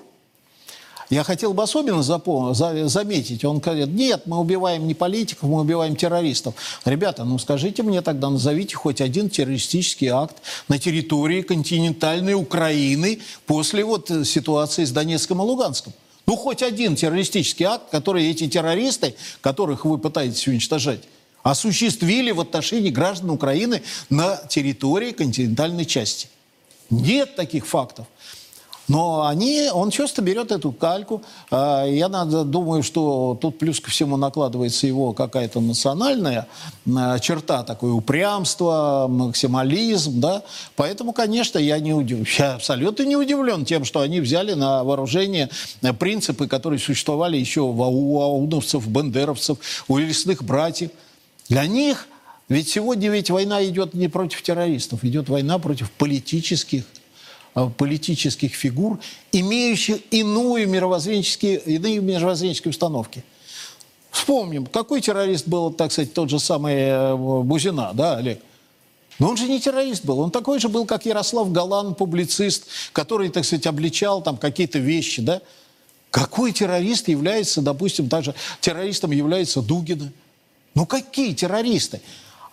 Я 1.13 1.23
хотел 1.23 1.53
бы 1.53 1.61
особенно 1.61 2.01
запом- 2.01 2.55
за- 2.55 2.87
заметить, 2.87 3.45
он 3.45 3.59
говорит, 3.59 3.89
нет, 3.89 4.23
мы 4.25 4.39
убиваем 4.39 4.87
не 4.87 4.95
политиков, 4.95 5.47
мы 5.47 5.61
убиваем 5.61 5.95
террористов. 5.95 6.55
Ребята, 6.85 7.23
ну 7.23 7.37
скажите 7.37 7.83
мне 7.83 8.01
тогда, 8.01 8.31
назовите 8.31 8.75
хоть 8.75 8.99
один 8.99 9.29
террористический 9.29 10.07
акт 10.07 10.37
на 10.67 10.79
территории 10.79 11.43
континентальной 11.43 12.33
Украины 12.33 13.19
после 13.45 13.85
вот 13.85 14.09
э, 14.09 14.25
ситуации 14.25 14.85
с 14.85 14.91
Донецком 14.91 15.39
и 15.39 15.45
Луганском. 15.45 15.93
Ну 16.25 16.35
хоть 16.35 16.63
один 16.63 16.95
террористический 16.95 17.67
акт, 17.67 17.91
который 17.91 18.27
эти 18.27 18.47
террористы, 18.47 19.13
которых 19.41 19.85
вы 19.85 19.99
пытаетесь 19.99 20.47
уничтожать, 20.47 21.01
осуществили 21.43 22.31
в 22.31 22.39
отношении 22.41 22.89
граждан 22.89 23.29
Украины 23.29 23.83
на 24.09 24.37
территории 24.49 25.11
континентальной 25.11 25.85
части. 25.85 26.27
Нет 26.89 27.35
таких 27.35 27.67
фактов. 27.67 28.07
Но 28.87 29.25
они, 29.25 29.69
он 29.71 29.91
часто 29.91 30.21
берет 30.21 30.51
эту 30.51 30.71
кальку. 30.71 31.21
А, 31.49 31.85
Я 31.85 32.09
надо, 32.09 32.43
думаю, 32.43 32.83
что 32.83 33.37
тут 33.39 33.57
плюс 33.57 33.79
ко 33.79 33.89
всему 33.89 34.17
накладывается 34.17 34.87
его 34.87 35.13
какая-то 35.13 35.61
национальная 35.61 36.47
а, 36.95 37.19
черта, 37.19 37.63
такое 37.63 37.93
упрямство, 37.93 39.07
максимализм. 39.09 40.19
Да? 40.19 40.43
Поэтому, 40.75 41.13
конечно, 41.13 41.59
я, 41.59 41.79
не 41.79 41.93
удив... 41.93 42.27
я 42.39 42.55
абсолютно 42.55 43.03
не 43.03 43.15
удивлен 43.15 43.63
тем, 43.65 43.85
что 43.85 44.01
они 44.01 44.19
взяли 44.19 44.53
на 44.53 44.83
вооружение 44.83 45.49
э, 45.81 45.93
принципы, 45.93 46.47
которые 46.47 46.79
существовали 46.79 47.37
еще 47.37 47.61
у 47.61 47.81
ау- 47.81 48.21
ауновцев, 48.21 48.85
бендеровцев, 48.87 49.57
у 49.87 49.97
лесных 49.97 50.43
братьев. 50.43 50.91
Для 51.47 51.65
них 51.67 52.07
ведь 52.49 52.69
сегодня 52.69 53.09
ведь 53.09 53.29
война 53.29 53.63
идет 53.65 53.93
не 53.93 54.09
против 54.09 54.41
террористов, 54.41 55.03
идет 55.03 55.29
война 55.29 55.59
против 55.59 55.89
политических 55.91 56.83
политических 57.77 58.53
фигур, 58.53 58.99
имеющих 59.31 59.99
иную 60.11 60.67
мировоззренческие, 60.67 61.59
иные 61.59 61.99
мировоззренческие 61.99 62.71
установки. 62.71 63.23
Вспомним, 64.11 64.65
какой 64.65 65.01
террорист 65.01 65.47
был, 65.47 65.71
так 65.71 65.91
сказать, 65.91 66.13
тот 66.13 66.29
же 66.29 66.39
самый 66.39 66.75
э, 66.75 67.15
Бузина, 67.15 67.91
да, 67.93 68.17
Олег? 68.17 68.39
Но 69.19 69.29
он 69.29 69.37
же 69.37 69.47
не 69.47 69.59
террорист 69.59 70.05
был, 70.05 70.19
он 70.19 70.31
такой 70.31 70.59
же 70.59 70.69
был, 70.69 70.85
как 70.85 71.05
Ярослав 71.05 71.51
Галан, 71.51 71.95
публицист, 71.95 72.65
который, 72.91 73.29
так 73.29 73.45
сказать, 73.45 73.67
обличал 73.67 74.21
там 74.21 74.37
какие-то 74.37 74.79
вещи, 74.79 75.21
да? 75.21 75.41
Какой 76.09 76.51
террорист 76.51 77.07
является, 77.07 77.61
допустим, 77.61 78.07
также 78.07 78.35
террористом 78.61 79.11
является 79.11 79.61
Дугина? 79.61 80.11
Ну 80.75 80.85
какие 80.85 81.33
террористы? 81.33 82.01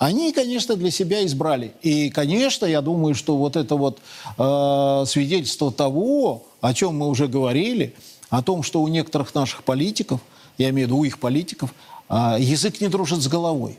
Они, 0.00 0.32
конечно, 0.32 0.76
для 0.76 0.90
себя 0.90 1.26
избрали. 1.26 1.74
И, 1.82 2.08
конечно, 2.08 2.64
я 2.64 2.80
думаю, 2.80 3.14
что 3.14 3.36
вот 3.36 3.54
это 3.54 3.76
вот 3.76 3.98
э, 4.38 5.04
свидетельство 5.06 5.70
того, 5.70 6.46
о 6.62 6.72
чем 6.72 6.96
мы 6.96 7.06
уже 7.06 7.28
говорили, 7.28 7.94
о 8.30 8.42
том, 8.42 8.62
что 8.62 8.80
у 8.80 8.88
некоторых 8.88 9.34
наших 9.34 9.62
политиков, 9.62 10.22
я 10.56 10.70
имею 10.70 10.88
в 10.88 10.90
виду 10.90 11.00
у 11.00 11.04
их 11.04 11.18
политиков, 11.18 11.74
э, 12.08 12.36
язык 12.38 12.80
не 12.80 12.88
дружит 12.88 13.20
с 13.20 13.28
головой. 13.28 13.78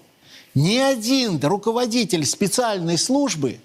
Ни 0.54 0.78
один 0.78 1.40
руководитель 1.42 2.24
специальной 2.28 3.00
службы 3.00 3.60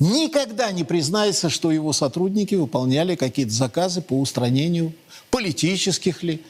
никогда 0.00 0.72
не 0.72 0.82
признается, 0.82 1.50
что 1.50 1.70
его 1.70 1.92
сотрудники 1.92 2.56
выполняли 2.56 3.14
какие-то 3.14 3.52
заказы 3.52 4.02
по 4.02 4.18
устранению 4.18 4.92
политических 5.30 6.24
ли 6.24 6.42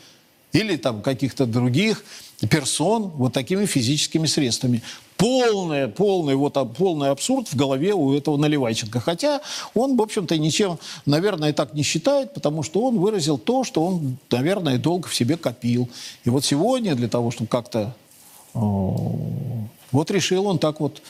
или 0.52 0.76
там 0.76 1.02
каких-то 1.02 1.44
других 1.44 2.04
персон 2.46 3.10
вот 3.16 3.32
такими 3.32 3.66
физическими 3.66 4.26
средствами. 4.26 4.82
Полный, 5.16 5.88
полный, 5.88 6.36
вот, 6.36 6.56
полный 6.76 7.10
абсурд 7.10 7.48
в 7.48 7.56
голове 7.56 7.92
у 7.92 8.14
этого 8.14 8.36
Наливайченко. 8.36 9.00
Хотя 9.00 9.40
он, 9.74 9.96
в 9.96 10.02
общем-то, 10.02 10.38
ничем, 10.38 10.78
наверное, 11.06 11.52
так 11.52 11.74
не 11.74 11.82
считает, 11.82 12.34
потому 12.34 12.62
что 12.62 12.84
он 12.84 12.98
выразил 12.98 13.36
то, 13.36 13.64
что 13.64 13.84
он, 13.84 14.18
наверное, 14.30 14.78
долго 14.78 15.08
в 15.08 15.14
себе 15.14 15.36
копил. 15.36 15.88
И 16.24 16.30
вот 16.30 16.44
сегодня 16.44 16.94
для 16.94 17.08
того, 17.08 17.32
чтобы 17.32 17.48
как-то 17.48 17.96
э, 18.54 18.58
вот 19.90 20.10
решил 20.12 20.46
он 20.46 20.60
так 20.60 20.78
вот, 20.78 21.02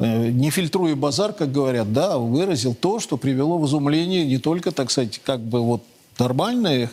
э, 0.00 0.30
не 0.30 0.50
фильтруя 0.50 0.96
базар, 0.96 1.32
как 1.32 1.52
говорят, 1.52 1.92
да, 1.92 2.18
выразил 2.18 2.74
то, 2.74 2.98
что 2.98 3.16
привело 3.16 3.58
в 3.58 3.66
изумление 3.66 4.26
не 4.26 4.38
только, 4.38 4.72
так 4.72 4.90
сказать, 4.90 5.20
как 5.24 5.40
бы 5.40 5.60
вот 5.60 5.82
нормальных, 6.18 6.90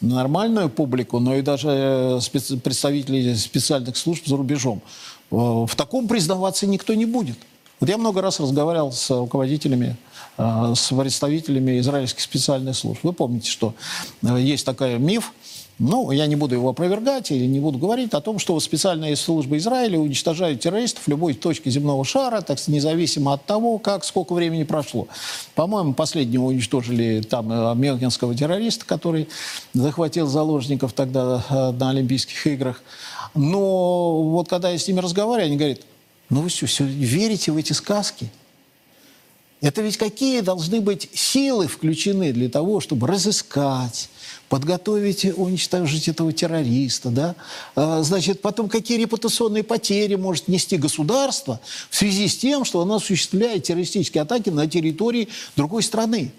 нормальную 0.00 0.68
публику, 0.70 1.18
но 1.20 1.34
и 1.36 1.42
даже 1.42 1.68
э, 1.70 2.18
спец- 2.20 2.56
представителей 2.60 3.34
специальных 3.36 3.96
служб 3.96 4.26
за 4.26 4.36
рубежом. 4.36 4.80
Э, 5.30 5.34
В 5.66 5.70
таком 5.76 6.08
признаваться 6.08 6.66
никто 6.66 6.94
не 6.94 7.06
будет. 7.06 7.36
Вот 7.80 7.88
я 7.88 7.96
много 7.98 8.20
раз 8.22 8.40
разговаривал 8.40 8.92
с 8.92 9.10
руководителями, 9.10 9.96
с 10.38 10.94
представителями 10.94 11.78
израильских 11.80 12.20
специальных 12.20 12.76
служб. 12.76 13.00
Вы 13.02 13.12
помните, 13.12 13.50
что 13.50 13.74
э, 14.22 14.40
есть 14.40 14.64
такой 14.64 14.98
миф, 14.98 15.32
ну, 15.78 16.10
я 16.10 16.26
не 16.26 16.34
буду 16.34 16.56
его 16.56 16.70
опровергать 16.70 17.30
или 17.30 17.46
не 17.46 17.60
буду 17.60 17.78
говорить 17.78 18.12
о 18.12 18.20
том, 18.20 18.40
что 18.40 18.58
специальные 18.58 19.14
службы 19.14 19.58
Израиля 19.58 20.00
уничтожают 20.00 20.60
террористов 20.60 21.04
в 21.04 21.08
любой 21.08 21.34
точке 21.34 21.70
земного 21.70 22.04
шара, 22.04 22.40
так 22.40 22.58
независимо 22.66 23.34
от 23.34 23.44
того, 23.44 23.78
как, 23.78 24.04
сколько 24.04 24.32
времени 24.32 24.64
прошло. 24.64 25.06
По-моему, 25.54 25.94
последнего 25.94 26.46
уничтожили 26.46 27.20
там 27.20 27.52
э, 27.52 27.74
мюнхенского 27.76 28.34
террориста, 28.34 28.84
который 28.86 29.28
захватил 29.72 30.26
заложников 30.26 30.92
тогда 30.94 31.44
э, 31.48 31.70
на 31.70 31.90
Олимпийских 31.90 32.44
играх. 32.48 32.82
Но 33.34 34.22
вот 34.22 34.48
когда 34.48 34.70
я 34.70 34.78
с 34.78 34.88
ними 34.88 34.98
разговариваю, 34.98 35.46
они 35.46 35.56
говорят, 35.56 35.80
ну 36.28 36.42
вы 36.42 36.50
что, 36.50 36.66
всё 36.66 36.84
верите 36.84 37.52
в 37.52 37.56
эти 37.56 37.72
сказки? 37.72 38.30
Это 39.60 39.82
ведь 39.82 39.96
какие 39.96 40.40
должны 40.40 40.80
быть 40.80 41.08
силы 41.14 41.66
включены 41.66 42.32
для 42.32 42.48
того, 42.48 42.78
чтобы 42.78 43.08
разыскать, 43.08 44.08
подготовить, 44.48 45.24
уничтожить 45.36 46.06
этого 46.06 46.32
террориста, 46.32 47.10
да? 47.10 47.34
А, 47.74 48.02
Значит, 48.02 48.40
потом 48.40 48.68
какие 48.68 48.98
репутационные 48.98 49.64
потери 49.64 50.14
может 50.14 50.46
нести 50.46 50.76
государство 50.76 51.60
в 51.90 51.96
связи 51.96 52.28
с 52.28 52.36
тем, 52.36 52.64
что 52.64 52.80
оно 52.82 52.96
осуществляет 52.96 53.64
террористические 53.64 54.22
атаки 54.22 54.50
на 54.50 54.68
территории 54.68 55.28
другой 55.56 55.82
страны. 55.82 56.30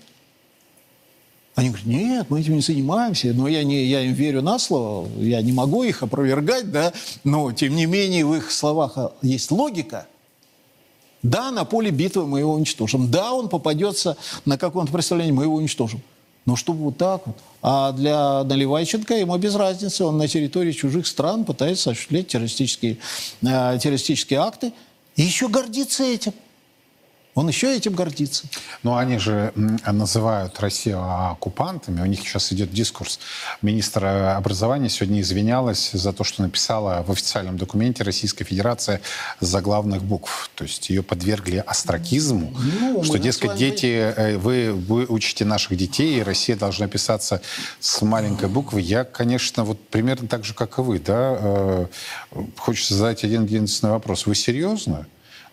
Они 1.56 1.70
говорят, 1.70 1.88
нет, 1.88 2.26
мы 2.30 2.40
этим 2.40 2.56
не 2.56 2.62
занимаемся, 2.62 3.34
но 3.34 3.50
я, 3.50 3.66
не, 3.66 3.84
я 3.84 4.00
им 4.00 4.14
верю 4.14 4.42
на 4.42 4.60
слово, 4.60 5.10
я 5.20 5.42
не 5.42 5.52
могу 5.52 5.84
их 5.84 6.04
опровергать, 6.04 6.72
да, 6.72 6.94
но 7.26 7.52
тем 7.52 7.76
не 7.76 7.86
менее 7.86 8.26
в 8.26 8.34
их 8.34 8.50
словах 8.50 8.94
а, 8.96 9.12
есть 9.22 9.52
логика. 9.52 10.08
Да, 11.22 11.52
на 11.52 11.66
поле 11.66 11.92
битвы 11.92 12.26
мы 12.26 12.40
его 12.40 12.54
уничтожим. 12.54 13.12
Да, 13.12 13.34
он 13.34 13.50
попадется 13.50 14.18
на 14.46 14.58
каком-то 14.58 14.92
представлении, 14.92 15.32
мы 15.32 15.44
его 15.44 15.56
уничтожим. 15.56 16.02
Но 16.46 16.56
чтобы 16.56 16.86
вот 16.86 16.98
так 16.98 17.28
вот. 17.28 17.36
А 17.62 17.92
для 17.92 18.44
Наливайченко 18.44 19.14
ему 19.14 19.38
без 19.38 19.56
разницы. 19.56 20.06
Он 20.06 20.18
на 20.18 20.28
территории 20.28 20.72
чужих 20.72 21.06
стран 21.06 21.44
пытается 21.44 21.92
осуществлять 21.92 22.28
террористические, 22.28 22.98
э, 23.42 23.78
террористические 23.82 24.40
акты. 24.40 24.74
И 25.16 25.22
еще 25.22 25.50
гордится 25.50 26.04
этим. 26.04 26.34
Он 27.40 27.48
еще 27.48 27.74
этим 27.74 27.94
гордится. 27.94 28.48
Но 28.84 28.98
они 28.98 29.18
же 29.18 29.54
называют 29.56 30.60
Россию 30.60 31.02
оккупантами. 31.02 32.02
У 32.02 32.06
них 32.06 32.20
сейчас 32.20 32.52
идет 32.52 32.74
дискурс. 32.74 33.18
Министр 33.62 34.06
образования 34.06 34.90
сегодня 34.90 35.22
извинялась 35.22 35.92
за 35.94 36.12
то, 36.12 36.26
что 36.26 36.42
написала 36.42 37.02
в 37.08 37.12
официальном 37.12 37.58
документе 37.58 38.04
Российской 38.04 38.44
Федерации 38.44 39.00
за 39.40 39.62
главных 39.62 40.04
букв. 40.04 40.52
То 40.56 40.66
есть 40.66 40.90
ее 40.90 41.02
подвергли 41.02 41.64
астракизму, 41.66 42.54
ну, 42.82 43.06
что, 43.06 43.18
дескать, 43.18 43.56
дети, 43.56 43.86
э, 43.86 44.38
вы, 44.38 44.74
вы 44.74 45.06
учите 45.06 45.46
наших 45.46 45.78
детей, 45.78 46.20
и 46.20 46.24
Россия 46.24 46.58
должна 46.58 46.90
писаться 46.90 47.42
с 47.80 48.02
маленькой 48.02 48.50
буквы. 48.50 48.82
Я, 48.82 49.06
конечно, 49.06 49.64
вот 49.64 49.80
примерно 49.88 50.28
так 50.28 50.44
же, 50.44 50.54
как 50.54 50.78
и 50.78 50.82
вы, 50.82 51.00
да, 51.00 51.38
э, 51.40 51.86
хочется 52.58 52.96
задать 52.96 53.24
один 53.24 53.46
единственный 53.46 53.92
вопрос. 53.92 54.26
Вы 54.26 54.36
серьезно? 54.36 55.08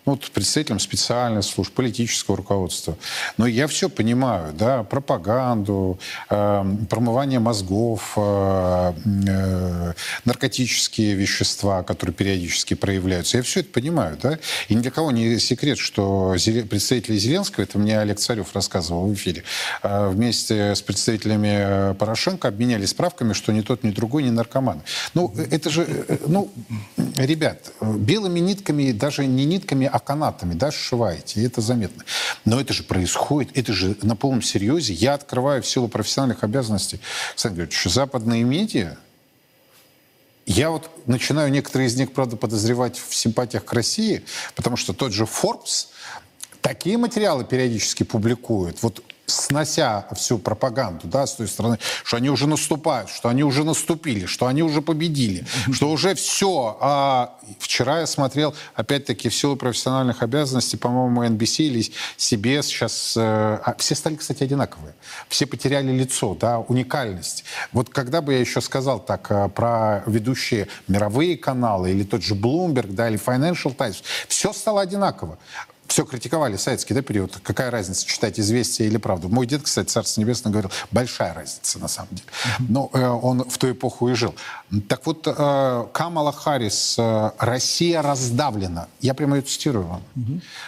Ну, 0.07 0.13
вот 0.13 0.31
представителям 0.31 0.79
специальных 0.79 1.43
служб, 1.43 1.73
политического 1.73 2.37
руководства. 2.37 2.97
Но 3.35 3.45
я 3.45 3.67
все 3.67 3.89
понимаю, 3.89 4.53
да, 4.53 4.83
пропаганду, 4.83 5.99
э, 6.29 6.75
промывание 6.89 7.39
мозгов, 7.39 8.13
э, 8.15 8.93
э, 9.27 9.93
наркотические 10.23 11.13
вещества, 11.13 11.83
которые 11.83 12.13
периодически 12.13 12.73
проявляются. 12.73 13.35
Я 13.35 13.43
все 13.43 13.59
это 13.59 13.69
понимаю, 13.69 14.17
да. 14.21 14.39
И 14.69 14.75
ни 14.75 14.81
для 14.81 14.91
кого 14.91 15.11
не 15.11 15.39
секрет, 15.39 15.77
что 15.77 16.37
представители 16.69 17.17
Зеленского, 17.17 17.65
это 17.65 17.77
мне 17.77 17.99
Олег 17.99 18.17
Царев 18.17 18.55
рассказывал 18.55 19.07
в 19.07 19.13
эфире, 19.13 19.43
э, 19.83 20.07
вместе 20.07 20.73
с 20.73 20.81
представителями 20.81 21.93
Порошенко 21.95 22.47
обменялись 22.47 22.91
справками, 22.91 23.33
что 23.33 23.51
ни 23.51 23.59
тот, 23.59 23.83
ни 23.83 23.91
другой 23.91 24.23
не 24.23 24.31
наркоман. 24.31 24.83
Ну, 25.13 25.33
это 25.51 25.69
же, 25.69 25.85
э, 25.85 26.17
ну, 26.27 26.49
ребят, 27.17 27.73
белыми 27.81 28.39
нитками, 28.39 28.93
даже 28.93 29.25
не 29.25 29.43
нитками, 29.43 29.89
а 29.91 29.96
канатами, 29.99 30.53
да, 30.53 30.71
сшиваете, 30.71 31.41
и 31.41 31.45
это 31.45 31.61
заметно. 31.61 32.03
Но 32.45 32.59
это 32.59 32.73
же 32.73 32.83
происходит, 32.83 33.57
это 33.57 33.73
же 33.73 33.97
на 34.01 34.15
полном 34.15 34.41
серьезе. 34.41 34.93
Я 34.93 35.13
открываю 35.13 35.61
в 35.61 35.67
силу 35.67 35.87
профессиональных 35.87 36.43
обязанностей, 36.43 36.99
говоря, 37.43 37.69
что 37.71 37.89
западные 37.89 38.43
медиа, 38.43 38.97
я 40.45 40.69
вот 40.69 40.89
начинаю 41.07 41.51
некоторые 41.51 41.89
из 41.89 41.95
них, 41.97 42.13
правда, 42.13 42.37
подозревать 42.37 42.97
в 42.97 43.13
симпатиях 43.13 43.65
к 43.65 43.73
России, 43.73 44.23
потому 44.55 44.77
что 44.77 44.93
тот 44.93 45.11
же 45.11 45.25
Forbes 45.25 45.87
такие 46.61 46.97
материалы 46.97 47.43
периодически 47.43 48.03
публикует. 48.03 48.81
Вот 48.81 49.03
снося 49.27 50.05
всю 50.15 50.39
пропаганду, 50.39 51.07
да, 51.07 51.27
с 51.27 51.35
той 51.35 51.47
стороны, 51.47 51.77
что 52.03 52.15
они 52.15 52.29
уже 52.29 52.47
наступают, 52.47 53.09
что 53.09 53.27
они 53.27 53.43
уже 53.43 53.65
наступили, 53.65 54.25
что 54.25 54.47
они 54.47 54.63
уже 54.63 54.81
победили, 54.81 55.45
что 55.71 55.89
уже 55.91 56.15
все. 56.15 56.77
А 56.79 57.37
вчера 57.59 57.99
я 57.99 58.07
смотрел, 58.07 58.55
опять-таки, 58.73 59.27
в 59.27 59.35
силу 59.35 59.57
профессиональных 59.57 60.23
обязанностей, 60.23 60.77
по-моему, 60.77 61.23
NBC 61.23 61.63
или 61.63 61.91
CBS 62.17 62.63
сейчас... 62.63 63.15
Э, 63.17 63.59
а 63.63 63.75
все 63.77 63.95
стали, 63.95 64.15
кстати, 64.15 64.43
одинаковые. 64.43 64.95
Все 65.27 65.45
потеряли 65.45 65.91
лицо, 65.91 66.33
да, 66.33 66.59
уникальность. 66.59 67.43
Вот 67.73 67.89
когда 67.89 68.21
бы 68.21 68.33
я 68.33 68.39
еще 68.39 68.61
сказал 68.61 69.01
так 69.01 69.29
э, 69.29 69.49
про 69.49 70.03
ведущие 70.05 70.69
мировые 70.87 71.37
каналы, 71.37 71.91
или 71.91 72.03
тот 72.03 72.23
же 72.23 72.33
Bloomberg, 72.33 72.93
да, 72.93 73.09
или 73.09 73.19
Financial 73.19 73.73
Times, 73.73 74.03
все 74.29 74.53
стало 74.53 74.81
одинаково 74.81 75.37
все 75.87 76.05
критиковали 76.05 76.57
советский 76.57 76.93
да, 76.93 77.01
период. 77.01 77.39
Какая 77.43 77.71
разница, 77.71 78.05
читать 78.05 78.39
«Известия» 78.39 78.87
или 78.87 78.97
«Правду»? 78.97 79.29
Мой 79.29 79.47
дед, 79.47 79.63
кстати, 79.63 79.87
Царство 79.87 80.21
Небесное, 80.21 80.51
говорил, 80.51 80.71
большая 80.91 81.33
разница 81.33 81.79
на 81.79 81.87
самом 81.87 82.09
деле. 82.11 82.29
Но 82.59 82.89
э, 82.93 83.07
он 83.07 83.43
в 83.49 83.57
ту 83.57 83.71
эпоху 83.71 84.09
и 84.09 84.13
жил. 84.13 84.35
Так 84.87 85.05
вот, 85.05 85.25
э, 85.25 85.87
Камала 85.93 86.31
Харрис, 86.31 86.95
э, 86.97 87.31
«Россия 87.39 88.01
раздавлена». 88.01 88.87
Я 88.99 89.13
прямо 89.13 89.37
ее 89.37 89.41
цитирую 89.41 89.85
вам. 89.85 90.01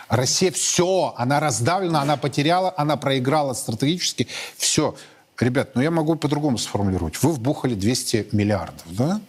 Россия 0.07 0.51
все, 0.51 1.13
она 1.17 1.39
раздавлена, 1.39 2.01
она 2.01 2.17
потеряла, 2.17 2.73
она 2.77 2.97
проиграла 2.97 3.53
стратегически. 3.53 4.27
Все. 4.57 4.95
Ребят, 5.39 5.71
ну 5.75 5.81
я 5.81 5.91
могу 5.91 6.15
по-другому 6.15 6.57
сформулировать. 6.57 7.21
Вы 7.23 7.31
вбухали 7.31 7.73
200 7.73 8.29
миллиардов, 8.33 8.85
да? 8.87 9.21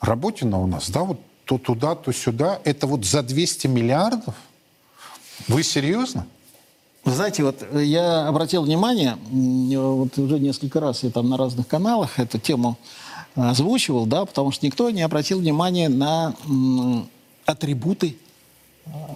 Работина 0.00 0.58
у 0.58 0.66
нас, 0.66 0.90
да, 0.90 1.02
вот 1.02 1.20
то 1.44 1.58
туда, 1.58 1.94
то 1.94 2.10
сюда. 2.12 2.58
Это 2.64 2.88
вот 2.88 3.04
за 3.04 3.22
200 3.22 3.66
миллиардов– 3.68 4.34
вы 5.48 5.62
серьезно? 5.62 6.26
Вы 7.04 7.12
знаете, 7.12 7.42
вот 7.42 7.66
я 7.74 8.28
обратил 8.28 8.62
внимание, 8.62 9.16
вот 9.30 10.16
уже 10.18 10.38
несколько 10.38 10.78
раз 10.78 11.02
я 11.02 11.10
там 11.10 11.28
на 11.28 11.36
разных 11.36 11.66
каналах 11.66 12.20
эту 12.20 12.38
тему 12.38 12.78
озвучивал, 13.34 14.06
да, 14.06 14.24
потому 14.24 14.52
что 14.52 14.64
никто 14.66 14.88
не 14.90 15.02
обратил 15.02 15.40
внимания 15.40 15.88
на 15.88 16.34
атрибуты 17.44 18.16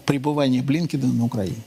пребывания 0.04 0.62
Блинкина 0.62 1.06
на 1.06 1.24
Украине. 1.24 1.62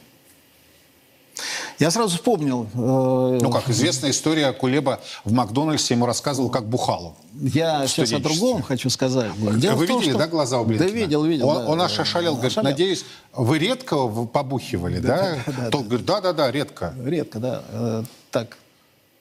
Я 1.80 1.92
сразу 1.92 2.18
вспомнил... 2.18 2.68
Э, 2.74 3.40
ну 3.42 3.52
как, 3.52 3.70
известная 3.70 4.12
история 4.12 4.52
Кулеба 4.52 5.00
в 5.24 5.32
Макдональдсе 5.32 5.94
ему 5.94 6.06
рассказывал, 6.06 6.50
как 6.50 6.68
бухал. 6.68 7.16
Я 7.34 7.88
сейчас 7.88 8.14
о 8.14 8.20
другом 8.20 8.62
хочу 8.62 8.90
сказать. 8.90 9.32
Дело 9.58 9.76
вы 9.76 9.88
том, 9.88 10.00
видели, 10.00 10.12
что... 10.12 10.20
да, 10.20 10.28
глаза 10.28 10.60
у 10.60 10.66
Блинкина? 10.66 10.90
Да, 10.90 10.96
видел, 10.96 11.24
видел. 11.24 11.48
Он, 11.48 11.58
да, 11.58 11.66
он 11.68 11.82
аж 11.82 12.00
ошалел, 12.00 12.34
говорит, 12.34 12.52
ошалел. 12.52 12.72
надеюсь, 12.72 13.06
вы 13.34 13.60
редко 13.60 14.08
побухивали, 14.08 15.00
да? 15.00 15.38
да? 15.46 15.54
да 15.54 15.70
Тот 15.70 15.84
да, 15.84 15.88
говорит, 15.88 16.06
да-да-да, 16.06 16.52
редко. 16.52 16.94
Редко, 17.04 17.40
да. 17.40 17.64
Э, 17.70 18.04
так, 18.32 18.58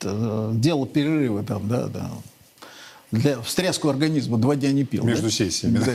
делал 0.01 0.87
перерывы 0.87 1.43
там, 1.43 1.69
да, 1.69 1.87
да 1.87 2.11
для 3.11 3.41
встряску 3.41 3.89
организма 3.89 4.37
два 4.37 4.55
дня 4.55 4.71
не 4.73 4.85
пил. 4.85 5.03
Между 5.03 5.25
да? 5.25 5.31
сессиями. 5.31 5.79
Да. 5.79 5.93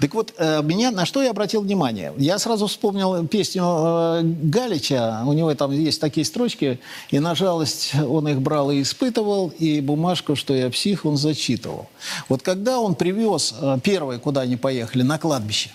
Так 0.00 0.14
вот, 0.14 0.32
э, 0.38 0.62
меня 0.62 0.90
на 0.90 1.04
что 1.04 1.22
я 1.22 1.30
обратил 1.30 1.60
внимание? 1.60 2.12
Я 2.16 2.38
сразу 2.38 2.66
вспомнил 2.66 3.26
песню 3.26 3.64
э, 3.64 4.22
Галича. 4.22 5.24
У 5.26 5.34
него 5.34 5.54
там 5.54 5.72
есть 5.72 6.00
такие 6.00 6.24
строчки. 6.24 6.80
И 7.10 7.18
на 7.18 7.34
жалость 7.34 7.94
он 7.94 8.28
их 8.28 8.40
брал 8.40 8.70
и 8.70 8.80
испытывал, 8.80 9.52
и 9.58 9.80
бумажку, 9.80 10.36
что 10.36 10.54
я 10.54 10.70
псих, 10.70 11.04
он 11.04 11.18
зачитывал. 11.18 11.88
Вот 12.28 12.42
когда 12.42 12.80
он 12.80 12.94
привез 12.94 13.54
э, 13.60 13.78
первое, 13.82 14.18
куда 14.18 14.42
они 14.42 14.56
поехали, 14.56 15.02
на 15.02 15.18
кладбище, 15.18 15.70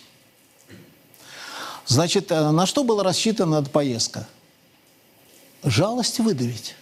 значит, 1.85 2.31
на 2.31 2.65
что 2.65 2.83
была 2.83 3.03
рассчитана 3.03 3.57
эта 3.57 3.69
поездка? 3.69 4.27
Жалость 5.63 6.19
выдавить 6.19 6.75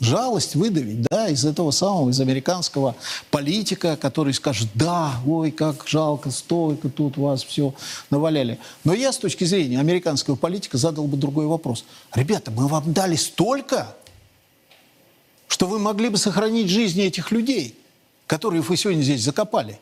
жалость 0.00 0.56
выдавить, 0.56 1.02
да, 1.02 1.28
из 1.28 1.44
этого 1.44 1.70
самого, 1.70 2.10
из 2.10 2.20
американского 2.20 2.96
политика, 3.30 3.96
который 3.96 4.34
скажет, 4.34 4.68
да, 4.74 5.20
ой, 5.26 5.50
как 5.50 5.86
жалко, 5.86 6.30
столько 6.30 6.88
тут 6.88 7.16
вас 7.16 7.44
все 7.44 7.74
наваляли. 8.08 8.58
Но 8.84 8.94
я 8.94 9.12
с 9.12 9.18
точки 9.18 9.44
зрения 9.44 9.78
американского 9.78 10.34
политика 10.36 10.78
задал 10.78 11.06
бы 11.06 11.16
другой 11.16 11.46
вопрос. 11.46 11.84
Ребята, 12.14 12.50
мы 12.50 12.66
вам 12.66 12.92
дали 12.92 13.16
столько, 13.16 13.94
что 15.46 15.66
вы 15.66 15.78
могли 15.78 16.08
бы 16.08 16.16
сохранить 16.16 16.68
жизни 16.68 17.04
этих 17.04 17.30
людей, 17.30 17.78
которые 18.26 18.62
вы 18.62 18.76
сегодня 18.76 19.02
здесь 19.02 19.22
закопали. 19.22 19.78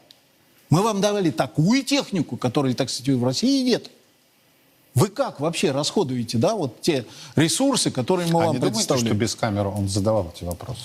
Мы 0.70 0.82
вам 0.82 1.00
давали 1.00 1.30
такую 1.30 1.82
технику, 1.82 2.36
которой, 2.36 2.74
так 2.74 2.90
сказать, 2.90 3.16
в 3.16 3.24
России 3.24 3.62
нет. 3.62 3.90
Вы 4.98 5.08
как 5.08 5.38
вообще 5.38 5.70
расходуете, 5.70 6.38
да, 6.38 6.54
вот 6.54 6.80
те 6.80 7.06
ресурсы, 7.36 7.90
которые 7.90 8.30
мы 8.32 8.42
а 8.42 8.46
вам 8.46 8.56
не 8.56 8.60
предоставляем? 8.60 9.08
Думаете, 9.08 9.14
что 9.14 9.36
без 9.36 9.40
камеры 9.40 9.68
он 9.68 9.88
задавал 9.88 10.32
эти 10.34 10.44
вопросы? 10.44 10.80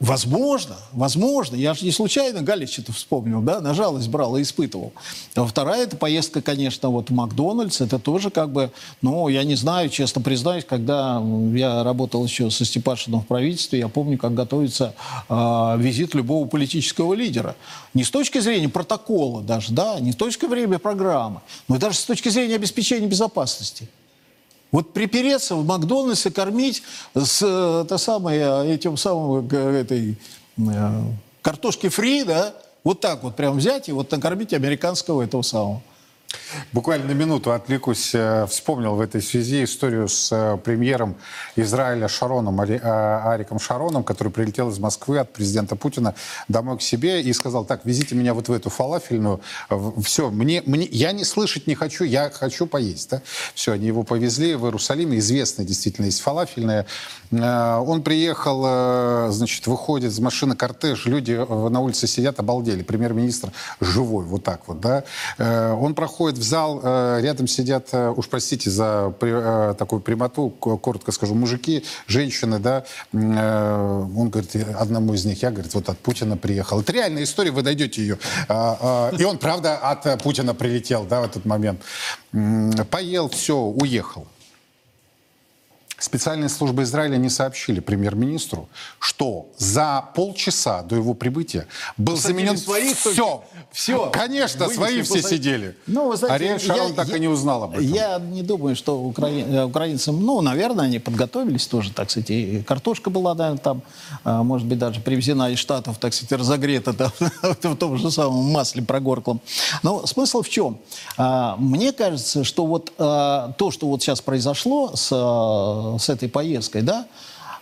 Возможно, 0.00 0.76
возможно. 0.92 1.56
Я 1.56 1.74
же 1.74 1.84
не 1.84 1.92
случайно 1.92 2.42
Галич 2.42 2.80
это 2.80 2.92
вспомнил, 2.92 3.40
да, 3.40 3.60
на 3.60 3.74
жалость 3.74 4.08
брал 4.08 4.36
и 4.36 4.42
испытывал. 4.42 4.92
А 5.34 5.44
вторая 5.44 5.84
это 5.84 5.96
поездка, 5.96 6.42
конечно, 6.42 6.88
вот 6.88 7.10
в 7.10 7.12
Макдональдс. 7.12 7.80
Это 7.80 7.98
тоже 7.98 8.30
как 8.30 8.50
бы, 8.50 8.72
ну, 9.00 9.28
я 9.28 9.44
не 9.44 9.54
знаю, 9.54 9.88
честно 9.90 10.20
признаюсь, 10.20 10.64
когда 10.64 11.22
я 11.54 11.84
работал 11.84 12.24
еще 12.24 12.50
со 12.50 12.64
Степашиным 12.64 13.20
в 13.20 13.26
правительстве, 13.26 13.78
я 13.78 13.88
помню, 13.88 14.18
как 14.18 14.34
готовится 14.34 14.94
э, 15.28 15.76
визит 15.78 16.14
любого 16.14 16.46
политического 16.46 17.14
лидера. 17.14 17.56
Не 17.94 18.04
с 18.04 18.10
точки 18.10 18.38
зрения 18.40 18.68
протокола 18.68 19.42
даже, 19.42 19.72
да, 19.72 20.00
не 20.00 20.12
с 20.12 20.16
точки 20.16 20.46
зрения 20.48 20.78
программы, 20.78 21.40
но 21.68 21.78
даже 21.78 21.96
с 21.96 22.04
точки 22.04 22.28
зрения 22.28 22.56
обеспечения 22.56 23.06
безопасности. 23.06 23.88
Вот 24.72 24.94
припереться 24.94 25.54
в 25.54 25.66
Макдональдс 25.66 26.26
и 26.26 26.30
кормить 26.30 26.82
с 27.14 27.42
это 27.84 27.98
самое, 27.98 28.74
этим 28.74 28.96
самым, 28.96 29.46
этой, 29.46 30.16
э, 30.56 31.02
картошки 31.42 31.90
фри, 31.90 32.24
да, 32.24 32.54
вот 32.82 33.00
так 33.00 33.22
вот 33.22 33.36
прям 33.36 33.58
взять 33.58 33.90
и 33.90 33.92
вот 33.92 34.10
накормить 34.10 34.54
американского 34.54 35.22
этого 35.22 35.42
самого. 35.42 35.82
Буквально 36.72 37.12
минуту 37.12 37.52
отвлекусь. 37.52 38.14
Э, 38.14 38.46
вспомнил 38.46 38.94
в 38.94 39.00
этой 39.00 39.22
связи 39.22 39.64
историю 39.64 40.08
с 40.08 40.30
э, 40.32 40.56
премьером 40.58 41.16
Израиля 41.56 42.08
Шароном, 42.08 42.60
э, 42.62 42.78
Ариком 42.78 43.58
Шароном, 43.58 44.04
который 44.04 44.32
прилетел 44.32 44.70
из 44.70 44.78
Москвы 44.78 45.18
от 45.18 45.32
президента 45.32 45.76
Путина 45.76 46.14
домой 46.48 46.78
к 46.78 46.82
себе 46.82 47.20
и 47.20 47.32
сказал, 47.32 47.64
так, 47.64 47.82
везите 47.84 48.14
меня 48.14 48.34
вот 48.34 48.48
в 48.48 48.52
эту 48.52 48.70
фалафельную. 48.70 49.40
Все, 50.02 50.30
мне, 50.30 50.62
мне, 50.64 50.86
я 50.90 51.12
не 51.12 51.24
слышать 51.24 51.66
не 51.66 51.74
хочу, 51.74 52.04
я 52.04 52.30
хочу 52.30 52.66
поесть. 52.66 53.10
Да? 53.10 53.22
Все, 53.54 53.72
они 53.72 53.86
его 53.86 54.02
повезли 54.02 54.54
в 54.54 54.64
Иерусалим. 54.64 55.14
Известная 55.18 55.66
действительно 55.66 56.06
есть 56.06 56.20
фалафельная. 56.20 56.86
Он 57.30 58.02
приехал, 58.02 59.30
значит, 59.30 59.66
выходит 59.66 60.10
из 60.10 60.18
машины 60.18 60.54
кортеж, 60.54 61.06
люди 61.06 61.32
на 61.32 61.80
улице 61.80 62.06
сидят, 62.06 62.38
обалдели. 62.38 62.82
Премьер-министр 62.82 63.52
живой, 63.80 64.24
вот 64.24 64.44
так 64.44 64.68
вот, 64.68 64.80
да. 64.80 65.04
Он 65.38 65.94
проходит 65.94 66.21
в 66.30 66.42
зал, 66.42 66.80
э, 66.82 67.20
рядом 67.22 67.46
сидят, 67.46 67.88
э, 67.92 68.10
уж 68.10 68.28
простите 68.28 68.70
за 68.70 69.12
при, 69.18 69.74
такую 69.74 70.00
прямоту, 70.00 70.50
коротко 70.50 71.12
скажу, 71.12 71.34
мужики, 71.34 71.84
женщины, 72.06 72.58
да, 72.58 72.84
он 73.12 74.30
говорит, 74.30 74.54
одному 74.78 75.14
из 75.14 75.24
них, 75.24 75.42
я, 75.42 75.50
говорит, 75.50 75.74
вот 75.74 75.88
от 75.88 75.98
Путина 75.98 76.36
приехал. 76.36 76.80
Это 76.80 76.92
реальная 76.92 77.24
история, 77.24 77.50
вы 77.50 77.62
найдете 77.62 78.02
ее. 78.02 78.18
А, 78.48 79.10
а, 79.12 79.16
и 79.16 79.24
он, 79.24 79.38
правда, 79.38 79.76
от 79.76 80.22
Путина 80.22 80.54
прилетел, 80.54 81.04
да, 81.04 81.20
в 81.20 81.24
этот 81.24 81.44
момент. 81.44 81.80
Поел, 82.90 83.28
все, 83.28 83.56
уехал. 83.56 84.26
Специальные 86.02 86.48
службы 86.48 86.82
Израиля 86.82 87.16
не 87.16 87.28
сообщили 87.28 87.78
премьер-министру, 87.78 88.68
что 88.98 89.46
за 89.56 90.04
полчаса 90.16 90.82
до 90.82 90.96
его 90.96 91.14
прибытия 91.14 91.68
был 91.96 92.16
Посадили 92.16 92.38
заменен 92.38 92.58
своих 92.58 92.96
все. 92.96 93.44
Все. 93.70 94.10
Конечно, 94.10 94.66
Вынесли, 94.66 94.76
свои 94.76 95.02
все 95.02 95.22
сидели. 95.22 95.76
Ну, 95.86 96.08
вы 96.08 96.16
знаете, 96.16 96.44
Ариэль 96.44 96.60
Шарон 96.60 96.88
я, 96.88 96.94
так 96.94 97.06
я, 97.06 97.16
и 97.18 97.20
не 97.20 97.28
узнал 97.28 97.62
об 97.62 97.74
этом. 97.74 97.84
Я 97.84 98.18
не 98.18 98.42
думаю, 98.42 98.74
что 98.74 99.00
укра... 99.00 99.28
Э, 99.28 99.62
украинцам, 99.62 100.20
ну, 100.20 100.40
наверное, 100.40 100.86
они 100.86 100.98
подготовились 100.98 101.68
тоже, 101.68 101.92
так 101.92 102.10
сказать. 102.10 102.30
И 102.30 102.64
картошка 102.66 103.08
была, 103.08 103.36
наверное, 103.36 103.60
там, 103.60 103.82
а, 104.24 104.42
может 104.42 104.66
быть, 104.66 104.80
даже 104.80 105.00
привезена 105.00 105.50
из 105.52 105.58
Штатов, 105.58 105.98
так 105.98 106.12
сказать, 106.14 106.32
разогрета 106.32 106.94
там, 106.94 107.12
в 107.62 107.76
том 107.76 107.96
же 107.96 108.10
самом 108.10 108.50
масле 108.50 108.82
прогорклом. 108.82 109.40
Но 109.84 110.04
смысл 110.06 110.42
в 110.42 110.48
чем? 110.48 110.78
А, 111.16 111.54
мне 111.58 111.92
кажется, 111.92 112.42
что 112.42 112.66
вот 112.66 112.92
а, 112.98 113.52
то, 113.56 113.70
что 113.70 113.86
вот 113.86 114.02
сейчас 114.02 114.20
произошло 114.20 114.96
с 114.96 115.12
с 115.98 116.08
этой 116.08 116.28
поездкой, 116.28 116.82
да, 116.82 117.06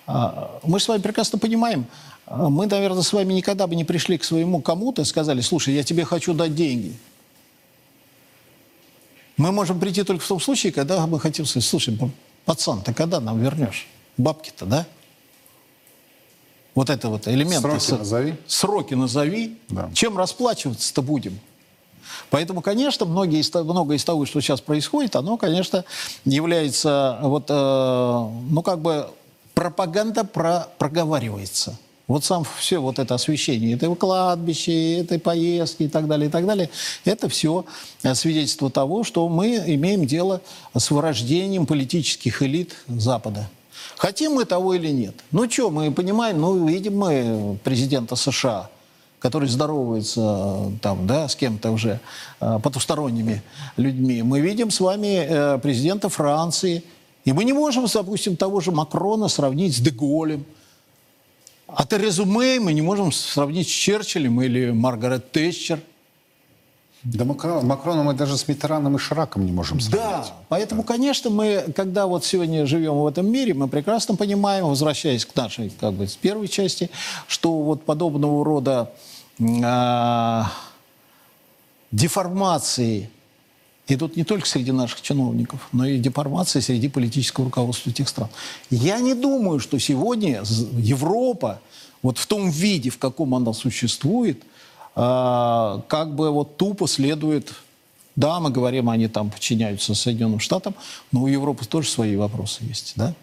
а, 0.07 0.61
мы 0.63 0.81
с 0.81 0.89
вами 0.89 1.01
прекрасно 1.01 1.39
понимаем, 1.39 1.87
а, 2.27 2.49
мы, 2.49 2.67
наверное, 2.67 3.03
с 3.03 3.13
вами 3.13 3.33
никогда 3.33 3.67
бы 3.67 3.75
не 3.77 3.85
пришли 3.85 4.19
к 4.19 4.25
своему 4.25 4.61
кому-то 4.61 5.03
и 5.03 5.05
сказали, 5.05 5.41
слушай, 5.41 5.75
я 5.75 5.83
тебе 5.83 6.05
хочу 6.05 6.35
дать 6.35 6.55
деньги. 6.55 6.97
Мы 9.37 9.53
можем 9.53 9.81
прийти 9.81 10.03
только 10.03 10.23
в 10.23 10.29
том 10.29 10.41
случае, 10.41 10.73
когда 10.73 11.07
мы 11.07 11.19
хотим 11.19 11.47
сказать, 11.47 11.67
слушай, 11.67 11.97
пацан, 12.45 12.83
ты 12.83 12.93
когда 12.93 13.21
нам 13.21 13.41
вернешь? 13.41 13.87
Бабки-то, 14.17 14.67
да? 14.67 14.87
Вот 16.75 16.91
это 16.91 17.09
вот 17.09 17.27
элементы. 17.27 17.61
Сроки 17.81 17.99
назови. 17.99 18.35
Сроки 18.47 18.95
назови. 18.95 19.59
Да. 19.69 19.91
Чем 19.95 20.17
расплачиваться-то 20.17 21.03
будем? 21.03 21.39
Поэтому, 22.31 22.61
конечно, 22.63 23.07
многие, 23.07 23.43
многое 23.65 23.97
из 23.97 24.05
того, 24.05 24.27
что 24.27 24.41
сейчас 24.41 24.61
происходит, 24.61 25.17
оно, 25.17 25.37
конечно, 25.37 25.85
является 26.25 27.19
вот, 27.23 27.47
э, 27.49 28.29
ну, 28.51 28.63
как 28.63 28.81
бы 28.81 29.09
пропаганда 29.55 30.25
про, 30.25 30.69
проговаривается. 30.79 31.77
Вот 32.07 32.25
сам 32.25 32.45
все 32.59 32.79
вот 32.79 32.99
это 32.99 33.15
освещение 33.15 33.77
этой 33.77 33.95
кладбища, 33.95 34.73
этой 34.73 35.21
поездки 35.21 35.85
и 35.85 35.89
так 35.89 36.09
далее, 36.09 36.29
и 36.29 36.31
так 36.31 36.45
далее, 36.45 36.69
это 37.05 37.29
все 37.29 37.65
свидетельство 38.15 38.69
того, 38.69 39.05
что 39.05 39.29
мы 39.29 39.63
имеем 39.67 40.07
дело 40.07 40.41
с 40.77 40.91
вырождением 40.91 41.67
политических 41.67 42.43
элит 42.43 42.75
Запада. 42.89 43.49
Хотим 43.97 44.33
мы 44.33 44.45
того 44.45 44.75
или 44.75 44.89
нет. 44.89 45.15
Ну 45.31 45.49
что, 45.49 45.71
мы 45.71 45.93
понимаем, 45.93 46.41
ну 46.41 46.67
видим 46.67 46.99
мы 46.99 47.59
президента 47.63 48.17
США– 48.17 48.69
который 49.21 49.49
здоровается 49.49 50.21
э, 50.21 50.71
там, 50.81 51.07
да, 51.07 51.29
с 51.29 51.37
кем-то 51.37 51.71
уже 51.71 52.01
э, 52.41 52.59
потусторонними 52.63 53.43
людьми. 53.77 54.23
Мы 54.23 54.41
видим 54.41 54.71
с 54.71 54.81
вами 54.81 55.27
э, 55.29 55.59
президента 55.59 56.09
Франции, 56.09 56.83
и 57.25 57.33
мы 57.33 57.45
не 57.45 57.53
можем, 57.53 57.87
допустим, 57.93 58.37
того 58.37 58.61
же 58.61 58.73
Макрона 58.73 59.29
сравнить 59.29 59.77
с 59.77 59.81
Деголем. 59.81 60.45
А 61.69 61.87
Терезу 61.87 62.25
Мэй 62.25 62.59
мы 62.59 62.73
не 62.73 62.83
можем 62.83 63.13
сравнить 63.13 63.69
с 63.69 63.71
Черчиллем 63.71 64.41
или 64.43 64.71
Маргарет 64.73 65.31
Тэтчер. 65.31 65.81
Да 67.03 67.25
Макрона 67.25 68.03
мы 68.03 68.13
даже 68.13 68.37
с 68.37 68.47
Митераном 68.47 68.97
и 68.97 68.99
Шираком 68.99 69.47
не 69.47 69.53
можем 69.53 69.81
сравнить. 69.81 70.03
Да, 70.03 70.27
поэтому, 70.49 70.83
конечно, 70.83 71.31
мы, 71.31 71.65
когда 71.75 72.07
вот 72.07 72.27
сегодня 72.27 72.67
живем 72.67 72.95
в 72.95 73.07
этом 73.07 73.31
мире, 73.31 73.55
мы 73.55 73.69
прекрасно 73.69 74.17
понимаем, 74.17 74.67
возвращаясь 74.67 75.25
к 75.25 75.35
нашей, 75.35 75.71
как 75.71 75.95
бы, 75.95 76.07
с 76.07 76.17
первой 76.17 76.49
части, 76.49 76.91
что 77.27 77.63
вот 77.63 77.85
подобного 77.85 78.45
рода 78.45 78.91
э, 79.41 80.43
деформации 81.91 83.11
идут 83.89 84.17
не 84.17 84.25
только 84.25 84.47
среди 84.47 84.73
наших 84.73 85.03
чиновников, 85.03 85.69
но 85.73 85.87
и 85.87 85.99
деформации 85.99 86.61
среди 86.61 86.89
политического 86.89 87.47
руководства 87.47 87.91
этих 87.91 88.09
стран. 88.09 88.29
Я 88.71 89.01
не 89.01 89.15
думаю, 89.15 89.59
что 89.59 89.79
сегодня 89.79 90.43
Европа, 90.79 91.61
вот 92.03 92.19
в 92.19 92.27
том 92.27 92.51
виде, 92.51 92.91
в 92.91 92.99
каком 92.99 93.35
она 93.35 93.53
существует, 93.53 94.43
э, 94.97 95.81
как 95.89 96.15
бы 96.15 96.31
вот 96.31 96.57
тупо 96.57 96.87
следует... 96.87 97.53
Да, 98.17 98.41
мы 98.41 98.51
говорим, 98.51 98.91
они 98.91 99.09
там 99.09 99.31
подчиняются 99.31 99.95
Соединенным 99.95 100.41
Штатам, 100.41 100.75
но 101.11 101.23
у 101.23 101.27
Европы 101.27 101.65
тоже 101.65 101.89
свои 101.89 102.17
вопросы 102.17 102.65
есть, 102.65 102.93
да? 102.97 103.15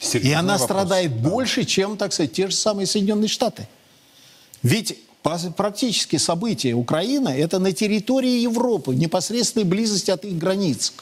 Серьезный 0.00 0.30
и 0.30 0.34
она 0.34 0.52
вопрос, 0.54 0.64
страдает 0.64 1.22
да. 1.22 1.28
больше, 1.28 1.64
чем, 1.64 1.96
так 1.96 2.12
сказать, 2.12 2.32
те 2.32 2.46
же 2.46 2.54
самые 2.54 2.86
Соединенные 2.86 3.28
Штаты. 3.28 3.68
Ведь 4.62 4.96
практически 5.56 6.16
события 6.16 6.74
Украины– 6.74 7.28
это 7.38 7.58
на 7.58 7.72
территории 7.72 8.40
Европы, 8.40 8.92
в 8.92 8.94
непосредственной 8.94 9.64
близости 9.64 10.10
от 10.10 10.24
их 10.24 10.38
границ. 10.38 10.92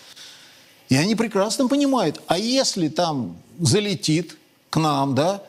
И 0.89 0.97
они 0.97 1.15
прекрасно 1.15 1.69
понимают, 1.69 2.21
а 2.27 2.39
если 2.39 2.89
там 2.89 3.37
залетит 3.59 4.37
к 4.71 4.77
нам, 4.77 5.15
да, 5.15 5.43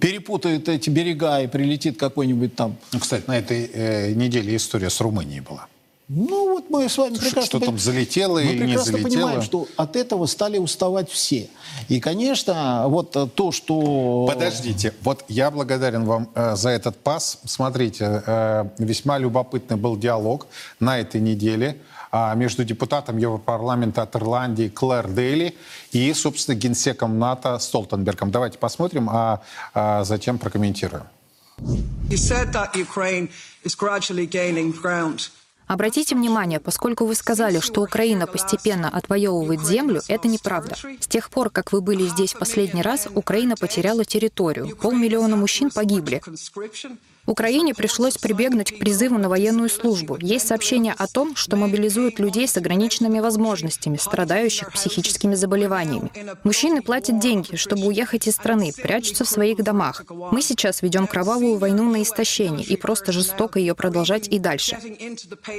перепутает 0.00 0.68
эти 0.68 0.90
берега 0.90 1.40
и 1.40 1.46
прилетит 1.46 1.98
какой-нибудь 1.98 2.54
там... 2.54 2.76
Ну, 2.92 3.00
кстати, 3.00 3.24
на 3.26 3.38
этой 3.38 3.70
э, 3.72 4.12
неделе 4.12 4.56
история 4.56 4.90
с 4.90 5.00
Румынией 5.00 5.40
была. 5.40 5.66
Ну, 6.12 6.54
вот 6.54 6.70
мы 6.70 6.88
с 6.88 6.98
вами 6.98 7.14
прекрасно... 7.14 7.42
Что 7.42 7.60
там 7.60 7.78
залетело 7.78 8.38
или 8.38 8.66
не 8.66 8.76
залетело? 8.76 8.76
Мы 8.76 8.82
прекрасно 8.82 9.08
понимаем, 9.08 9.42
что 9.42 9.68
от 9.76 9.94
этого 9.94 10.26
стали 10.26 10.58
уставать 10.58 11.08
все. 11.08 11.48
И, 11.88 12.00
конечно, 12.00 12.86
вот 12.88 13.12
то, 13.36 13.52
что... 13.52 14.26
Подождите, 14.28 14.92
вот 15.02 15.24
я 15.28 15.52
благодарен 15.52 16.04
вам 16.04 16.28
э, 16.34 16.56
за 16.56 16.70
этот 16.70 16.96
пас. 16.96 17.38
Смотрите, 17.44 18.24
э, 18.26 18.64
весьма 18.78 19.18
любопытный 19.18 19.76
был 19.76 19.96
диалог 19.96 20.48
на 20.80 20.98
этой 20.98 21.20
неделе 21.20 21.76
э, 22.10 22.34
между 22.34 22.64
депутатом 22.64 23.16
Европарламента 23.16 24.02
от 24.02 24.16
Ирландии 24.16 24.68
Клэр 24.68 25.06
Дейли 25.06 25.54
и, 25.92 26.12
собственно, 26.12 26.56
генсеком 26.56 27.20
НАТО 27.20 27.56
Столтенбергом. 27.60 28.32
Давайте 28.32 28.58
посмотрим, 28.58 29.08
а, 29.08 29.42
а 29.74 30.02
затем 30.02 30.40
прокомментируем. 30.40 31.04
You 32.08 32.16
said 32.16 32.52
that 32.52 32.74
Ukraine 32.74 33.28
is 33.62 33.76
gradually 33.76 34.26
gaining 34.26 34.72
ground. 34.72 35.30
Обратите 35.70 36.16
внимание, 36.16 36.58
поскольку 36.58 37.06
вы 37.06 37.14
сказали, 37.14 37.60
что 37.60 37.82
Украина 37.82 38.26
постепенно 38.26 38.88
отвоевывает 38.88 39.64
землю, 39.64 40.00
это 40.08 40.26
неправда. 40.26 40.74
С 40.98 41.06
тех 41.06 41.30
пор, 41.30 41.48
как 41.50 41.70
вы 41.70 41.80
были 41.80 42.08
здесь 42.08 42.34
в 42.34 42.40
последний 42.40 42.82
раз, 42.82 43.06
Украина 43.14 43.54
потеряла 43.54 44.04
территорию. 44.04 44.76
Полмиллиона 44.76 45.36
мужчин 45.36 45.70
погибли. 45.70 46.22
Украине 47.30 47.74
пришлось 47.74 48.18
прибегнуть 48.18 48.72
к 48.72 48.78
призыву 48.80 49.16
на 49.16 49.28
военную 49.28 49.70
службу. 49.70 50.18
Есть 50.20 50.48
сообщение 50.48 50.94
о 50.98 51.06
том, 51.06 51.36
что 51.36 51.56
мобилизуют 51.56 52.18
людей 52.18 52.48
с 52.48 52.56
ограниченными 52.56 53.20
возможностями, 53.20 53.98
страдающих 53.98 54.72
психическими 54.72 55.36
заболеваниями. 55.36 56.10
Мужчины 56.42 56.82
платят 56.82 57.20
деньги, 57.20 57.54
чтобы 57.54 57.86
уехать 57.86 58.26
из 58.26 58.34
страны, 58.34 58.72
прячутся 58.76 59.24
в 59.24 59.28
своих 59.28 59.62
домах. 59.62 60.02
Мы 60.08 60.42
сейчас 60.42 60.82
ведем 60.82 61.06
кровавую 61.06 61.56
войну 61.58 61.88
на 61.88 62.02
истощение 62.02 62.66
и 62.66 62.76
просто 62.76 63.12
жестоко 63.12 63.60
ее 63.60 63.76
продолжать 63.76 64.26
и 64.26 64.40
дальше. 64.40 64.76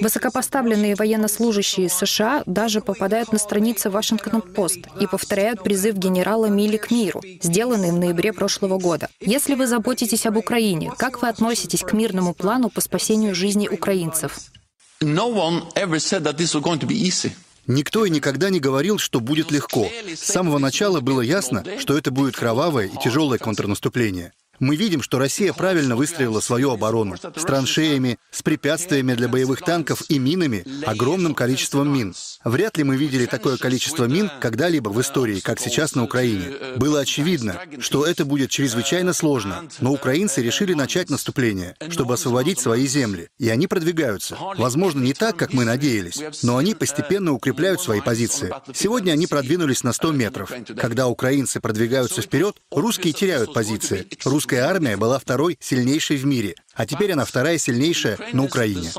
Высокопоставленные 0.01 0.95
военнослужащие 0.95 1.87
США 1.87 2.43
даже 2.47 2.81
попадают 2.81 3.31
на 3.31 3.39
страницы 3.39 3.89
Вашингтон-Пост 3.89 4.79
и 4.99 5.07
повторяют 5.07 5.63
призыв 5.63 5.95
генерала 5.95 6.47
Милли 6.47 6.75
к 6.75 6.91
миру, 6.91 7.21
сделанный 7.41 7.91
в 7.91 7.95
ноябре 7.95 8.33
прошлого 8.33 8.77
года. 8.77 9.07
Если 9.21 9.55
вы 9.55 9.67
заботитесь 9.67 10.25
об 10.25 10.35
Украине, 10.35 10.91
как 10.97 11.21
вы 11.21 11.29
относитесь 11.29 11.60
относитесь 11.61 11.87
к 11.87 11.93
мирному 11.93 12.33
плану 12.33 12.69
по 12.69 12.81
спасению 12.81 13.35
жизни 13.35 13.67
украинцев? 13.67 14.39
Никто 17.67 18.05
и 18.05 18.09
никогда 18.09 18.49
не 18.49 18.59
говорил, 18.59 18.97
что 18.97 19.19
будет 19.19 19.51
легко. 19.51 19.87
С 20.15 20.19
самого 20.19 20.57
начала 20.57 20.99
было 20.99 21.21
ясно, 21.21 21.63
что 21.79 21.97
это 21.97 22.09
будет 22.09 22.35
кровавое 22.35 22.87
и 22.87 22.97
тяжелое 23.03 23.37
контрнаступление 23.37 24.33
мы 24.61 24.75
видим, 24.75 25.01
что 25.01 25.17
Россия 25.17 25.53
правильно 25.53 25.95
выстроила 25.95 26.39
свою 26.39 26.69
оборону 26.69 27.17
с 27.17 27.43
траншеями, 27.43 28.19
с 28.29 28.43
препятствиями 28.43 29.15
для 29.15 29.27
боевых 29.27 29.61
танков 29.61 30.03
и 30.07 30.19
минами, 30.19 30.63
огромным 30.85 31.33
количеством 31.33 31.91
мин. 31.91 32.13
Вряд 32.43 32.77
ли 32.77 32.83
мы 32.83 32.97
видели 32.97 33.25
такое 33.25 33.57
количество 33.57 34.05
мин 34.05 34.31
когда-либо 34.39 34.89
в 34.89 34.99
истории, 34.99 35.39
как 35.39 35.59
сейчас 35.59 35.95
на 35.95 36.03
Украине. 36.03 36.75
Было 36.77 37.01
очевидно, 37.01 37.59
что 37.79 38.05
это 38.05 38.25
будет 38.25 38.49
чрезвычайно 38.49 39.13
сложно, 39.13 39.63
но 39.79 39.91
украинцы 39.91 40.41
решили 40.41 40.73
начать 40.73 41.09
наступление, 41.09 41.75
чтобы 41.89 42.15
освободить 42.15 42.59
свои 42.59 42.87
земли. 42.87 43.29
И 43.37 43.49
они 43.49 43.67
продвигаются. 43.67 44.37
Возможно, 44.57 45.01
не 45.01 45.13
так, 45.13 45.37
как 45.37 45.53
мы 45.53 45.65
надеялись, 45.65 46.21
но 46.41 46.57
они 46.57 46.73
постепенно 46.73 47.33
укрепляют 47.33 47.81
свои 47.81 48.01
позиции. 48.01 48.53
Сегодня 48.73 49.11
они 49.11 49.27
продвинулись 49.27 49.83
на 49.83 49.93
100 49.93 50.11
метров. 50.11 50.51
Когда 50.77 51.07
украинцы 51.07 51.59
продвигаются 51.59 52.21
вперед, 52.21 52.57
русские 52.71 53.13
теряют 53.13 53.53
позиции. 53.53 54.07
Русская 54.25 54.61
армия 54.61 54.97
была 54.97 55.19
второй 55.19 55.57
сильнейшей 55.59 56.17
в 56.17 56.25
мире. 56.25 56.55
А 56.73 56.85
теперь 56.85 57.11
она 57.11 57.25
вторая 57.25 57.57
сильнейшая 57.57 58.17
на 58.33 58.43
Украине. 58.43 58.89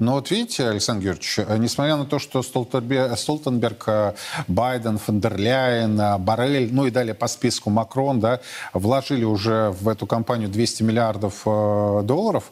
Но 0.00 0.14
вот 0.14 0.30
видите, 0.30 0.68
Александр 0.68 1.04
Георгиевич, 1.04 1.38
э, 1.38 1.56
несмотря 1.58 1.96
на 1.96 2.04
то, 2.04 2.18
что 2.18 2.42
Столтенберг, 2.42 3.16
Столтенберг 3.16 3.84
э, 3.86 4.14
Байден, 4.48 4.98
Фондерляйен, 4.98 6.00
э, 6.00 6.18
Барель, 6.18 6.72
ну 6.72 6.86
и 6.86 6.90
далее 6.90 7.14
по 7.14 7.28
списку 7.28 7.70
Макрон, 7.70 8.18
да, 8.18 8.40
вложили 8.72 9.24
уже 9.24 9.70
в 9.80 9.88
эту 9.88 10.06
компанию 10.06 10.48
200 10.48 10.82
миллиардов 10.82 11.42
долларов, 11.44 12.50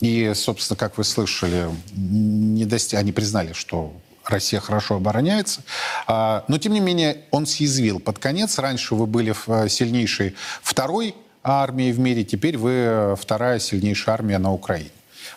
и, 0.00 0.32
собственно, 0.34 0.76
как 0.76 0.98
вы 0.98 1.04
слышали, 1.04 1.68
не 1.94 2.64
достиг... 2.64 2.98
они 2.98 3.12
признали, 3.12 3.52
что 3.52 3.92
Россия 4.24 4.60
хорошо 4.60 4.96
обороняется. 4.96 5.62
А, 6.06 6.44
но, 6.48 6.58
тем 6.58 6.72
не 6.72 6.80
менее, 6.80 7.22
он 7.30 7.46
съязвил 7.46 8.00
под 8.00 8.18
конец. 8.18 8.58
Раньше 8.58 8.94
вы 8.94 9.06
были 9.06 9.34
сильнейшей 9.68 10.34
второй 10.62 11.14
армией 11.46 11.92
в 11.92 11.98
мире, 11.98 12.24
теперь 12.24 12.58
вы 12.58 13.14
вторая 13.18 13.58
сильнейшая 13.58 14.14
армия 14.14 14.38
на 14.38 14.52
Украине. 14.52 14.90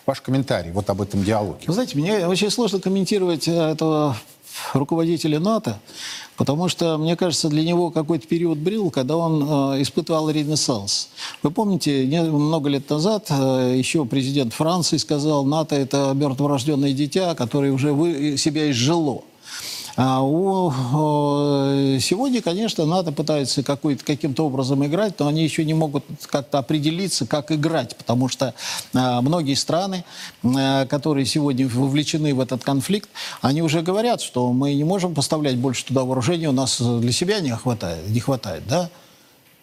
Ваш 0.06 0.20
комментарий 0.20 0.72
вот 0.72 0.88
об 0.90 1.00
этом 1.00 1.22
диалоге. 1.22 1.64
Вы 1.66 1.72
знаете, 1.72 1.96
мне 1.96 2.26
очень 2.26 2.50
сложно 2.50 2.80
комментировать 2.80 3.46
э, 3.48 3.52
этого 3.52 4.16
руководителя 4.72 5.38
НАТО, 5.38 5.78
потому 6.36 6.68
что, 6.68 6.98
мне 6.98 7.16
кажется, 7.16 7.48
для 7.48 7.62
него 7.62 7.90
какой-то 7.90 8.26
период 8.26 8.58
брил, 8.58 8.90
когда 8.90 9.16
он 9.16 9.74
э, 9.74 9.82
испытывал 9.82 10.30
ренессанс. 10.30 11.10
Вы 11.42 11.50
помните, 11.50 12.06
не, 12.06 12.22
много 12.22 12.68
лет 12.68 12.88
назад 12.90 13.26
э, 13.30 13.74
еще 13.76 14.04
президент 14.04 14.52
Франции 14.52 14.96
сказал, 14.96 15.44
НАТО– 15.44 15.74
это 15.76 16.12
мертворожденное 16.14 16.92
дитя, 16.92 17.34
которое 17.34 17.72
уже 17.72 17.92
вы, 17.92 18.36
себя 18.36 18.70
изжило. 18.70 19.22
А 19.96 20.22
у, 20.22 20.70
сегодня, 22.00 22.42
конечно, 22.42 22.86
НАТО 22.86 23.12
пытается 23.12 23.62
каким-то 23.62 24.46
образом 24.46 24.84
играть, 24.86 25.18
но 25.18 25.26
они 25.26 25.42
еще 25.42 25.64
не 25.64 25.74
могут 25.74 26.04
как-то 26.26 26.58
определиться, 26.58 27.26
как 27.26 27.52
играть, 27.52 27.96
потому 27.96 28.28
что 28.28 28.54
а, 28.94 29.20
многие 29.20 29.54
страны, 29.54 30.04
а, 30.44 30.86
которые 30.86 31.26
сегодня 31.26 31.68
вовлечены 31.68 32.34
в 32.34 32.40
этот 32.40 32.62
конфликт, 32.62 33.08
они 33.42 33.62
уже 33.62 33.82
говорят, 33.82 34.20
что 34.20 34.52
мы 34.52 34.74
не 34.74 34.84
можем 34.84 35.14
поставлять 35.14 35.56
больше 35.56 35.84
туда 35.84 36.04
вооружения, 36.04 36.48
у 36.48 36.52
нас 36.52 36.80
для 36.80 37.12
себя 37.12 37.40
не 37.40 37.50
хватает, 37.50 38.08
не 38.08 38.20
хватает 38.20 38.66
да? 38.66 38.90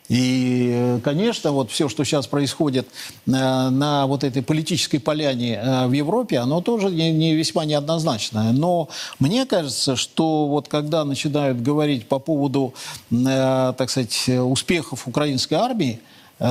И, 0.09 0.99
конечно, 1.03 1.51
вот 1.51 1.69
все, 1.69 1.89
что 1.89 2.05
сейчас 2.05 2.27
происходит 2.27 2.87
на, 3.25 3.67
э, 3.67 3.69
на 3.71 4.07
вот 4.07 4.23
этой 4.23 4.41
политической 4.41 4.99
поляне 4.99 5.55
э, 5.55 5.87
в 5.87 5.91
Европе, 5.91 6.39
оно 6.39 6.61
тоже 6.61 6.89
не, 6.89 7.11
не 7.11 7.35
весьма 7.35 7.65
неоднозначное. 7.65 8.53
Но 8.53 8.87
мне 9.19 9.45
кажется, 9.45 9.95
что 9.95 10.47
вот 10.47 10.69
когда 10.69 11.03
начинают 11.03 11.61
говорить 11.61 12.07
по 12.07 12.19
поводу, 12.19 12.73
э, 13.11 13.73
так 13.77 13.89
сказать, 13.89 14.29
успехов 14.29 15.07
украинской 15.07 15.55
армии, 15.55 15.99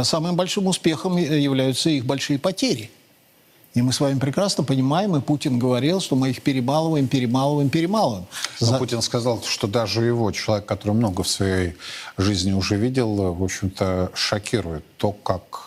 самым 0.02 0.34
большим 0.34 0.66
успехом 0.66 1.16
являются 1.16 1.90
их 1.90 2.04
большие 2.04 2.40
потери. 2.40 2.90
И 3.77 3.83
мы 3.83 3.93
с 3.93 4.01
вами 4.01 4.18
прекрасно 4.18 4.64
понимаем, 4.64 5.16
и 5.16 5.20
Путин 5.20 5.59
говорил, 5.59 6.01
что 6.01 6.16
мы 6.16 6.31
их 6.31 6.41
перемалываем, 6.41 7.09
перемалываем, 7.09 7.68
перемалываем. 7.68 8.24
Но 8.59 8.66
За... 8.68 8.79
Путин 8.79 9.03
сказал, 9.03 9.43
что 9.43 9.66
даже 9.66 10.03
его, 10.03 10.33
человек, 10.33 10.64
который 10.64 10.93
много 10.93 11.22
в 11.22 11.29
своей 11.29 11.74
жизни 12.16 12.55
уже 12.55 12.77
видел, 12.77 13.35
в 13.35 13.45
общем-то, 13.45 14.12
шокирует 14.14 14.83
то, 14.97 15.12
как 15.12 15.66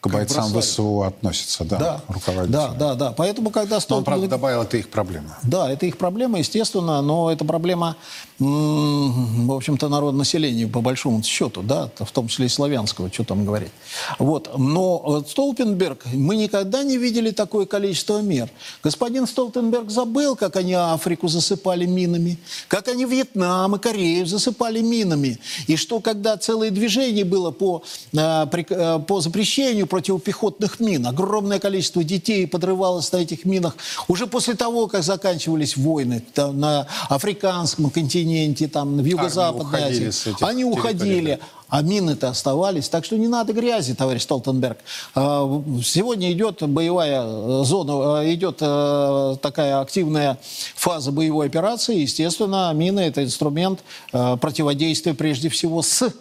к 0.00 0.06
бойцам 0.08 0.52
бросали. 0.52 0.60
ВСУ 0.60 1.02
относятся, 1.02 1.64
да, 1.64 1.78
да, 1.78 2.00
руководители. 2.06 2.52
Да, 2.52 2.68
да, 2.68 2.94
да. 2.94 3.12
Поэтому, 3.16 3.50
когда. 3.50 3.80
Но 3.88 3.96
он, 3.98 4.04
правда, 4.04 4.28
добавил, 4.28 4.62
это 4.62 4.76
их 4.76 4.88
проблема. 4.88 5.36
Да, 5.42 5.68
это 5.70 5.86
их 5.86 5.98
проблема, 5.98 6.38
естественно, 6.38 7.02
но 7.02 7.32
это 7.32 7.44
проблема, 7.44 7.96
в 8.40 9.52
общем-то, 9.52 9.88
народа 9.88 10.16
населения, 10.16 10.66
по 10.66 10.80
большому 10.80 11.22
счету, 11.22 11.62
да, 11.62 11.90
в 11.98 12.10
том 12.10 12.28
числе 12.28 12.46
и 12.46 12.48
славянского, 12.48 13.12
что 13.12 13.24
там 13.24 13.44
говорить. 13.44 13.70
Вот. 14.18 14.50
Но 14.56 15.22
Столтенберг, 15.28 16.06
мы 16.14 16.36
никогда 16.36 16.82
не 16.82 16.96
видели 16.96 17.32
такое 17.32 17.66
количество 17.66 18.22
мер. 18.22 18.48
Господин 18.82 19.26
Столтенберг 19.26 19.90
забыл, 19.90 20.36
как 20.36 20.56
они 20.56 20.72
Африку 20.72 21.28
засыпали 21.28 21.84
минами, 21.84 22.38
как 22.68 22.88
они 22.88 23.04
Вьетнам 23.04 23.76
и 23.76 23.78
Корею 23.78 24.24
засыпали 24.24 24.80
минами, 24.80 25.38
и 25.66 25.76
что, 25.76 26.00
когда 26.00 26.38
целое 26.38 26.70
движение 26.70 27.26
было 27.26 27.50
по, 27.50 27.82
э, 28.14 28.46
э, 28.52 28.98
по 29.06 29.20
запрещению 29.20 29.86
противопехотных 29.86 30.80
мин. 30.80 31.06
Огромное 31.06 31.58
количество 31.58 32.02
детей 32.02 32.46
подрывалось 32.46 33.12
на 33.12 33.18
этих 33.18 33.44
минах 33.44 33.76
уже 34.08 34.26
после 34.26 34.54
того, 34.54 34.86
как 34.86 35.02
заканчивались 35.02 35.76
войны 35.76 36.24
на 36.36 36.86
африканском 37.10 37.90
континенте, 37.90 38.29
там, 38.72 38.96
в 38.98 39.04
Юго-Западной 39.04 39.82
Азии. 39.82 40.44
Они 40.44 40.64
уходили. 40.64 41.40
А 41.68 41.82
мины-то 41.82 42.30
оставались. 42.30 42.88
Так 42.88 43.04
что 43.04 43.16
не 43.16 43.28
надо 43.28 43.52
грязи, 43.52 43.94
товарищ 43.94 44.22
Столтенберг. 44.22 44.78
А, 45.14 45.62
сегодня 45.84 46.32
идет 46.32 46.68
боевая 46.68 47.62
зона, 47.62 48.24
э, 48.24 48.34
идет 48.34 48.58
э, 48.60 49.36
такая 49.40 49.80
активная 49.80 50.36
фаза 50.74 51.12
боевой 51.12 51.46
операции. 51.46 52.00
Естественно, 52.00 52.72
мины– 52.74 52.98
это 53.00 53.22
инструмент 53.22 53.84
противодействия 54.10 55.14
прежде 55.14 55.48
всего 55.48 55.82
с, 55.82 56.12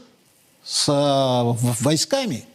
с 0.64 0.88
войсками. 1.82 2.46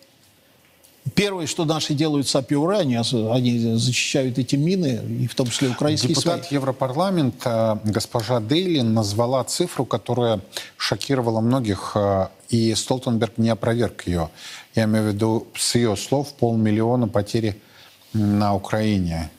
Первое, 1.15 1.47
что 1.47 1.67
наши 1.67 1.93
делают 1.93 2.27
саперы, 2.29 2.79
они, 2.79 2.97
они 2.97 3.77
защищают 3.77 4.39
эти 4.39 4.57
мины, 4.57 5.01
и 5.23 5.27
в 5.27 5.35
том 5.35 5.49
числе 5.49 5.69
украинские 5.69 6.15
Депутат 6.15 6.47
свои. 6.47 6.55
Европарламента 6.57 7.79
госпожа 7.85 8.41
Дейлин 8.41 8.95
назвала 8.95 9.45
цифру, 9.45 9.85
которая 9.85 10.41
шокировала 10.79 11.41
многих, 11.41 11.93
э, 11.95 12.29
и 12.49 12.75
Столтенберг 12.75 13.37
не 13.37 13.51
опроверг 13.51 14.07
ее. 14.07 14.31
Я 14.75 14.85
имею 14.85 15.05
в 15.05 15.15
виду, 15.15 15.47
с 15.55 15.75
ее 15.75 15.95
слов, 15.95 16.33
полмиллиона 16.33 17.07
потери 17.07 17.61
на 18.15 18.55
Украине. 18.55 19.31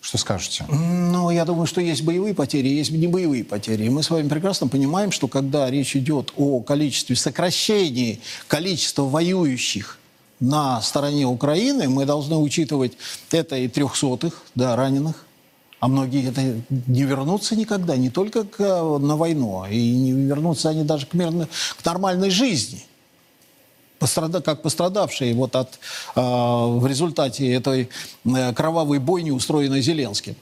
Что 0.00 0.18
скажете? 0.18 0.64
Ну, 0.68 1.30
я 1.30 1.44
думаю, 1.44 1.66
что 1.66 1.80
есть 1.80 2.02
боевые 2.02 2.34
потери, 2.34 2.68
есть 2.68 2.90
не 2.90 3.06
боевые 3.06 3.44
потери. 3.44 3.84
И 3.84 3.88
мы 3.90 4.02
с 4.02 4.10
вами 4.10 4.28
прекрасно 4.28 4.66
понимаем, 4.66 5.12
что 5.12 5.28
когда 5.28 5.70
речь 5.70 5.96
идет 5.96 6.32
о 6.36 6.60
количестве 6.60 7.14
сокращении 7.14 8.20
количества 8.48 9.02
воюющих 9.02 9.98
на 10.40 10.80
стороне 10.82 11.26
Украины, 11.26 11.88
мы 11.88 12.04
должны 12.04 12.36
учитывать 12.36 12.92
это 13.30 13.56
и 13.56 13.68
трехсотых, 13.68 14.42
да, 14.54 14.76
раненых, 14.76 15.24
а 15.80 15.88
многие 15.88 16.28
это 16.28 16.42
не 16.86 17.02
вернутся 17.02 17.56
никогда, 17.56 17.96
не 17.96 18.10
только 18.10 18.44
к, 18.44 18.58
на 18.58 19.16
войну, 19.16 19.62
а 19.62 19.70
и 19.70 19.92
не 19.92 20.12
вернутся 20.12 20.70
они 20.70 20.84
даже 20.84 21.06
к, 21.06 21.14
мирной, 21.14 21.46
к 21.78 21.84
нормальной 21.84 22.30
жизни. 22.30 22.84
Пострада, 23.98 24.42
как 24.42 24.62
пострадавшие 24.62 25.34
вот 25.34 25.56
от, 25.56 25.78
э, 26.14 26.20
в 26.20 26.86
результате 26.86 27.50
этой 27.52 27.88
э, 28.24 28.52
кровавой 28.52 28.98
бойни, 28.98 29.30
устроенной 29.30 29.80
Зеленским 29.80 30.36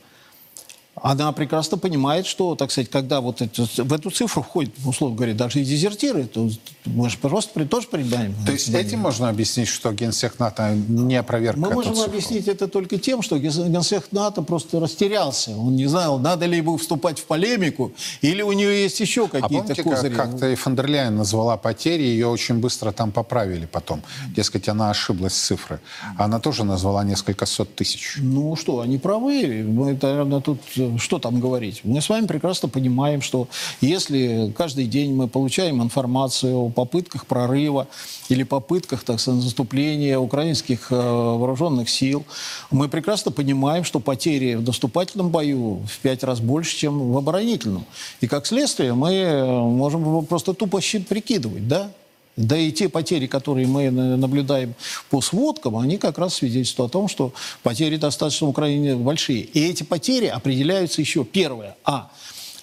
она 1.03 1.33
прекрасно 1.33 1.77
понимает, 1.77 2.27
что, 2.27 2.55
так 2.55 2.71
сказать, 2.71 2.89
когда 2.89 3.21
вот 3.21 3.43
это, 3.43 3.67
в 3.83 3.93
эту 3.93 4.11
цифру 4.11 4.43
входят, 4.43 4.73
условно 4.85 5.17
говоря, 5.17 5.35
даже 5.35 5.61
и 5.61 5.65
дезертиры, 5.65 6.25
то 6.25 6.49
мы 6.85 7.11
же 7.11 7.19
просто 7.19 7.67
тоже 7.67 7.89
принимаем. 7.89 8.35
То 8.47 8.53
есть 8.53 8.69
этим 8.69 9.01
можно 9.01 9.29
объяснить, 9.29 9.69
что 9.69 9.93
Генсек 9.93 10.39
НАТО 10.39 10.75
не 10.89 11.17
опроверг 11.17 11.57
Мы 11.57 11.71
можем 11.71 11.95
цифру? 11.95 12.11
объяснить 12.11 12.49
это 12.49 12.69
только 12.69 12.99
тем, 12.99 13.23
что 13.23 13.39
Генсек 13.39 14.13
НАТО 14.13 14.43
просто 14.43 14.81
растерялся. 14.81 15.51
Он 15.51 15.75
не 15.75 15.87
знал, 15.87 16.19
надо 16.19 16.47
ли 16.47 16.59
ему 16.59 16.77
вступать 16.77 17.19
в 17.19 17.25
полемику, 17.25 17.93
или 18.23 18.43
у 18.43 18.53
нее 18.53 18.83
есть 18.83 19.01
еще 19.01 19.27
какие-то 19.27 19.73
а 19.73 19.75
помните, 19.75 19.83
козыри. 19.83 20.15
Как, 20.15 20.31
как-то 20.31 20.51
и 20.51 20.55
Фондерляйн 20.55 21.17
назвала 21.17 21.57
потери, 21.57 22.03
ее 22.03 22.29
очень 22.29 22.57
быстро 22.57 22.93
там 22.93 23.11
поправили 23.11 23.67
потом. 23.67 24.03
Дескать, 24.35 24.69
она 24.69 24.91
ошиблась 24.91 25.35
с 25.35 25.47
цифры. 25.47 25.81
Она 26.19 26.39
тоже 26.39 26.65
назвала 26.65 27.03
несколько 27.05 27.47
сот 27.47 27.75
тысяч. 27.75 28.17
Ну 28.19 28.55
что, 28.57 28.81
они 28.81 28.99
правы. 28.99 29.65
Мы, 29.67 29.99
наверное, 30.01 30.41
тут 30.41 30.61
что 30.99 31.19
там 31.19 31.41
говорить? 31.41 31.81
Мы 31.85 32.01
с 32.01 32.09
вами 32.09 32.27
прекрасно 32.27 32.69
понимаем, 32.69 33.23
что 33.23 33.49
если 33.81 34.53
каждый 34.57 34.87
день 34.87 35.15
мы 35.15 35.29
получаем 35.29 35.83
информацию 35.83 36.57
о 36.57 36.69
попытках 36.71 37.27
прорыва 37.27 37.87
или 38.29 38.43
попытках, 38.43 39.05
так 39.05 39.21
сказать, 39.21 39.45
наступления 39.45 40.19
украинских 40.19 40.91
э, 40.91 40.95
вооруженных 40.95 41.89
сил, 41.89 42.25
мы 42.71 42.89
прекрасно 42.89 43.31
понимаем, 43.33 43.85
что 43.85 44.01
потери 44.01 44.55
в 44.55 44.63
наступательном 44.63 45.31
бою 45.31 45.81
в 45.87 45.99
пять 45.99 46.25
раз 46.25 46.41
больше, 46.41 46.77
чем 46.77 47.13
в 47.13 47.17
оборонительном. 47.17 47.85
И 48.21 48.27
как 48.27 48.47
следствие 48.47 48.95
мы 48.95 49.13
э, 49.13 49.45
можем 49.45 50.27
просто 50.27 50.55
тупо 50.55 50.81
прикидывать, 51.09 51.69
да? 51.69 51.91
Да 52.37 52.57
и 52.57 52.73
те 52.73 52.89
потери, 52.89 53.27
которые 53.27 53.67
мы 53.67 53.91
наблюдаем 53.91 54.75
по 55.11 55.21
сводкам, 55.21 55.77
они 55.77 55.99
как 55.99 56.19
раз 56.19 56.35
свидетельствуют 56.35 56.91
о 56.91 56.93
том, 56.93 57.09
что 57.09 57.33
потери 57.63 57.97
достаточно 57.97 58.47
в 58.47 58.51
Украине 58.51 58.97
большие. 58.97 59.43
И 59.43 59.65
эти 59.65 59.85
потери 59.85 60.27
определяются 60.27 61.01
еще, 61.01 61.25
первое, 61.25 61.77
а, 61.85 62.11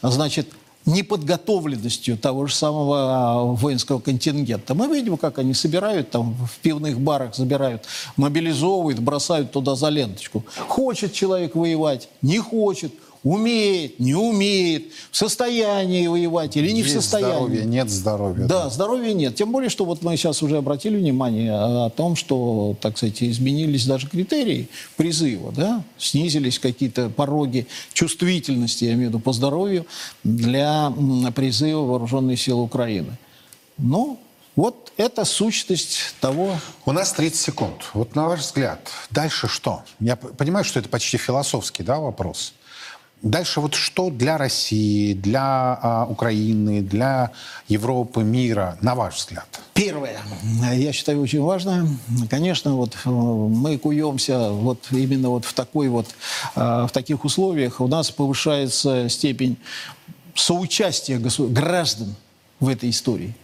значит, 0.01 0.47
неподготовленностью 0.85 2.17
того 2.17 2.47
же 2.47 2.55
самого 2.55 2.97
а, 2.97 3.43
воинского 3.43 3.99
контингента. 3.99 4.73
Мы 4.73 4.87
видим, 4.87 5.15
как 5.17 5.39
они 5.39 5.53
собирают, 5.53 6.09
там 6.09 6.33
в 6.33 6.59
пивных 6.59 6.99
барах 6.99 7.35
забирают, 7.35 7.85
мобилизовывают, 8.17 8.99
бросают 8.99 9.51
туда 9.51 9.75
за 9.75 9.89
ленточку. 9.89 10.43
Хочет 10.67 11.13
человек 11.13 11.55
воевать, 11.55 12.09
не 12.21 12.39
хочет, 12.39 12.93
умеет, 13.23 13.99
не 13.99 14.15
умеет, 14.15 14.91
в 15.11 15.17
состоянии 15.17 16.07
воевать 16.07 16.57
или 16.57 16.71
не 16.71 16.79
Есть 16.79 16.91
в 16.91 16.93
состоянии. 17.01 17.33
здоровье, 17.33 17.65
нет 17.65 17.89
здоровья. 17.89 18.45
Да, 18.45 18.69
здоровья 18.69 19.13
нет. 19.13 19.35
Тем 19.35 19.51
более, 19.51 19.69
что 19.69 19.85
вот 19.85 20.01
мы 20.01 20.17
сейчас 20.17 20.41
уже 20.41 20.57
обратили 20.57 20.97
внимание 20.97 21.53
о 21.53 21.89
том, 21.89 22.15
что, 22.15 22.75
так 22.81 22.97
сказать, 22.97 23.21
изменились 23.21 23.85
даже 23.85 24.07
критерии 24.07 24.69
призыва, 24.97 25.51
да, 25.51 25.83
снизились 25.97 26.59
какие-то 26.59 27.09
пороги 27.09 27.67
чувствительности, 27.93 28.85
я 28.85 28.93
имею 28.93 29.09
в 29.09 29.13
виду, 29.13 29.19
по 29.19 29.33
здоровью 29.33 29.85
для 30.23 30.91
призыва 31.35 31.81
вооруженных 31.81 32.41
сил 32.41 32.59
Украины. 32.59 33.17
Но 33.77 34.17
вот 34.55 34.91
это 34.97 35.25
сущность 35.25 36.15
того, 36.19 36.55
У 36.85 36.91
нас 36.91 37.13
30 37.13 37.39
секунд. 37.39 37.83
Вот 37.93 38.15
на 38.15 38.27
ваш 38.27 38.41
взгляд, 38.41 38.89
дальше 39.09 39.47
что? 39.47 39.83
Я 39.99 40.15
понимаю, 40.15 40.65
что 40.65 40.79
это 40.79 40.89
почти 40.89 41.17
философский 41.17 41.83
да, 41.83 41.99
вопрос. 41.99 42.53
Дальше 43.21 43.61
вот 43.61 43.75
что 43.75 44.09
для 44.09 44.37
России, 44.39 45.13
для 45.13 45.77
а, 45.81 46.07
Украины, 46.09 46.81
для 46.81 47.31
Европы, 47.67 48.23
мира, 48.23 48.77
на 48.81 48.95
ваш 48.95 49.17
взгляд? 49.17 49.61
Первое, 49.75 50.19
я 50.73 50.91
считаю, 50.91 51.21
очень 51.21 51.41
важно. 51.41 51.87
Конечно, 52.31 52.75
вот 52.75 52.97
э, 53.05 53.09
мы 53.09 53.77
куемся 53.77 54.49
вот 54.49 54.87
именно 54.89 55.29
вот 55.29 55.45
в 55.45 55.53
такой 55.53 55.89
вот, 55.89 56.07
э, 56.55 56.87
в 56.87 56.89
таких 56.91 57.23
условиях. 57.23 57.79
У 57.79 57.87
нас 57.87 58.09
повышается 58.09 59.07
степень 59.07 59.57
соучастия 60.33 61.19
граждан 61.19 62.15
в 62.59 62.69
этой 62.69 62.89
истории. 62.89 63.35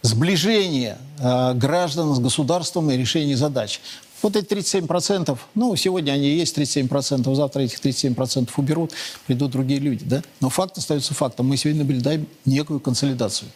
Сближение 0.00 0.96
э, 1.18 1.52
граждан 1.54 2.14
с 2.14 2.18
государством 2.18 2.90
и 2.90 2.96
решение 2.96 3.36
задач. 3.36 3.80
Вот 4.22 4.36
эти 4.36 4.46
37%, 4.46 5.38
ну, 5.54 5.76
сегодня 5.76 6.12
они 6.12 6.28
есть 6.28 6.56
37%, 6.56 7.34
завтра 7.34 7.60
этих 7.60 7.78
37% 7.80 8.50
уберут, 8.56 8.92
придут 9.26 9.52
другие 9.52 9.80
люди, 9.80 10.04
да? 10.04 10.22
Но 10.40 10.48
факт 10.48 10.76
остается 10.76 11.14
фактом. 11.14 11.46
Мы 11.46 11.56
сегодня 11.56 11.82
наблюдаем 11.82 12.26
некую 12.44 12.80
консолидацию. 12.80 13.48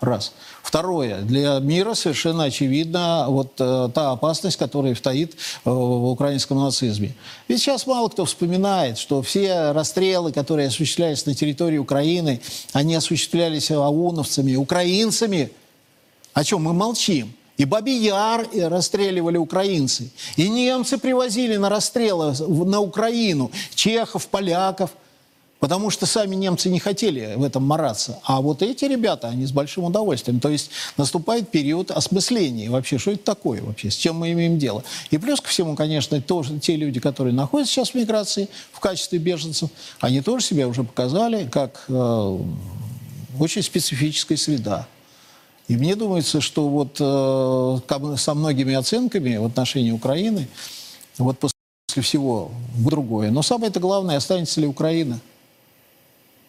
Раз. 0.00 0.32
Второе. 0.62 1.22
Для 1.22 1.58
мира 1.58 1.94
совершенно 1.94 2.44
очевидна 2.44 3.26
вот 3.28 3.52
э, 3.58 3.88
та 3.94 4.12
опасность, 4.12 4.58
которая 4.58 4.94
стоит 4.94 5.34
э, 5.34 5.70
в 5.70 6.10
украинском 6.10 6.58
нацизме. 6.58 7.14
Ведь 7.48 7.60
сейчас 7.60 7.86
мало 7.86 8.08
кто 8.08 8.26
вспоминает, 8.26 8.98
что 8.98 9.22
все 9.22 9.72
расстрелы, 9.72 10.32
которые 10.32 10.68
осуществлялись 10.68 11.24
на 11.24 11.34
территории 11.34 11.78
Украины, 11.78 12.42
они 12.72 12.94
осуществлялись 12.94 13.70
ауновцами, 13.70 14.54
украинцами. 14.56 15.50
О 16.34 16.44
чем 16.44 16.64
мы 16.64 16.74
молчим? 16.74 17.34
И 17.56 17.64
Бабий 17.64 17.98
Яр 17.98 18.46
расстреливали 18.54 19.38
украинцы. 19.38 20.10
И 20.36 20.48
немцы 20.48 20.98
привозили 20.98 21.56
на 21.56 21.68
расстрелы 21.68 22.32
в- 22.32 22.66
на 22.66 22.80
Украину 22.80 23.50
чехов, 23.74 24.26
поляков. 24.26 24.90
Потому 25.58 25.88
что 25.88 26.04
сами 26.04 26.34
немцы 26.36 26.68
не 26.68 26.78
хотели 26.78 27.32
в 27.34 27.42
этом 27.42 27.64
мараться. 27.64 28.20
А 28.24 28.42
вот 28.42 28.60
эти 28.60 28.84
ребята, 28.84 29.28
они 29.28 29.46
с 29.46 29.52
большим 29.52 29.84
удовольствием. 29.84 30.38
То 30.38 30.50
есть 30.50 30.70
наступает 30.98 31.50
период 31.50 31.90
осмысления. 31.90 32.70
Вообще, 32.70 32.98
что 32.98 33.12
это 33.12 33.24
такое 33.24 33.62
вообще? 33.62 33.90
С 33.90 33.96
чем 33.96 34.16
мы 34.18 34.32
имеем 34.32 34.58
дело? 34.58 34.84
И 35.10 35.16
плюс 35.16 35.40
ко 35.40 35.48
всему, 35.48 35.74
конечно, 35.74 36.20
тоже 36.20 36.58
те 36.58 36.76
люди, 36.76 37.00
которые 37.00 37.32
находятся 37.32 37.72
сейчас 37.72 37.90
в 37.90 37.94
миграции 37.94 38.50
в 38.70 38.80
качестве 38.80 39.18
беженцев, 39.18 39.70
они 40.00 40.20
тоже 40.20 40.44
себя 40.44 40.68
уже 40.68 40.84
показали 40.84 41.48
как 41.50 41.86
э, 41.88 42.38
очень 43.40 43.62
специфическая 43.62 44.36
среда. 44.36 44.86
И 45.68 45.76
мне 45.76 45.96
думается, 45.96 46.40
что 46.40 46.68
вот 46.68 46.96
э, 47.00 48.16
со 48.16 48.34
многими 48.34 48.74
оценками 48.74 49.36
в 49.36 49.44
отношении 49.44 49.90
Украины, 49.90 50.48
вот 51.18 51.38
после 51.38 51.56
всего 52.02 52.52
другое. 52.76 53.30
Но 53.30 53.42
самое-то 53.42 53.80
главное, 53.80 54.16
останется 54.16 54.60
ли 54.60 54.66
Украина 54.66 55.18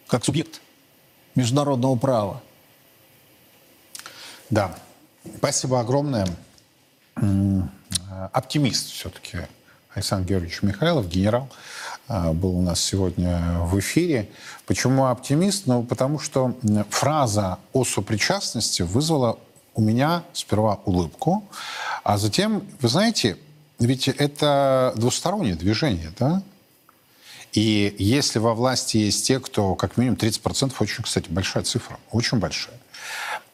как 0.06 0.24
субъект 0.24 0.60
международного 1.34 1.96
права. 1.96 2.42
Да. 4.50 4.78
Спасибо 5.36 5.80
огромное. 5.80 6.28
Э, 7.16 7.62
Оптимист 8.32 8.90
все-таки 8.90 9.38
Александр 9.94 10.28
Георгиевич 10.28 10.62
Михайлов, 10.62 11.08
генерал, 11.08 11.48
был 12.08 12.58
у 12.58 12.62
нас 12.62 12.80
сегодня 12.80 13.58
в 13.62 13.78
эфире. 13.78 14.28
Почему 14.66 15.06
оптимист? 15.06 15.66
Ну, 15.66 15.82
потому 15.82 16.18
что 16.18 16.54
фраза 16.90 17.58
о 17.72 17.84
сопричастности 17.84 18.82
вызвала 18.82 19.38
у 19.74 19.80
меня 19.80 20.24
сперва 20.32 20.80
улыбку, 20.84 21.44
а 22.02 22.18
затем, 22.18 22.64
вы 22.80 22.88
знаете, 22.88 23.36
ведь 23.78 24.08
это 24.08 24.92
двустороннее 24.96 25.54
движение, 25.54 26.12
да? 26.18 26.42
И 27.52 27.94
если 27.98 28.40
во 28.40 28.54
власти 28.54 28.98
есть 28.98 29.26
те, 29.26 29.40
кто, 29.40 29.74
как 29.74 29.96
минимум 29.96 30.18
30%, 30.18 30.72
очень, 30.80 31.04
кстати, 31.04 31.28
большая 31.30 31.62
цифра, 31.62 31.98
очень 32.10 32.38
большая. 32.38 32.74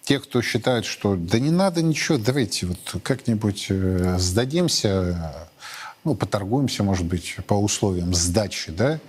Те, 0.03 0.19
кто 0.19 0.43
считают, 0.43 0.85
что 0.85 1.15
да 1.15 1.39
не 1.39 1.51
надо 1.51 1.83
ничего, 1.83 2.19
давайте 2.19 2.67
вот 2.67 3.03
как-нибудь 3.03 3.67
э, 3.69 4.17
сдадимся, 4.19 5.49
ну, 6.05 6.15
поторгуемся, 6.15 6.83
может 6.83 7.07
быть, 7.07 7.37
по 7.47 7.55
условиям 7.55 8.15
сдачи, 8.15 8.71
да, 8.71 9.01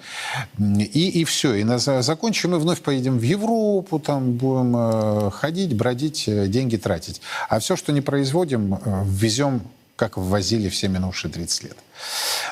и, 0.57 1.21
и 1.21 1.25
все, 1.25 1.53
и 1.55 1.63
на, 1.65 1.77
за- 1.77 2.01
закончим, 2.01 2.55
и 2.55 2.59
вновь 2.59 2.81
поедем 2.81 3.17
в 3.17 3.21
Европу, 3.21 3.99
там 3.99 4.31
будем 4.31 4.75
э, 4.77 5.31
ходить, 5.31 5.75
бродить, 5.75 6.27
э, 6.27 6.47
деньги 6.47 6.77
тратить. 6.77 7.21
А 7.49 7.59
все, 7.59 7.75
что 7.75 7.91
не 7.91 7.99
производим, 7.99 8.75
э, 8.75 9.03
ввезем, 9.05 9.61
как 9.97 10.15
ввозили 10.17 10.69
все 10.69 10.87
минувшие 10.87 11.31
30 11.31 11.63
лет. 11.63 11.77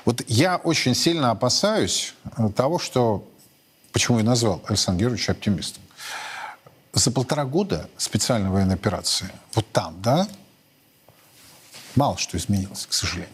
Вот 0.03 0.21
я 0.27 0.57
очень 0.57 0.93
сильно 0.93 1.31
опасаюсь 1.31 2.13
э, 2.37 2.49
того, 2.53 2.79
что, 2.79 3.25
почему 3.93 4.17
я 4.17 4.25
назвал 4.25 4.61
Александра 4.67 5.03
Георгиевича 5.03 5.31
оптимистом. 5.31 5.81
За 6.91 7.11
полтора 7.11 7.45
года 7.45 7.89
специальной 7.97 8.49
военной 8.49 8.75
операции, 8.75 9.29
вот 9.53 9.65
там, 9.71 10.01
да, 10.01 10.27
мало 11.95 12.17
что 12.17 12.37
изменилось, 12.37 12.85
к 12.85 12.93
сожалению. 12.93 13.33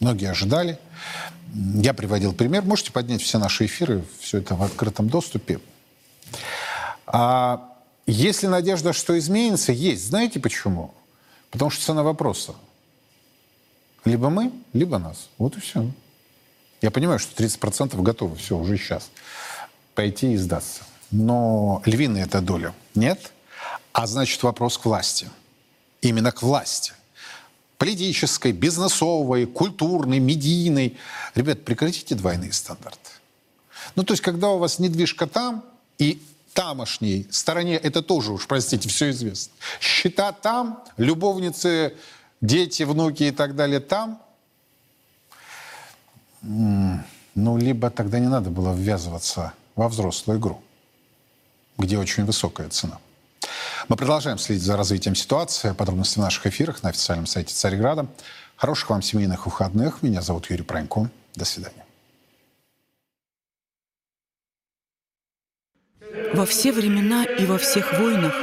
Многие 0.00 0.30
ожидали. 0.30 0.78
Я 1.54 1.94
приводил 1.94 2.34
пример. 2.34 2.62
Можете 2.62 2.92
поднять 2.92 3.22
все 3.22 3.38
наши 3.38 3.66
эфиры, 3.66 4.04
все 4.20 4.38
это 4.38 4.54
в 4.54 4.62
открытом 4.62 5.08
доступе. 5.08 5.60
А 7.06 7.74
если 8.06 8.46
надежда, 8.46 8.92
что 8.92 9.18
изменится, 9.18 9.72
есть. 9.72 10.06
Знаете 10.06 10.40
почему? 10.40 10.94
Потому 11.50 11.70
что 11.70 11.84
цена 11.84 12.02
вопроса. 12.02 12.54
Либо 14.04 14.30
мы, 14.30 14.52
либо 14.72 14.98
нас. 14.98 15.28
Вот 15.38 15.56
и 15.56 15.60
все. 15.60 15.90
Я 16.80 16.90
понимаю, 16.90 17.18
что 17.18 17.42
30% 17.42 18.00
готовы, 18.00 18.36
все, 18.36 18.56
уже 18.56 18.76
сейчас. 18.76 19.10
Пойти 19.94 20.32
и 20.32 20.36
сдаться. 20.36 20.82
Но 21.10 21.82
львиная 21.84 22.24
эта 22.24 22.40
доля 22.40 22.74
нет. 22.94 23.32
А 23.92 24.06
значит, 24.06 24.42
вопрос 24.42 24.78
к 24.78 24.84
власти. 24.84 25.28
Именно 26.00 26.30
к 26.30 26.42
власти. 26.42 26.92
Политической, 27.78 28.52
бизнесовой, 28.52 29.46
культурной, 29.46 30.18
медийной. 30.18 30.98
Ребят, 31.34 31.64
прекратите 31.64 32.14
двойные 32.16 32.52
стандарты. 32.52 33.10
Ну, 33.94 34.02
то 34.02 34.12
есть, 34.12 34.22
когда 34.22 34.50
у 34.50 34.58
вас 34.58 34.78
недвижка 34.80 35.26
там, 35.26 35.64
и 35.96 36.20
тамошней 36.54 37.26
стороне, 37.30 37.76
это 37.76 38.02
тоже 38.02 38.32
уж, 38.32 38.46
простите, 38.48 38.88
все 38.88 39.10
известно. 39.10 39.52
Счета 39.80 40.32
там, 40.32 40.82
любовницы, 40.96 41.94
дети, 42.40 42.82
внуки 42.82 43.22
и 43.24 43.30
так 43.30 43.54
далее 43.54 43.80
там. 43.80 44.20
Ну, 46.42 47.56
либо 47.56 47.90
тогда 47.90 48.18
не 48.18 48.28
надо 48.28 48.50
было 48.50 48.74
ввязываться 48.74 49.52
во 49.76 49.88
взрослую 49.88 50.40
игру, 50.40 50.60
где 51.76 51.96
очень 51.96 52.24
высокая 52.24 52.68
цена. 52.68 52.98
Мы 53.88 53.96
продолжаем 53.96 54.36
следить 54.36 54.62
за 54.62 54.76
развитием 54.76 55.14
ситуации. 55.14 55.72
Подробности 55.72 56.18
в 56.18 56.22
наших 56.22 56.46
эфирах 56.46 56.82
на 56.82 56.90
официальном 56.90 57.24
сайте 57.24 57.54
Царьграда. 57.54 58.06
Хороших 58.56 58.90
вам 58.90 59.00
семейных 59.00 59.46
выходных. 59.46 60.02
Меня 60.02 60.20
зовут 60.20 60.50
Юрий 60.50 60.62
Пронько. 60.62 61.10
До 61.34 61.46
свидания. 61.46 61.86
Во 66.34 66.44
все 66.44 66.70
времена 66.70 67.24
и 67.24 67.46
во 67.46 67.56
всех 67.56 67.98
войнах 67.98 68.34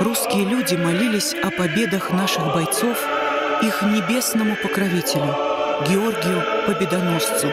русские 0.00 0.46
люди 0.46 0.74
молились 0.74 1.34
о 1.34 1.50
победах 1.50 2.10
наших 2.10 2.54
бойцов 2.54 2.98
их 3.62 3.82
небесному 3.82 4.56
покровителю, 4.56 5.36
Георгию 5.86 6.42
Победоносцу. 6.66 7.52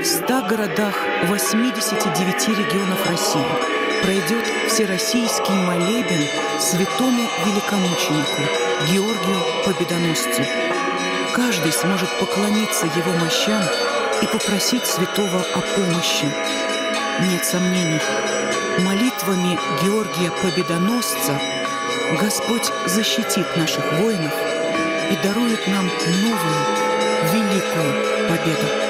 В 0.00 0.04
100 0.04 0.46
городах 0.46 0.94
89 1.26 2.48
регионов 2.48 3.06
России 3.10 3.79
пройдет 4.02 4.44
всероссийский 4.68 5.54
молебен 5.54 6.26
святому 6.58 7.28
великомученику 7.44 8.42
Георгию 8.90 9.40
Победоносцу. 9.64 10.42
Каждый 11.34 11.72
сможет 11.72 12.08
поклониться 12.18 12.86
его 12.86 13.12
мощам 13.18 13.62
и 14.22 14.26
попросить 14.26 14.86
святого 14.86 15.40
о 15.54 15.60
помощи. 15.76 16.26
Нет 17.30 17.44
сомнений, 17.44 18.00
молитвами 18.80 19.58
Георгия 19.82 20.32
Победоносца 20.42 21.40
Господь 22.20 22.70
защитит 22.86 23.56
наших 23.56 23.92
воинов 24.00 24.32
и 25.10 25.16
дарует 25.26 25.66
нам 25.68 25.86
новую, 25.86 26.60
великую 27.32 28.28
победу. 28.28 28.89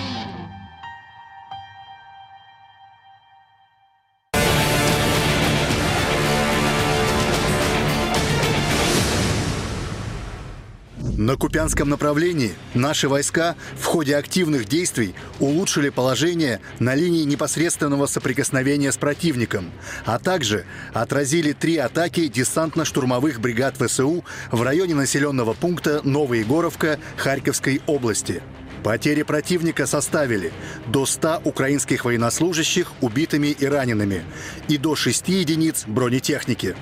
На 11.31 11.37
Купянском 11.37 11.87
направлении 11.87 12.51
наши 12.73 13.07
войска 13.07 13.55
в 13.79 13.85
ходе 13.85 14.17
активных 14.17 14.65
действий 14.65 15.15
улучшили 15.39 15.87
положение 15.87 16.59
на 16.79 16.93
линии 16.93 17.23
непосредственного 17.23 18.05
соприкосновения 18.05 18.91
с 18.91 18.97
противником, 18.97 19.71
а 20.03 20.19
также 20.19 20.65
отразили 20.93 21.53
три 21.53 21.77
атаки 21.77 22.27
десантно-штурмовых 22.27 23.39
бригад 23.39 23.77
ВСУ 23.77 24.25
в 24.51 24.61
районе 24.61 24.93
населенного 24.93 25.53
пункта 25.53 26.01
Новоегоровка 26.03 26.99
Харьковской 27.15 27.81
области. 27.87 28.43
Потери 28.83 29.23
противника 29.23 29.87
составили 29.87 30.51
до 30.87 31.05
100 31.05 31.43
украинских 31.45 32.03
военнослужащих 32.03 32.91
убитыми 32.99 33.55
и 33.57 33.65
ранеными 33.65 34.25
и 34.67 34.77
до 34.77 34.97
6 34.97 35.29
единиц 35.29 35.85
бронетехники. 35.87 36.75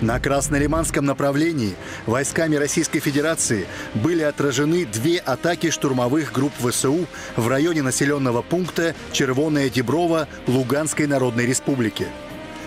На 0.00 0.20
Краснолиманском 0.20 1.04
направлении 1.04 1.74
войсками 2.06 2.54
Российской 2.54 3.00
Федерации 3.00 3.66
были 3.94 4.22
отражены 4.22 4.84
две 4.84 5.18
атаки 5.18 5.70
штурмовых 5.70 6.32
групп 6.32 6.52
ВСУ 6.60 7.06
в 7.34 7.48
районе 7.48 7.82
населенного 7.82 8.42
пункта 8.42 8.94
Червоная 9.10 9.68
Деброва 9.68 10.28
Луганской 10.46 11.08
Народной 11.08 11.46
Республики. 11.46 12.06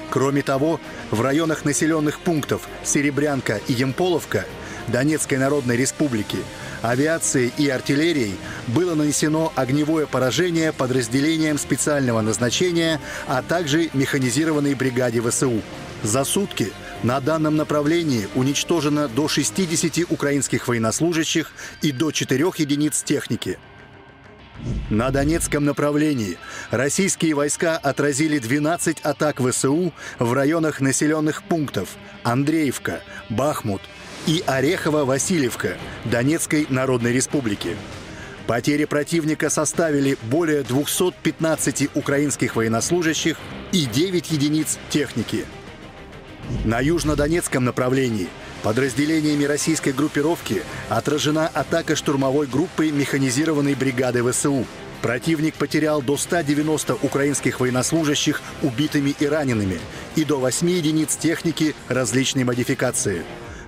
Кроме 0.09 0.41
того, 0.41 0.82
в 1.09 1.21
районах 1.21 1.63
населенных 1.63 2.19
пунктов 2.19 2.67
Серебрянка 2.84 3.61
и 3.69 3.73
Емполовка 3.73 4.43
Донецкой 4.89 5.38
Народной 5.38 5.77
Республики 5.77 6.39
авиацией 6.82 7.53
и 7.57 7.69
артиллерией 7.69 8.36
было 8.67 8.93
нанесено 8.95 9.53
огневое 9.55 10.05
поражение 10.05 10.73
подразделениям 10.73 11.57
специального 11.57 12.19
назначения, 12.19 12.99
а 13.27 13.41
также 13.41 13.89
механизированной 13.93 14.73
бригаде 14.73 15.21
ВСУ. 15.21 15.61
За 16.03 16.23
сутки 16.23 16.73
на 17.04 17.20
данном 17.20 17.56
направлении 17.56 18.28
уничтожено 18.36 19.08
до 19.08 19.28
60 19.28 20.12
украинских 20.12 20.68
военнослужащих 20.68 21.52
и 21.82 21.91
до 21.91 22.12
4 22.12 22.45
единиц 22.58 23.04
техники. 23.04 23.58
На 24.91 25.10
Донецком 25.10 25.66
направлении 25.66 26.38
российские 26.70 27.34
войска 27.34 27.78
отразили 27.78 28.38
12 28.38 28.99
атак 29.02 29.41
ВСУ 29.41 29.91
в 30.20 30.34
районах 30.34 30.82
населенных 30.82 31.41
пунктов 31.43 31.89
Андреевка, 32.24 33.02
Бахмут 33.30 33.82
и 34.28 34.43
Орехово-Васильевка 34.45 35.78
Донецкой 36.06 36.68
Народной 36.70 37.12
Республики. 37.12 37.76
Потери 38.45 38.86
противника 38.86 39.49
составили 39.49 40.18
более 40.24 40.62
215 40.62 41.95
украинских 41.95 42.56
военнослужащих 42.56 43.38
и 43.72 43.86
9 43.86 44.32
единиц 44.32 44.78
техники– 44.89 45.45
на 46.66 46.80
южнодонецком 46.80 47.66
направлении 47.66 48.28
подразделениями 48.64 49.46
российской 49.46 49.94
группировки 49.94 50.64
отражена 50.89 51.48
атака 51.48 51.96
штурмовой 51.96 52.48
группы 52.48 52.92
механизированной 52.92 53.76
бригады 53.76 54.24
ВСУ. 54.30 54.66
Противник 55.02 55.56
потерял 55.56 56.02
до 56.02 56.16
190 56.16 56.96
украинских 57.02 57.60
военнослужащих 57.60 58.42
убитыми 58.62 59.16
и 59.20 59.26
ранеными 59.26 59.80
и 60.16 60.24
до 60.24 60.39
8 60.39 60.70
единиц 60.70 61.16
техники 61.16 61.76
различной 61.88 62.44
модификации. 62.44 63.24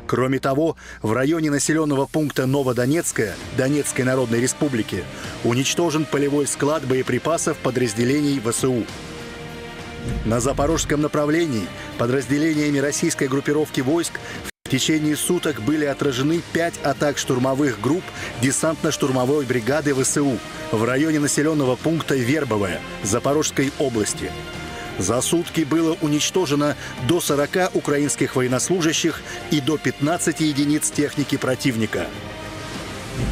Кроме 0.05 0.39
того, 0.39 0.75
в 1.01 1.13
районе 1.13 1.49
населенного 1.49 2.05
пункта 2.05 2.45
Новодонецкая 2.45 3.35
Донецкой 3.57 4.05
Народной 4.05 4.41
Республики 4.41 5.03
уничтожен 5.43 6.05
полевой 6.05 6.45
склад 6.45 6.85
боеприпасов 6.85 7.57
подразделений 7.57 8.39
ВСУ. 8.39 8.85
На 10.25 10.39
запорожском 10.39 11.01
направлении 11.01 11.67
подразделениями 11.97 12.79
российской 12.79 13.27
группировки 13.27 13.81
войск 13.81 14.19
в 14.65 14.69
течение 14.69 15.15
суток 15.15 15.61
были 15.61 15.85
отражены 15.85 16.41
пять 16.53 16.79
атак 16.83 17.17
штурмовых 17.17 17.79
групп 17.79 18.03
десантно-штурмовой 18.41 19.45
бригады 19.45 19.93
ВСУ 19.93 20.39
в 20.71 20.83
районе 20.83 21.19
населенного 21.19 21.75
пункта 21.75 22.15
Вербовая 22.15 22.81
Запорожской 23.03 23.71
области. 23.79 24.31
За 24.99 25.21
сутки 25.21 25.61
было 25.61 25.97
уничтожено 26.01 26.75
до 27.07 27.19
40 27.19 27.75
украинских 27.75 28.35
военнослужащих 28.35 29.21
и 29.51 29.59
до 29.59 29.77
15 29.77 30.39
единиц 30.41 30.91
техники 30.91 31.35
противника. 31.37 32.07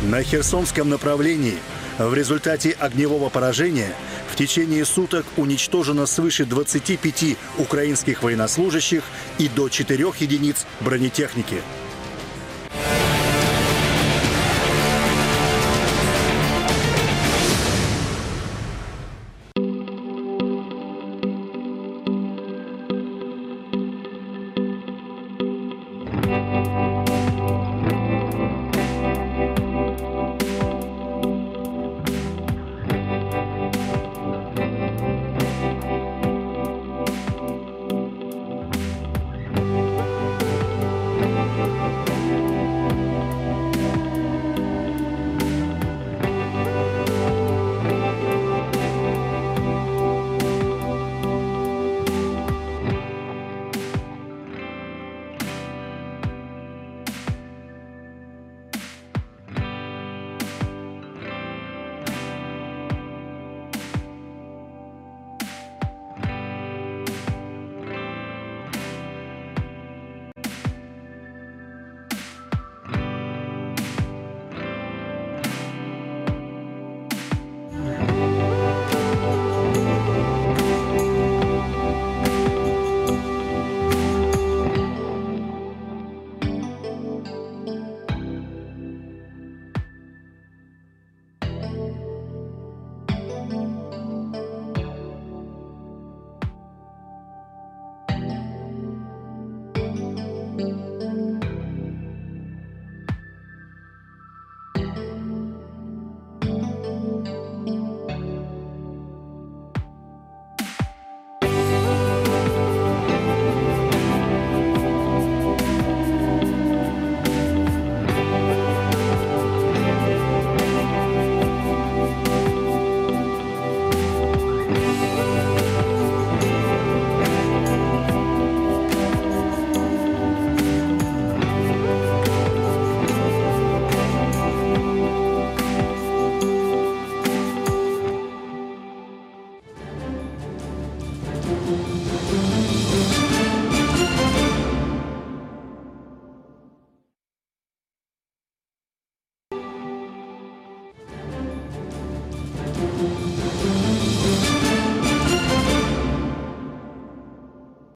На 0.04 0.24
Херсонском 0.24 0.90
направлении 0.90 1.58
в 1.98 2.14
результате 2.14 2.72
огневого 2.72 3.30
поражения 3.30 3.94
в 4.32 4.36
течение 4.36 4.86
суток 4.86 5.26
уничтожено 5.38 6.06
свыше 6.06 6.46
25 6.46 7.38
украинских 7.58 8.24
военнослужащих 8.24 9.04
и 9.38 9.48
до 9.50 9.70
4 9.70 10.06
единиц 10.20 10.66
бронетехники– 10.82 11.62